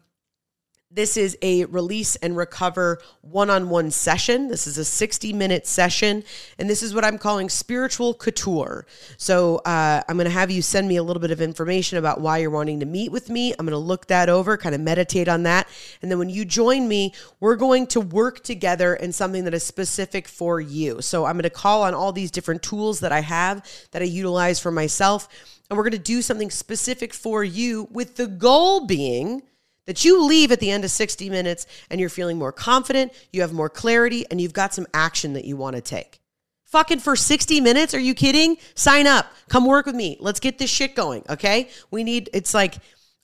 this 0.96 1.18
is 1.18 1.36
a 1.42 1.66
release 1.66 2.16
and 2.16 2.36
recover 2.38 2.98
one 3.20 3.50
on 3.50 3.68
one 3.68 3.90
session. 3.90 4.48
This 4.48 4.66
is 4.66 4.78
a 4.78 4.84
60 4.84 5.34
minute 5.34 5.66
session, 5.66 6.24
and 6.58 6.70
this 6.70 6.82
is 6.82 6.94
what 6.94 7.04
I'm 7.04 7.18
calling 7.18 7.50
spiritual 7.50 8.14
couture. 8.14 8.86
So, 9.18 9.58
uh, 9.58 10.02
I'm 10.08 10.16
going 10.16 10.24
to 10.24 10.30
have 10.30 10.50
you 10.50 10.62
send 10.62 10.88
me 10.88 10.96
a 10.96 11.02
little 11.02 11.20
bit 11.20 11.30
of 11.30 11.42
information 11.42 11.98
about 11.98 12.22
why 12.22 12.38
you're 12.38 12.50
wanting 12.50 12.80
to 12.80 12.86
meet 12.86 13.12
with 13.12 13.28
me. 13.28 13.52
I'm 13.52 13.66
going 13.66 13.72
to 13.72 13.78
look 13.78 14.06
that 14.06 14.30
over, 14.30 14.56
kind 14.56 14.74
of 14.74 14.80
meditate 14.80 15.28
on 15.28 15.42
that. 15.42 15.68
And 16.00 16.10
then 16.10 16.18
when 16.18 16.30
you 16.30 16.46
join 16.46 16.88
me, 16.88 17.12
we're 17.40 17.56
going 17.56 17.86
to 17.88 18.00
work 18.00 18.42
together 18.42 18.94
in 18.94 19.12
something 19.12 19.44
that 19.44 19.52
is 19.52 19.64
specific 19.64 20.26
for 20.26 20.62
you. 20.62 21.02
So, 21.02 21.26
I'm 21.26 21.34
going 21.34 21.42
to 21.42 21.50
call 21.50 21.82
on 21.82 21.92
all 21.92 22.10
these 22.10 22.30
different 22.30 22.62
tools 22.62 23.00
that 23.00 23.12
I 23.12 23.20
have 23.20 23.62
that 23.90 24.00
I 24.00 24.06
utilize 24.06 24.58
for 24.58 24.70
myself, 24.70 25.28
and 25.68 25.76
we're 25.76 25.84
going 25.84 25.92
to 25.92 25.98
do 25.98 26.22
something 26.22 26.50
specific 26.50 27.12
for 27.12 27.44
you 27.44 27.86
with 27.92 28.16
the 28.16 28.26
goal 28.26 28.86
being 28.86 29.42
that 29.86 30.04
you 30.04 30.24
leave 30.24 30.52
at 30.52 30.60
the 30.60 30.70
end 30.70 30.84
of 30.84 30.90
60 30.90 31.30
minutes 31.30 31.66
and 31.90 32.00
you're 32.00 32.08
feeling 32.08 32.38
more 32.38 32.52
confident, 32.52 33.12
you 33.32 33.40
have 33.40 33.52
more 33.52 33.70
clarity, 33.70 34.26
and 34.30 34.40
you've 34.40 34.52
got 34.52 34.74
some 34.74 34.86
action 34.92 35.32
that 35.34 35.44
you 35.44 35.56
want 35.56 35.76
to 35.76 35.82
take. 35.82 36.20
Fucking 36.64 36.98
for 36.98 37.14
60 37.14 37.60
minutes? 37.60 37.94
Are 37.94 38.00
you 38.00 38.12
kidding? 38.12 38.58
Sign 38.74 39.06
up. 39.06 39.32
Come 39.48 39.64
work 39.64 39.86
with 39.86 39.94
me. 39.94 40.16
Let's 40.20 40.40
get 40.40 40.58
this 40.58 40.68
shit 40.68 40.96
going, 40.96 41.22
okay? 41.30 41.68
We 41.90 42.02
need, 42.02 42.28
it's 42.32 42.52
like, 42.52 42.74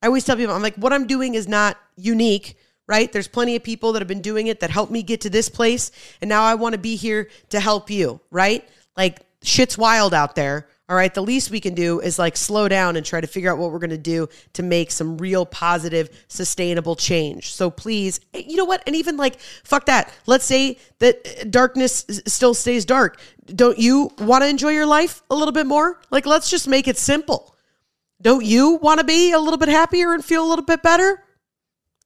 I 0.00 0.06
always 0.06 0.24
tell 0.24 0.36
people, 0.36 0.54
I'm 0.54 0.62
like, 0.62 0.76
what 0.76 0.92
I'm 0.92 1.06
doing 1.06 1.34
is 1.34 1.48
not 1.48 1.76
unique, 1.96 2.56
right? 2.86 3.12
There's 3.12 3.28
plenty 3.28 3.56
of 3.56 3.64
people 3.64 3.92
that 3.92 4.00
have 4.00 4.08
been 4.08 4.22
doing 4.22 4.46
it 4.46 4.60
that 4.60 4.70
helped 4.70 4.92
me 4.92 5.02
get 5.02 5.22
to 5.22 5.30
this 5.30 5.48
place. 5.48 5.90
And 6.20 6.28
now 6.28 6.44
I 6.44 6.54
want 6.54 6.74
to 6.74 6.78
be 6.78 6.94
here 6.94 7.28
to 7.50 7.58
help 7.58 7.90
you, 7.90 8.20
right? 8.30 8.68
Like, 8.96 9.20
shit's 9.42 9.76
wild 9.76 10.14
out 10.14 10.36
there. 10.36 10.68
All 10.92 10.98
right. 10.98 11.14
The 11.14 11.22
least 11.22 11.50
we 11.50 11.58
can 11.58 11.72
do 11.72 12.00
is 12.00 12.18
like 12.18 12.36
slow 12.36 12.68
down 12.68 12.96
and 12.96 13.06
try 13.06 13.22
to 13.22 13.26
figure 13.26 13.50
out 13.50 13.56
what 13.56 13.72
we're 13.72 13.78
going 13.78 13.88
to 13.88 13.96
do 13.96 14.28
to 14.52 14.62
make 14.62 14.90
some 14.90 15.16
real 15.16 15.46
positive, 15.46 16.10
sustainable 16.28 16.96
change. 16.96 17.54
So 17.54 17.70
please, 17.70 18.20
eh, 18.34 18.42
you 18.46 18.56
know 18.56 18.66
what? 18.66 18.82
And 18.86 18.94
even 18.94 19.16
like, 19.16 19.40
fuck 19.40 19.86
that. 19.86 20.12
Let's 20.26 20.44
say 20.44 20.76
that 20.98 21.50
darkness 21.50 22.04
still 22.26 22.52
stays 22.52 22.84
dark. 22.84 23.18
Don't 23.46 23.78
you 23.78 24.10
want 24.18 24.42
to 24.42 24.48
enjoy 24.48 24.72
your 24.72 24.84
life 24.84 25.22
a 25.30 25.34
little 25.34 25.52
bit 25.52 25.66
more? 25.66 25.98
Like, 26.10 26.26
let's 26.26 26.50
just 26.50 26.68
make 26.68 26.86
it 26.86 26.98
simple. 26.98 27.56
Don't 28.20 28.44
you 28.44 28.74
want 28.82 29.00
to 29.00 29.04
be 29.06 29.32
a 29.32 29.38
little 29.38 29.58
bit 29.58 29.70
happier 29.70 30.12
and 30.12 30.22
feel 30.22 30.44
a 30.44 30.48
little 30.50 30.62
bit 30.62 30.82
better? 30.82 31.24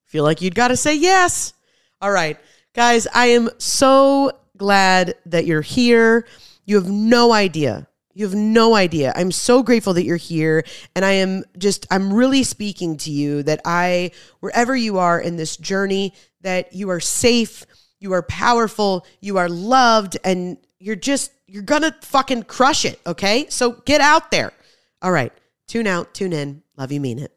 Feel 0.05 0.23
like 0.23 0.41
you'd 0.41 0.55
got 0.55 0.69
to 0.69 0.77
say 0.77 0.95
yes. 0.95 1.55
All 2.01 2.13
right. 2.13 2.39
Guys, 2.73 3.09
I 3.13 3.27
am 3.31 3.51
so 3.59 4.31
glad 4.57 5.17
that 5.27 5.45
you're 5.45 5.61
here. 5.61 6.25
You 6.67 6.77
have 6.77 6.89
no 6.89 7.33
idea. 7.33 7.89
You 8.17 8.25
have 8.25 8.35
no 8.35 8.75
idea. 8.75 9.13
I'm 9.15 9.31
so 9.31 9.63
grateful 9.63 9.93
that 9.93 10.05
you're 10.05 10.17
here. 10.17 10.65
And 10.95 11.05
I 11.05 11.13
am 11.13 11.45
just, 11.59 11.87
I'm 11.91 12.15
really 12.15 12.45
speaking 12.45 12.97
to 12.99 13.11
you 13.11 13.43
that 13.43 13.61
I, 13.67 14.11
wherever 14.41 14.75
you 14.75 14.97
are 14.97 15.21
in 15.21 15.37
this 15.37 15.59
journey, 15.59 16.15
that 16.41 16.73
you 16.73 16.89
are 16.89 16.99
safe, 16.99 17.67
you 18.01 18.15
are 18.15 18.23
powerful, 18.23 19.05
you 19.21 19.37
are 19.37 19.51
loved, 19.51 20.17
and 20.25 20.57
you're 20.79 20.97
just, 20.97 21.31
you're 21.47 21.63
gonna 21.63 21.95
fucking 22.01 22.45
crush 22.45 22.87
it. 22.87 22.99
Okay. 23.07 23.49
So 23.51 23.73
get 23.85 24.01
out 24.01 24.31
there. 24.31 24.55
All 25.03 25.13
right. 25.13 25.33
Tune 25.69 25.87
out, 25.87 26.15
tune 26.15 26.33
in. 26.33 26.63
Love 26.79 26.93
you, 26.93 27.03
mean 27.03 27.19
it. 27.19 27.37